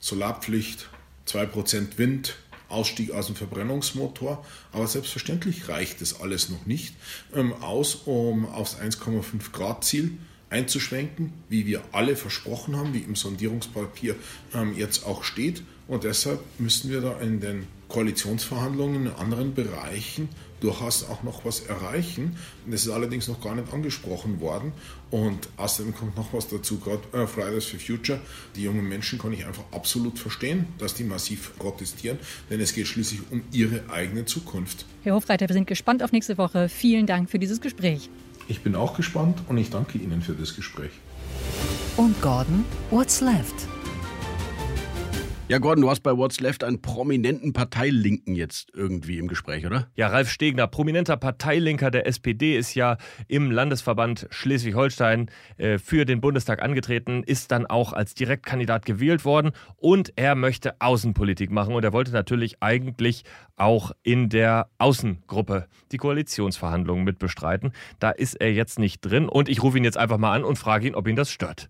Solarpflicht, 0.00 0.88
2% 1.28 1.98
Wind, 1.98 2.36
Ausstieg 2.68 3.12
aus 3.12 3.26
dem 3.26 3.36
Verbrennungsmotor. 3.36 4.44
Aber 4.72 4.86
selbstverständlich 4.86 5.68
reicht 5.68 6.00
das 6.00 6.20
alles 6.20 6.48
noch 6.48 6.66
nicht 6.66 6.94
ähm, 7.34 7.52
aus, 7.54 7.94
um 7.94 8.46
aufs 8.46 8.76
1,5 8.76 9.52
Grad 9.52 9.84
Ziel 9.84 10.18
einzuschwenken, 10.50 11.32
wie 11.48 11.66
wir 11.66 11.82
alle 11.92 12.16
versprochen 12.16 12.76
haben, 12.76 12.94
wie 12.94 13.00
im 13.00 13.16
Sondierungspapier 13.16 14.16
ähm, 14.54 14.74
jetzt 14.76 15.06
auch 15.06 15.24
steht. 15.24 15.62
Und 15.88 16.04
deshalb 16.04 16.40
müssen 16.58 16.90
wir 16.90 17.00
da 17.00 17.18
in 17.20 17.40
den 17.40 17.66
Koalitionsverhandlungen 17.94 19.06
in 19.06 19.12
anderen 19.12 19.54
Bereichen 19.54 20.28
durchaus 20.58 21.08
auch 21.08 21.22
noch 21.22 21.44
was 21.44 21.60
erreichen. 21.60 22.36
Das 22.66 22.84
ist 22.84 22.90
allerdings 22.90 23.28
noch 23.28 23.40
gar 23.40 23.54
nicht 23.54 23.72
angesprochen 23.72 24.40
worden. 24.40 24.72
Und 25.12 25.48
außerdem 25.56 25.94
kommt 25.94 26.16
noch 26.16 26.32
was 26.32 26.48
dazu, 26.48 26.80
gerade 26.80 27.02
äh, 27.12 27.28
Fridays 27.28 27.66
for 27.66 27.78
Future. 27.78 28.20
Die 28.56 28.64
jungen 28.64 28.88
Menschen 28.88 29.20
kann 29.20 29.32
ich 29.32 29.46
einfach 29.46 29.62
absolut 29.70 30.18
verstehen, 30.18 30.66
dass 30.78 30.94
die 30.94 31.04
massiv 31.04 31.56
protestieren, 31.56 32.18
denn 32.50 32.58
es 32.60 32.74
geht 32.74 32.88
schließlich 32.88 33.20
um 33.30 33.42
ihre 33.52 33.88
eigene 33.90 34.24
Zukunft. 34.24 34.86
Herr 35.04 35.14
Hofreiter, 35.14 35.48
wir 35.48 35.54
sind 35.54 35.68
gespannt 35.68 36.02
auf 36.02 36.10
nächste 36.10 36.36
Woche. 36.36 36.68
Vielen 36.68 37.06
Dank 37.06 37.30
für 37.30 37.38
dieses 37.38 37.60
Gespräch. 37.60 38.10
Ich 38.48 38.62
bin 38.62 38.74
auch 38.74 38.96
gespannt 38.96 39.38
und 39.48 39.56
ich 39.56 39.70
danke 39.70 39.98
Ihnen 39.98 40.20
für 40.20 40.34
das 40.34 40.56
Gespräch. 40.56 40.90
Und 41.96 42.20
Gordon, 42.20 42.64
what's 42.90 43.20
left? 43.20 43.68
Ja, 45.46 45.58
Gordon, 45.58 45.82
du 45.82 45.90
hast 45.90 46.00
bei 46.00 46.16
What's 46.16 46.40
Left 46.40 46.64
einen 46.64 46.80
prominenten 46.80 47.52
Parteilinken 47.52 48.34
jetzt 48.34 48.70
irgendwie 48.72 49.18
im 49.18 49.28
Gespräch, 49.28 49.66
oder? 49.66 49.88
Ja, 49.94 50.08
Ralf 50.08 50.30
Stegner, 50.30 50.66
prominenter 50.66 51.18
Parteilinker 51.18 51.90
der 51.90 52.06
SPD, 52.06 52.56
ist 52.56 52.74
ja 52.74 52.96
im 53.28 53.50
Landesverband 53.50 54.26
Schleswig-Holstein 54.30 55.30
äh, 55.58 55.76
für 55.76 56.06
den 56.06 56.22
Bundestag 56.22 56.62
angetreten, 56.62 57.22
ist 57.24 57.52
dann 57.52 57.66
auch 57.66 57.92
als 57.92 58.14
Direktkandidat 58.14 58.86
gewählt 58.86 59.26
worden 59.26 59.50
und 59.76 60.14
er 60.16 60.34
möchte 60.34 60.80
Außenpolitik 60.80 61.50
machen 61.50 61.74
und 61.74 61.84
er 61.84 61.92
wollte 61.92 62.12
natürlich 62.12 62.62
eigentlich 62.62 63.24
auch 63.56 63.92
in 64.02 64.30
der 64.30 64.70
Außengruppe 64.78 65.66
die 65.92 65.98
Koalitionsverhandlungen 65.98 67.04
mitbestreiten. 67.04 67.72
Da 67.98 68.12
ist 68.12 68.40
er 68.40 68.50
jetzt 68.50 68.78
nicht 68.78 69.02
drin 69.02 69.28
und 69.28 69.50
ich 69.50 69.62
rufe 69.62 69.76
ihn 69.76 69.84
jetzt 69.84 69.98
einfach 69.98 70.16
mal 70.16 70.32
an 70.34 70.42
und 70.42 70.56
frage 70.56 70.86
ihn, 70.86 70.94
ob 70.94 71.06
ihn 71.06 71.16
das 71.16 71.30
stört. 71.30 71.68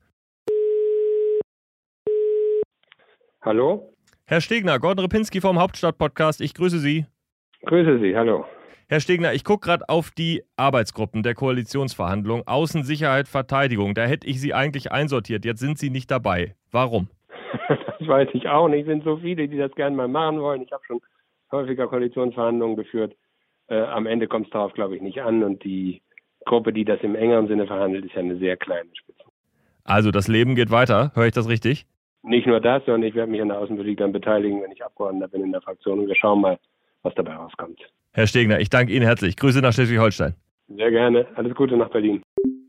Hallo? 3.45 3.93
Herr 4.25 4.41
Stegner, 4.41 4.79
Gordon 4.79 5.05
Repinski 5.05 5.43
vom 5.43 5.59
Hauptstadt-Podcast. 5.59 6.41
Ich 6.41 6.55
grüße 6.55 6.79
Sie. 6.79 7.05
Grüße 7.67 7.99
Sie, 7.99 8.17
hallo. 8.17 8.47
Herr 8.89 9.01
Stegner, 9.01 9.35
ich 9.35 9.45
gucke 9.45 9.67
gerade 9.67 9.87
auf 9.91 10.11
die 10.11 10.43
Arbeitsgruppen 10.57 11.23
der 11.23 11.35
Koalitionsverhandlungen. 11.35 12.47
Außen, 12.47 12.85
Sicherheit, 12.85 13.29
Verteidigung. 13.29 13.93
Da 13.93 14.07
hätte 14.07 14.27
ich 14.27 14.41
Sie 14.41 14.55
eigentlich 14.55 14.93
einsortiert. 14.93 15.45
Jetzt 15.45 15.61
sind 15.61 15.79
Sie 15.79 15.91
nicht 15.91 16.11
dabei. 16.11 16.55
Warum? 16.71 17.09
das 17.69 18.09
weiß 18.09 18.31
ich 18.33 18.49
auch 18.49 18.69
nicht. 18.69 18.83
Es 18.83 18.87
sind 18.87 19.05
so 19.05 19.19
viele, 19.19 19.47
die 19.47 19.59
das 19.59 19.73
gerne 19.73 19.95
mal 19.95 20.09
machen 20.09 20.41
wollen. 20.41 20.63
Ich 20.63 20.73
habe 20.73 20.83
schon 20.87 21.01
häufiger 21.53 21.87
Koalitionsverhandlungen 21.87 22.77
geführt. 22.77 23.15
Äh, 23.67 23.83
am 23.83 24.07
Ende 24.07 24.27
kommt 24.27 24.47
es 24.47 24.53
darauf, 24.53 24.73
glaube 24.73 24.97
ich, 24.97 25.03
nicht 25.03 25.21
an. 25.21 25.43
Und 25.43 25.63
die 25.65 26.01
Gruppe, 26.47 26.73
die 26.73 26.87
das 26.87 27.01
im 27.03 27.15
engeren 27.15 27.47
Sinne 27.49 27.67
verhandelt, 27.67 28.07
ist 28.07 28.15
ja 28.15 28.21
eine 28.21 28.39
sehr 28.39 28.57
kleine 28.57 28.89
Spitze. 28.95 29.25
Also 29.85 30.11
das 30.11 30.29
Leben 30.29 30.55
geht 30.55 30.71
weiter. 30.71 31.13
Höre 31.15 31.27
ich 31.27 31.35
das 31.35 31.47
richtig? 31.47 31.87
Nicht 32.25 32.47
nur 32.47 32.61
das, 32.61 32.85
sondern 32.85 33.03
ich 33.05 33.15
werde 33.15 33.31
mich 33.31 33.41
an 33.41 33.49
der 33.49 33.59
Außenpolitik 33.59 33.99
dann 33.99 34.13
beteiligen, 34.13 34.63
wenn 34.63 34.73
ich 34.73 34.85
Abgeordneter 34.85 35.29
bin 35.29 35.43
in 35.43 35.53
der 35.53 35.61
Fraktion. 35.61 36.01
Und 36.01 36.09
wir 36.09 36.17
schauen 36.17 36.41
mal, 36.41 36.59
was 37.03 37.15
dabei 37.15 37.35
rauskommt. 37.35 37.81
Herr 38.13 38.27
Stegner, 38.27 38.61
ich 38.61 38.71
danke 38.71 38.93
Ihnen 38.93 39.05
herzlich. 39.05 39.37
Grüße 39.37 39.61
nach 39.61 39.73
Schleswig-Holstein. 39.73 40.35
Sehr 40.69 40.91
gerne. 40.91 41.27
Alles 41.35 41.55
Gute 41.55 41.77
nach 41.77 41.91
Berlin. 41.91 42.23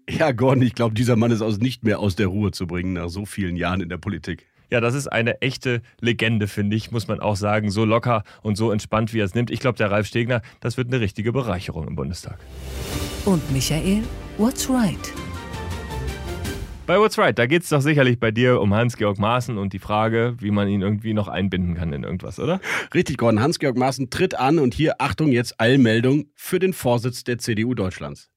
Ja, 0.09 0.31
Gordon, 0.31 0.63
ich 0.63 0.75
glaube, 0.75 0.93
dieser 0.93 1.15
Mann 1.15 1.31
ist 1.31 1.41
aus 1.41 1.59
nicht 1.59 1.83
mehr 1.83 1.99
aus 1.99 2.15
der 2.15 2.27
Ruhe 2.27 2.51
zu 2.51 2.67
bringen 2.67 2.93
nach 2.93 3.09
so 3.09 3.25
vielen 3.25 3.55
Jahren 3.55 3.81
in 3.81 3.89
der 3.89 3.97
Politik. 3.97 4.45
Ja, 4.71 4.81
das 4.81 4.95
ist 4.95 5.07
eine 5.07 5.41
echte 5.41 5.81
Legende, 6.01 6.47
finde 6.47 6.75
ich, 6.75 6.91
muss 6.91 7.07
man 7.07 7.19
auch 7.19 7.35
sagen. 7.35 7.69
So 7.69 7.85
locker 7.85 8.23
und 8.41 8.55
so 8.55 8.71
entspannt, 8.71 9.13
wie 9.13 9.19
er 9.19 9.25
es 9.25 9.35
nimmt. 9.35 9.51
Ich 9.51 9.59
glaube, 9.59 9.77
der 9.77 9.91
Ralf 9.91 10.07
Stegner, 10.07 10.41
das 10.59 10.77
wird 10.77 10.87
eine 10.87 10.99
richtige 10.99 11.31
Bereicherung 11.31 11.87
im 11.87 11.95
Bundestag. 11.95 12.39
Und 13.25 13.51
Michael, 13.51 14.03
what's 14.37 14.69
right? 14.69 15.13
Bei 16.87 16.99
What's 16.99 17.17
Right, 17.17 17.37
da 17.39 17.47
geht 17.47 17.63
es 17.63 17.69
doch 17.69 17.81
sicherlich 17.81 18.19
bei 18.19 18.29
dir 18.29 18.61
um 18.61 18.71
Hans-Georg 18.71 19.17
Maaßen 19.17 19.57
und 19.57 19.73
die 19.73 19.79
Frage, 19.79 20.35
wie 20.39 20.51
man 20.51 20.67
ihn 20.67 20.83
irgendwie 20.83 21.15
noch 21.15 21.27
einbinden 21.27 21.73
kann 21.73 21.91
in 21.91 22.03
irgendwas, 22.03 22.39
oder? 22.39 22.61
Richtig, 22.93 23.17
Gordon. 23.17 23.41
Hans-Georg 23.41 23.75
Maaßen 23.75 24.11
tritt 24.11 24.35
an 24.35 24.59
und 24.59 24.75
hier, 24.75 25.01
Achtung, 25.01 25.31
jetzt 25.31 25.59
Allmeldung 25.59 26.25
für 26.35 26.59
den 26.59 26.73
Vorsitz 26.73 27.23
der 27.23 27.39
CDU 27.39 27.73
Deutschlands. 27.73 28.29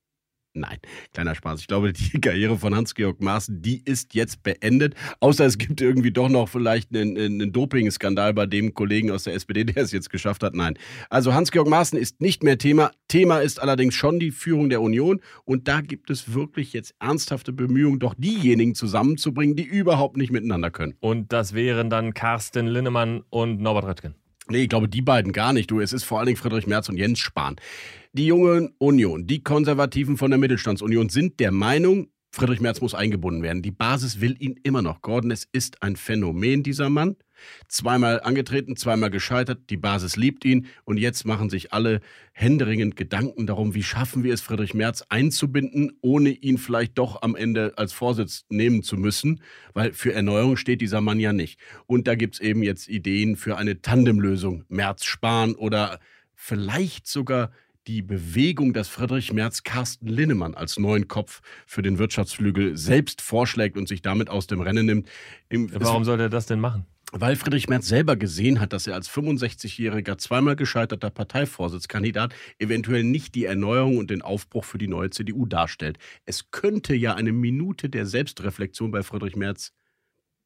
Nein, 0.58 0.78
kleiner 1.12 1.34
Spaß. 1.34 1.60
Ich 1.60 1.66
glaube, 1.66 1.92
die 1.92 2.20
Karriere 2.20 2.58
von 2.58 2.74
Hans-Georg 2.74 3.20
Maaßen, 3.20 3.62
die 3.62 3.82
ist 3.84 4.14
jetzt 4.14 4.42
beendet. 4.42 4.94
Außer 5.20 5.46
es 5.46 5.58
gibt 5.58 5.80
irgendwie 5.80 6.10
doch 6.10 6.28
noch 6.28 6.48
vielleicht 6.48 6.94
einen, 6.94 7.16
einen 7.16 7.52
Doping-Skandal 7.52 8.34
bei 8.34 8.46
dem 8.46 8.74
Kollegen 8.74 9.10
aus 9.10 9.24
der 9.24 9.34
SPD, 9.34 9.64
der 9.64 9.82
es 9.82 9.92
jetzt 9.92 10.10
geschafft 10.10 10.42
hat. 10.42 10.54
Nein. 10.54 10.78
Also 11.10 11.34
Hans-Georg 11.34 11.68
Maaßen 11.68 11.98
ist 11.98 12.20
nicht 12.20 12.42
mehr 12.42 12.58
Thema. 12.58 12.90
Thema 13.08 13.38
ist 13.38 13.60
allerdings 13.60 13.94
schon 13.94 14.18
die 14.18 14.30
Führung 14.30 14.68
der 14.68 14.80
Union. 14.80 15.20
Und 15.44 15.68
da 15.68 15.80
gibt 15.80 16.10
es 16.10 16.34
wirklich 16.34 16.72
jetzt 16.72 16.94
ernsthafte 17.00 17.52
Bemühungen, 17.52 17.98
doch 17.98 18.14
diejenigen 18.16 18.74
zusammenzubringen, 18.74 19.56
die 19.56 19.64
überhaupt 19.64 20.16
nicht 20.16 20.30
miteinander 20.30 20.70
können. 20.70 20.94
Und 21.00 21.32
das 21.32 21.54
wären 21.54 21.90
dann 21.90 22.14
Carsten 22.14 22.66
Linnemann 22.66 23.22
und 23.30 23.60
Norbert 23.60 23.84
Röttgen. 23.84 24.14
Nee, 24.50 24.62
ich 24.62 24.68
glaube, 24.70 24.88
die 24.88 25.02
beiden 25.02 25.32
gar 25.32 25.52
nicht. 25.52 25.70
Du, 25.70 25.80
es 25.80 25.92
ist 25.92 26.04
vor 26.04 26.18
allen 26.18 26.26
Dingen 26.26 26.38
Friedrich 26.38 26.66
Merz 26.66 26.88
und 26.88 26.96
Jens 26.96 27.18
Spahn. 27.18 27.56
Die 28.12 28.26
junge 28.26 28.70
Union, 28.78 29.26
die 29.26 29.42
Konservativen 29.42 30.16
von 30.16 30.30
der 30.30 30.38
Mittelstandsunion 30.38 31.10
sind 31.10 31.40
der 31.40 31.52
Meinung, 31.52 32.08
Friedrich 32.30 32.60
Merz 32.60 32.80
muss 32.80 32.94
eingebunden 32.94 33.42
werden. 33.42 33.62
Die 33.62 33.70
Basis 33.70 34.20
will 34.20 34.36
ihn 34.38 34.60
immer 34.62 34.82
noch. 34.82 35.00
Gordon, 35.00 35.30
es 35.30 35.48
ist 35.50 35.82
ein 35.82 35.96
Phänomen, 35.96 36.62
dieser 36.62 36.90
Mann. 36.90 37.16
Zweimal 37.68 38.20
angetreten, 38.20 38.76
zweimal 38.76 39.11
gescheitert. 39.11 39.70
Die 39.70 39.76
Basis 39.76 40.16
liebt 40.16 40.44
ihn. 40.44 40.66
Und 40.84 40.98
jetzt 40.98 41.24
machen 41.24 41.50
sich 41.50 41.72
alle 41.72 42.00
händeringend 42.32 42.96
Gedanken 42.96 43.46
darum, 43.46 43.74
wie 43.74 43.82
schaffen 43.82 44.24
wir 44.24 44.34
es, 44.34 44.40
Friedrich 44.40 44.74
Merz 44.74 45.04
einzubinden, 45.09 45.98
ohne 46.00 46.30
ihn 46.30 46.59
vielleicht 46.59 46.98
doch 46.98 47.22
am 47.22 47.34
Ende 47.34 47.72
als 47.76 47.92
Vorsitz 47.92 48.44
nehmen 48.50 48.82
zu 48.82 48.96
müssen. 48.96 49.40
Weil 49.72 49.92
für 49.92 50.12
Erneuerung 50.12 50.56
steht 50.56 50.80
dieser 50.80 51.00
Mann 51.00 51.20
ja 51.20 51.32
nicht. 51.32 51.59
Und 51.86 52.06
da 52.06 52.14
gibt 52.14 52.34
es 52.34 52.40
eben 52.40 52.62
jetzt 52.62 52.88
Ideen 52.88 53.36
für 53.36 53.56
eine 53.56 53.80
Tandemlösung. 53.80 54.64
Merz-Spahn 54.68 55.54
oder 55.54 55.98
vielleicht 56.34 57.06
sogar 57.06 57.50
die 57.89 58.03
Bewegung, 58.03 58.74
dass 58.74 58.89
Friedrich 58.89 59.32
Merz 59.32 59.62
Carsten 59.62 60.07
Linnemann 60.07 60.55
als 60.55 60.78
neuen 60.78 61.09
Kopf 61.09 61.41
für 61.66 61.82
den 61.82 61.99
Wirtschaftsflügel 61.99 62.76
selbst 62.76 63.22
vorschlägt 63.22 63.76
und 63.76 63.89
sich 63.89 64.03
damit 64.03 64.28
aus 64.28 64.47
dem 64.47 64.61
Rennen 64.61 64.86
nimmt. 64.86 65.09
Im, 65.49 65.70
Warum 65.72 66.05
soll 66.05 66.20
er 66.20 66.28
das 66.28 66.47
denn 66.47 66.61
machen? 66.61 66.84
Weil 67.11 67.36
Friedrich 67.36 67.68
Merz 67.68 67.89
selber 67.89 68.16
gesehen 68.16 68.61
hat, 68.61 68.74
dass 68.74 68.86
er 68.86 68.95
als 68.95 69.09
65-jähriger, 69.09 70.18
zweimal 70.18 70.57
gescheiterter 70.57 71.09
Parteivorsitzkandidat 71.09 72.34
eventuell 72.59 73.03
nicht 73.03 73.34
die 73.34 73.47
Erneuerung 73.47 73.97
und 73.97 74.11
den 74.11 74.20
Aufbruch 74.20 74.66
für 74.66 74.76
die 74.76 74.89
neue 74.89 75.09
CDU 75.09 75.47
darstellt. 75.47 75.99
Es 76.26 76.51
könnte 76.51 76.95
ja 76.95 77.14
eine 77.14 77.32
Minute 77.32 77.89
der 77.89 78.05
Selbstreflexion 78.05 78.91
bei 78.91 79.03
Friedrich 79.03 79.36
Merz. 79.36 79.72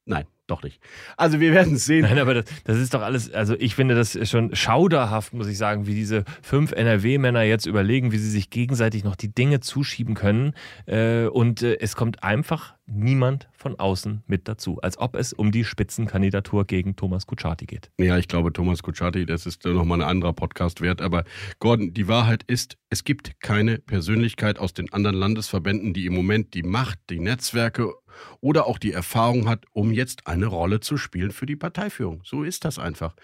Nein, 0.04 0.26
doch 0.48 0.62
nicht. 0.62 0.80
Also 1.16 1.38
wir 1.38 1.52
werden 1.52 1.74
es 1.74 1.84
sehen. 1.84 2.02
Nein, 2.02 2.18
aber 2.18 2.34
das, 2.34 2.44
das, 2.64 2.78
ist 2.78 2.92
doch 2.92 3.02
alles, 3.02 3.32
also 3.32 3.54
ich 3.58 3.74
finde 3.74 3.94
das 3.94 4.18
schon 4.28 4.54
schauderhaft, 4.54 5.32
muss 5.32 5.46
ich 5.46 5.56
sagen, 5.56 5.86
wie 5.86 5.94
diese 5.94 6.24
fünf 6.42 6.72
NRW-Männer 6.72 7.42
jetzt 7.42 7.66
überlegen, 7.66 8.10
wie 8.10 8.18
sie 8.18 8.30
sich 8.30 8.50
gegenseitig 8.50 9.04
noch 9.04 9.14
die 9.14 9.32
Dinge 9.32 9.60
zuschieben 9.60 10.14
können. 10.14 10.54
Äh, 10.86 11.26
und 11.26 11.62
äh, 11.62 11.78
es 11.78 11.94
kommt 11.94 12.24
einfach 12.24 12.74
niemand 12.86 13.48
von 13.52 13.78
außen 13.78 14.24
mit 14.26 14.48
dazu, 14.48 14.80
als 14.82 14.98
ob 14.98 15.14
es 15.14 15.32
um 15.32 15.52
die 15.52 15.64
Spitzenkandidatur 15.64 16.66
gegen 16.66 16.96
Thomas 16.96 17.26
Kutschaty 17.26 17.66
geht. 17.66 17.90
Ja, 17.98 18.18
ich 18.18 18.28
glaube, 18.28 18.52
Thomas 18.52 18.82
Kutschaty, 18.82 19.24
das 19.24 19.46
ist 19.46 19.64
nochmal 19.64 20.02
ein 20.02 20.08
anderer 20.08 20.32
Podcast 20.32 20.80
wert. 20.80 21.00
Aber 21.00 21.24
Gordon, 21.60 21.94
die 21.94 22.08
Wahrheit 22.08 22.42
ist, 22.42 22.76
es 22.90 23.04
gibt 23.04 23.40
keine 23.40 23.78
Persönlichkeit 23.78 24.58
aus 24.58 24.74
den 24.74 24.92
anderen 24.92 25.16
Landesverbänden, 25.16 25.94
die 25.94 26.06
im 26.06 26.14
Moment 26.14 26.54
die 26.54 26.64
Macht, 26.64 26.98
die 27.08 27.20
Netzwerke 27.20 27.92
oder 28.40 28.66
auch 28.66 28.78
die 28.78 28.92
Erfahrung 28.92 29.48
hat, 29.48 29.64
um 29.72 29.92
jetzt 29.92 30.26
eine 30.26 30.46
Rolle 30.46 30.80
zu 30.80 30.96
spielen 30.96 31.30
für 31.30 31.46
die 31.46 31.56
Parteiführung. 31.56 32.20
So 32.24 32.42
ist 32.42 32.64
das 32.64 32.78
einfach. 32.78 33.14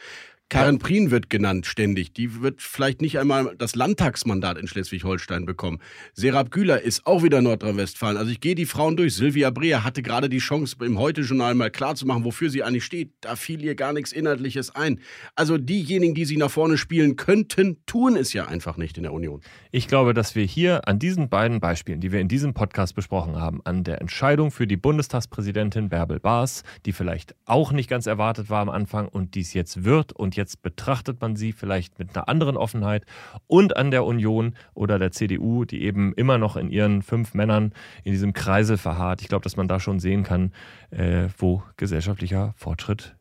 Karin 0.50 0.78
Prien 0.78 1.10
wird 1.10 1.28
genannt 1.28 1.66
ständig. 1.66 2.14
Die 2.14 2.40
wird 2.40 2.62
vielleicht 2.62 3.02
nicht 3.02 3.18
einmal 3.18 3.54
das 3.58 3.74
Landtagsmandat 3.74 4.56
in 4.56 4.66
Schleswig-Holstein 4.66 5.44
bekommen. 5.44 5.78
Serap 6.14 6.50
Güler 6.50 6.80
ist 6.80 7.06
auch 7.06 7.22
wieder 7.22 7.42
Nordrhein-Westfalen. 7.42 8.16
Also 8.16 8.30
ich 8.30 8.40
gehe 8.40 8.54
die 8.54 8.64
Frauen 8.64 8.96
durch. 8.96 9.14
Silvia 9.14 9.50
Breer 9.50 9.84
hatte 9.84 10.00
gerade 10.00 10.30
die 10.30 10.38
Chance, 10.38 10.76
im 10.80 10.98
Heute-Journal 10.98 11.54
mal 11.54 11.70
klarzumachen, 11.70 12.24
wofür 12.24 12.48
sie 12.48 12.62
eigentlich 12.62 12.86
steht. 12.86 13.10
Da 13.20 13.36
fiel 13.36 13.62
ihr 13.62 13.74
gar 13.74 13.92
nichts 13.92 14.10
Inhaltliches 14.10 14.74
ein. 14.74 15.00
Also 15.34 15.58
diejenigen, 15.58 16.14
die 16.14 16.24
sie 16.24 16.38
nach 16.38 16.50
vorne 16.50 16.78
spielen 16.78 17.16
könnten, 17.16 17.76
tun 17.84 18.16
es 18.16 18.32
ja 18.32 18.46
einfach 18.46 18.78
nicht 18.78 18.96
in 18.96 19.02
der 19.02 19.12
Union. 19.12 19.42
Ich 19.70 19.86
glaube, 19.86 20.14
dass 20.14 20.34
wir 20.34 20.44
hier 20.44 20.88
an 20.88 20.98
diesen 20.98 21.28
beiden 21.28 21.60
Beispielen, 21.60 22.00
die 22.00 22.10
wir 22.10 22.20
in 22.20 22.28
diesem 22.28 22.54
Podcast 22.54 22.94
besprochen 22.94 23.36
haben, 23.36 23.60
an 23.64 23.84
der 23.84 24.00
Entscheidung 24.00 24.50
für 24.50 24.66
die 24.66 24.78
Bundestagspräsidentin 24.78 25.90
Bärbel 25.90 26.20
Baas, 26.20 26.62
die 26.86 26.92
vielleicht 26.92 27.34
auch 27.44 27.70
nicht 27.70 27.90
ganz 27.90 28.06
erwartet 28.06 28.48
war 28.48 28.62
am 28.62 28.70
Anfang 28.70 29.08
und 29.08 29.34
dies 29.34 29.52
jetzt 29.52 29.84
wird 29.84 30.14
und 30.14 30.37
jetzt 30.38 30.62
betrachtet 30.62 31.20
man 31.20 31.36
sie 31.36 31.52
vielleicht 31.52 31.98
mit 31.98 32.16
einer 32.16 32.28
anderen 32.28 32.56
Offenheit 32.56 33.04
und 33.46 33.76
an 33.76 33.90
der 33.90 34.04
Union 34.04 34.54
oder 34.72 34.98
der 34.98 35.12
CDU, 35.12 35.66
die 35.66 35.82
eben 35.82 36.14
immer 36.14 36.38
noch 36.38 36.56
in 36.56 36.70
ihren 36.70 37.02
fünf 37.02 37.34
Männern 37.34 37.74
in 38.04 38.12
diesem 38.12 38.32
Kreisel 38.32 38.78
verharrt. 38.78 39.20
Ich 39.20 39.28
glaube, 39.28 39.42
dass 39.42 39.58
man 39.58 39.68
da 39.68 39.78
schon 39.78 40.00
sehen 40.00 40.22
kann, 40.22 40.52
äh, 40.90 41.28
wo 41.36 41.62
gesellschaftlicher 41.76 42.54
Fortschritt 42.56 43.18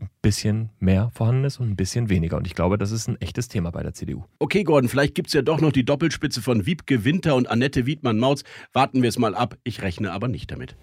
ein 0.00 0.10
bisschen 0.22 0.70
mehr 0.80 1.10
vorhanden 1.14 1.44
ist 1.44 1.60
und 1.60 1.70
ein 1.70 1.76
bisschen 1.76 2.08
weniger. 2.08 2.36
Und 2.36 2.46
ich 2.46 2.54
glaube, 2.54 2.78
das 2.78 2.90
ist 2.90 3.08
ein 3.08 3.20
echtes 3.20 3.48
Thema 3.48 3.70
bei 3.70 3.82
der 3.82 3.94
CDU. 3.94 4.24
Okay, 4.38 4.64
Gordon, 4.64 4.88
vielleicht 4.88 5.14
gibt 5.14 5.28
es 5.28 5.34
ja 5.34 5.42
doch 5.42 5.60
noch 5.60 5.72
die 5.72 5.84
Doppelspitze 5.84 6.42
von 6.42 6.66
Wiebke 6.66 7.04
Winter 7.04 7.36
und 7.36 7.48
Annette 7.48 7.86
Wiedmann-Mautz. 7.86 8.42
Warten 8.72 9.02
wir 9.02 9.08
es 9.08 9.18
mal 9.18 9.34
ab. 9.34 9.56
Ich 9.62 9.82
rechne 9.82 10.12
aber 10.12 10.28
nicht 10.28 10.50
damit. 10.50 10.76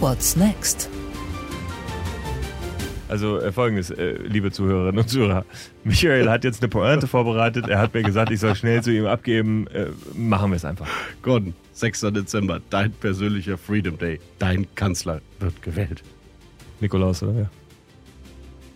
What's 0.00 0.36
next? 0.36 0.88
Also 3.12 3.38
äh, 3.40 3.52
folgendes, 3.52 3.90
äh, 3.90 4.14
liebe 4.22 4.50
Zuhörerinnen 4.52 4.98
und 5.02 5.06
Zuhörer. 5.06 5.44
Michael 5.84 6.30
hat 6.30 6.44
jetzt 6.44 6.62
eine 6.62 6.70
Pointe 6.70 7.06
vorbereitet. 7.06 7.68
Er 7.68 7.78
hat 7.78 7.92
mir 7.92 8.02
gesagt, 8.02 8.32
ich 8.32 8.40
soll 8.40 8.54
schnell 8.54 8.82
zu 8.82 8.90
ihm 8.90 9.04
abgeben. 9.04 9.66
Äh, 9.66 9.88
machen 10.14 10.50
wir 10.50 10.56
es 10.56 10.64
einfach. 10.64 10.88
Gordon, 11.20 11.52
6. 11.74 12.00
Dezember, 12.14 12.62
dein 12.70 12.90
persönlicher 12.90 13.58
Freedom 13.58 13.98
Day. 13.98 14.18
Dein 14.38 14.66
Kanzler 14.76 15.20
wird 15.40 15.60
gewählt. 15.60 16.02
Nikolaus, 16.80 17.22
oder 17.22 17.50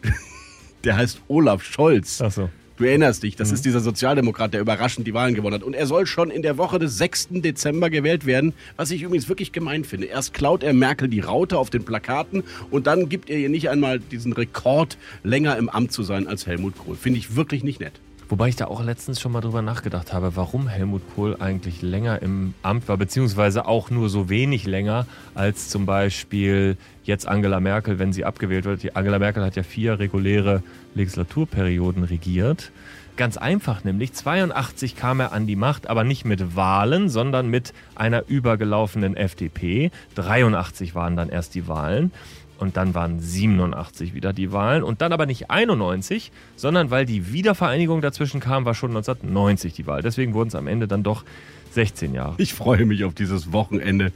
wer? 0.02 0.12
Der 0.84 0.98
heißt 0.98 1.22
Olaf 1.28 1.62
Scholz. 1.62 2.20
Ach 2.20 2.30
so. 2.30 2.50
Du 2.76 2.84
erinnerst 2.84 3.22
dich, 3.22 3.36
das 3.36 3.48
Mhm. 3.48 3.54
ist 3.54 3.64
dieser 3.64 3.80
Sozialdemokrat, 3.80 4.52
der 4.52 4.60
überraschend 4.60 5.06
die 5.06 5.14
Wahlen 5.14 5.34
gewonnen 5.34 5.54
hat. 5.54 5.62
Und 5.62 5.74
er 5.74 5.86
soll 5.86 6.06
schon 6.06 6.30
in 6.30 6.42
der 6.42 6.58
Woche 6.58 6.78
des 6.78 6.98
6. 6.98 7.40
Dezember 7.40 7.88
gewählt 7.88 8.26
werden, 8.26 8.52
was 8.76 8.90
ich 8.90 9.02
übrigens 9.02 9.28
wirklich 9.28 9.52
gemein 9.52 9.84
finde. 9.84 10.06
Erst 10.08 10.34
klaut 10.34 10.62
er 10.62 10.74
Merkel 10.74 11.08
die 11.08 11.20
Raute 11.20 11.56
auf 11.56 11.70
den 11.70 11.84
Plakaten 11.84 12.44
und 12.70 12.86
dann 12.86 13.08
gibt 13.08 13.30
er 13.30 13.38
ihr 13.38 13.48
nicht 13.48 13.70
einmal 13.70 13.98
diesen 13.98 14.32
Rekord, 14.34 14.98
länger 15.22 15.56
im 15.56 15.70
Amt 15.70 15.92
zu 15.92 16.02
sein 16.02 16.26
als 16.26 16.46
Helmut 16.46 16.74
Kohl. 16.76 16.96
Finde 16.96 17.18
ich 17.18 17.34
wirklich 17.34 17.64
nicht 17.64 17.80
nett. 17.80 17.94
Wobei 18.28 18.48
ich 18.48 18.56
da 18.56 18.66
auch 18.66 18.82
letztens 18.82 19.20
schon 19.20 19.30
mal 19.30 19.40
drüber 19.40 19.62
nachgedacht 19.62 20.12
habe, 20.12 20.34
warum 20.34 20.66
Helmut 20.66 21.02
Kohl 21.14 21.36
eigentlich 21.38 21.80
länger 21.80 22.22
im 22.22 22.54
Amt 22.62 22.88
war, 22.88 22.96
beziehungsweise 22.96 23.66
auch 23.66 23.88
nur 23.90 24.08
so 24.08 24.28
wenig 24.28 24.66
länger 24.66 25.06
als 25.34 25.68
zum 25.68 25.86
Beispiel 25.86 26.76
jetzt 27.04 27.28
Angela 27.28 27.60
Merkel, 27.60 28.00
wenn 28.00 28.12
sie 28.12 28.24
abgewählt 28.24 28.64
wird. 28.64 28.82
Die 28.82 28.96
Angela 28.96 29.20
Merkel 29.20 29.44
hat 29.44 29.54
ja 29.54 29.62
vier 29.62 30.00
reguläre 30.00 30.64
Legislaturperioden 30.94 32.02
regiert. 32.02 32.72
Ganz 33.16 33.36
einfach 33.36 33.84
nämlich, 33.84 34.12
82 34.12 34.96
kam 34.96 35.20
er 35.20 35.32
an 35.32 35.46
die 35.46 35.56
Macht, 35.56 35.88
aber 35.88 36.02
nicht 36.02 36.24
mit 36.24 36.56
Wahlen, 36.56 37.08
sondern 37.08 37.48
mit 37.48 37.72
einer 37.94 38.24
übergelaufenen 38.26 39.16
FDP. 39.16 39.92
83 40.16 40.94
waren 40.96 41.16
dann 41.16 41.28
erst 41.28 41.54
die 41.54 41.68
Wahlen. 41.68 42.12
Und 42.58 42.76
dann 42.76 42.94
waren 42.94 43.20
87 43.20 44.14
wieder 44.14 44.32
die 44.32 44.52
Wahlen. 44.52 44.82
Und 44.82 45.02
dann 45.02 45.12
aber 45.12 45.26
nicht 45.26 45.50
91, 45.50 46.32
sondern 46.56 46.90
weil 46.90 47.06
die 47.06 47.32
Wiedervereinigung 47.32 48.00
dazwischen 48.00 48.40
kam, 48.40 48.64
war 48.64 48.74
schon 48.74 48.90
1990 48.90 49.74
die 49.74 49.86
Wahl. 49.86 50.02
Deswegen 50.02 50.34
wurden 50.34 50.48
es 50.48 50.54
am 50.54 50.66
Ende 50.66 50.88
dann 50.88 51.02
doch 51.02 51.24
16 51.72 52.14
Jahre. 52.14 52.34
Ich 52.38 52.54
freue 52.54 52.86
mich 52.86 53.04
auf 53.04 53.14
dieses 53.14 53.52
Wochenende 53.52 54.12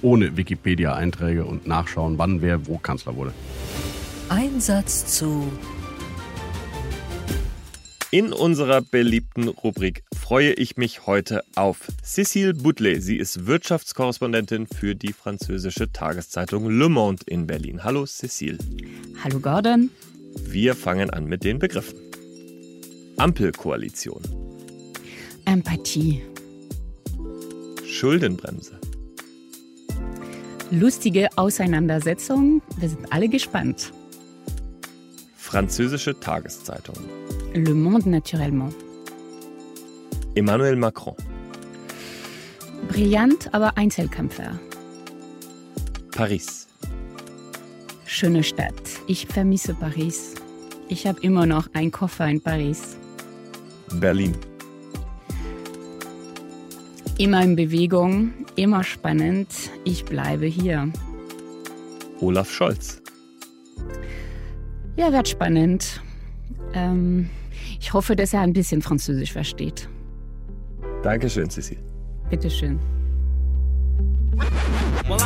ohne 0.00 0.36
Wikipedia-Einträge 0.36 1.44
und 1.44 1.66
nachschauen, 1.66 2.18
wann 2.18 2.42
wer 2.42 2.66
wo 2.66 2.78
Kanzler 2.78 3.14
wurde. 3.14 3.32
Einsatz 4.28 5.18
zu 5.18 5.52
In 8.14 8.34
unserer 8.34 8.82
beliebten 8.82 9.48
Rubrik 9.48 10.04
freue 10.14 10.52
ich 10.52 10.76
mich 10.76 11.06
heute 11.06 11.42
auf 11.56 11.88
Cécile 12.04 12.52
Boutelet. 12.52 13.00
Sie 13.00 13.16
ist 13.16 13.46
Wirtschaftskorrespondentin 13.46 14.66
für 14.66 14.94
die 14.94 15.14
französische 15.14 15.90
Tageszeitung 15.90 16.68
Le 16.68 16.90
Monde 16.90 17.22
in 17.26 17.46
Berlin. 17.46 17.84
Hallo 17.84 18.02
Cécile. 18.02 18.58
Hallo 19.24 19.40
Gordon. 19.40 19.88
Wir 20.36 20.74
fangen 20.74 21.08
an 21.08 21.24
mit 21.24 21.42
den 21.42 21.58
Begriffen. 21.58 21.98
Ampelkoalition, 23.16 24.20
Empathie. 25.46 26.20
Schuldenbremse, 27.86 28.78
Lustige 30.70 31.28
Auseinandersetzung. 31.36 32.60
Wir 32.76 32.90
sind 32.90 33.10
alle 33.10 33.30
gespannt. 33.30 33.90
französische 35.38 36.18
Tageszeitung, 36.20 36.96
Le 37.54 37.74
Monde 37.74 38.06
naturellement. 38.06 38.70
Emmanuel 40.34 40.76
Macron, 40.76 41.14
Brillant, 42.88 43.48
aber 43.52 43.76
Einzelkämpfer. 43.76 44.58
Paris, 46.16 46.66
Schöne 48.06 48.42
Stadt. 48.42 48.74
Ich 49.06 49.26
vermisse 49.26 49.74
Paris. 49.74 50.34
Ich 50.88 51.06
habe 51.06 51.20
immer 51.20 51.46
noch 51.46 51.68
einen 51.74 51.90
Koffer 51.90 52.26
in 52.28 52.40
Paris. 52.40 52.96
Berlin, 53.94 54.34
Immer 57.18 57.42
in 57.42 57.56
Bewegung, 57.56 58.32
immer 58.56 58.82
spannend. 58.84 59.48
Ich 59.84 60.04
bleibe 60.04 60.46
hier. 60.46 60.90
Olaf 62.20 62.50
Scholz, 62.50 63.02
Ja, 64.96 65.12
wird 65.12 65.28
spannend. 65.28 66.00
Ähm, 66.74 67.28
ich 67.82 67.92
hoffe, 67.92 68.14
dass 68.14 68.32
er 68.32 68.42
ein 68.42 68.52
bisschen 68.52 68.80
Französisch 68.80 69.32
versteht. 69.32 69.88
Dankeschön, 71.02 71.48
Cécile. 71.48 71.82
Bitteschön. 72.30 72.78
Well, 75.08 75.18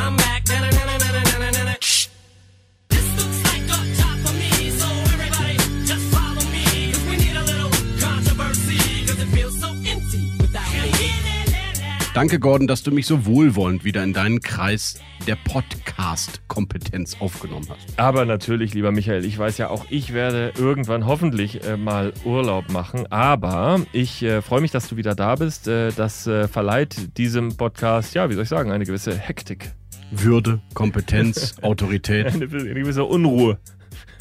Danke, 12.16 12.40
Gordon, 12.40 12.66
dass 12.66 12.82
du 12.82 12.92
mich 12.92 13.06
so 13.06 13.26
wohlwollend 13.26 13.84
wieder 13.84 14.02
in 14.02 14.14
deinen 14.14 14.40
Kreis 14.40 14.98
der 15.26 15.36
Podcast-Kompetenz 15.36 17.18
aufgenommen 17.20 17.66
hast. 17.68 17.98
Aber 17.98 18.24
natürlich, 18.24 18.72
lieber 18.72 18.90
Michael, 18.90 19.22
ich 19.26 19.38
weiß 19.38 19.58
ja 19.58 19.68
auch, 19.68 19.84
ich 19.90 20.14
werde 20.14 20.50
irgendwann 20.56 21.04
hoffentlich 21.04 21.62
äh, 21.64 21.76
mal 21.76 22.14
Urlaub 22.24 22.70
machen. 22.70 23.06
Aber 23.12 23.82
ich 23.92 24.22
äh, 24.22 24.40
freue 24.40 24.62
mich, 24.62 24.70
dass 24.70 24.88
du 24.88 24.96
wieder 24.96 25.14
da 25.14 25.34
bist. 25.34 25.68
Äh, 25.68 25.92
das 25.94 26.26
äh, 26.26 26.48
verleiht 26.48 27.18
diesem 27.18 27.54
Podcast, 27.58 28.14
ja, 28.14 28.30
wie 28.30 28.32
soll 28.32 28.44
ich 28.44 28.48
sagen, 28.48 28.72
eine 28.72 28.86
gewisse 28.86 29.14
Hektik. 29.14 29.72
Würde, 30.10 30.62
Kompetenz, 30.72 31.56
Autorität. 31.62 32.28
Eine, 32.28 32.46
eine 32.46 32.74
gewisse 32.74 33.04
Unruhe. 33.04 33.58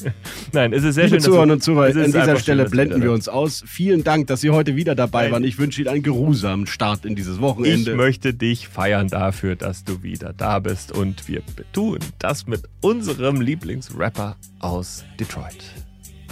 Nein, 0.52 0.72
es 0.72 0.84
ist 0.84 0.94
sehr 0.96 1.04
Liebe 1.06 1.20
schön. 1.20 1.32
du- 1.32 1.40
und 1.40 1.62
Zuhörer, 1.62 1.86
an 1.86 2.04
dieser 2.04 2.38
Stelle 2.38 2.62
schön, 2.64 2.70
blenden 2.70 3.02
wir 3.02 3.12
uns 3.12 3.28
aus. 3.28 3.62
Vielen 3.66 4.04
Dank, 4.04 4.26
dass 4.26 4.40
Sie 4.40 4.50
heute 4.50 4.76
wieder 4.76 4.94
dabei 4.94 5.24
Nein. 5.24 5.32
waren. 5.32 5.44
Ich 5.44 5.58
wünsche 5.58 5.80
Ihnen 5.80 5.88
einen 5.88 6.02
geruhsamen 6.02 6.66
Start 6.66 7.04
in 7.04 7.14
dieses 7.16 7.36
Ich 7.36 7.40
Wochenende. 7.42 7.94
möchte 7.94 8.34
dich 8.34 8.68
feiern 8.68 9.08
dafür, 9.08 9.56
dass 9.56 9.84
du 9.84 10.02
wieder 10.02 10.32
da 10.32 10.58
bist 10.58 10.92
und 10.92 11.28
wir 11.28 11.42
tun 11.72 11.98
das 12.18 12.46
mit 12.46 12.62
unserem 12.80 13.40
Lieblingsrapper 13.40 14.36
aus 14.60 15.04
Detroit. 15.18 15.56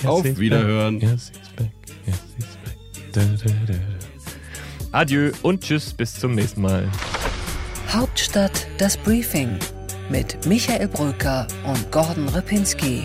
Auf 0.05 0.25
Wiederhören. 0.39 1.01
Yes, 1.01 1.33
he's 1.39 1.49
back, 1.57 1.71
yes, 2.07 2.23
he's 2.37 2.47
back. 2.65 2.77
Da, 3.13 3.21
da, 3.23 3.53
da, 3.67 3.73
da. 3.73 3.79
Adieu 4.99 5.31
und 5.43 5.63
tschüss, 5.63 5.93
bis 5.93 6.15
zum 6.15 6.35
nächsten 6.35 6.61
Mal. 6.63 6.89
Hauptstadt 7.91 8.67
das 8.79 8.97
Briefing 8.97 9.51
mit 10.11 10.47
Michael 10.47 10.89
Brücker 10.89 11.47
und 11.67 11.91
Gordon 11.91 12.29
Ripinski. 12.29 13.05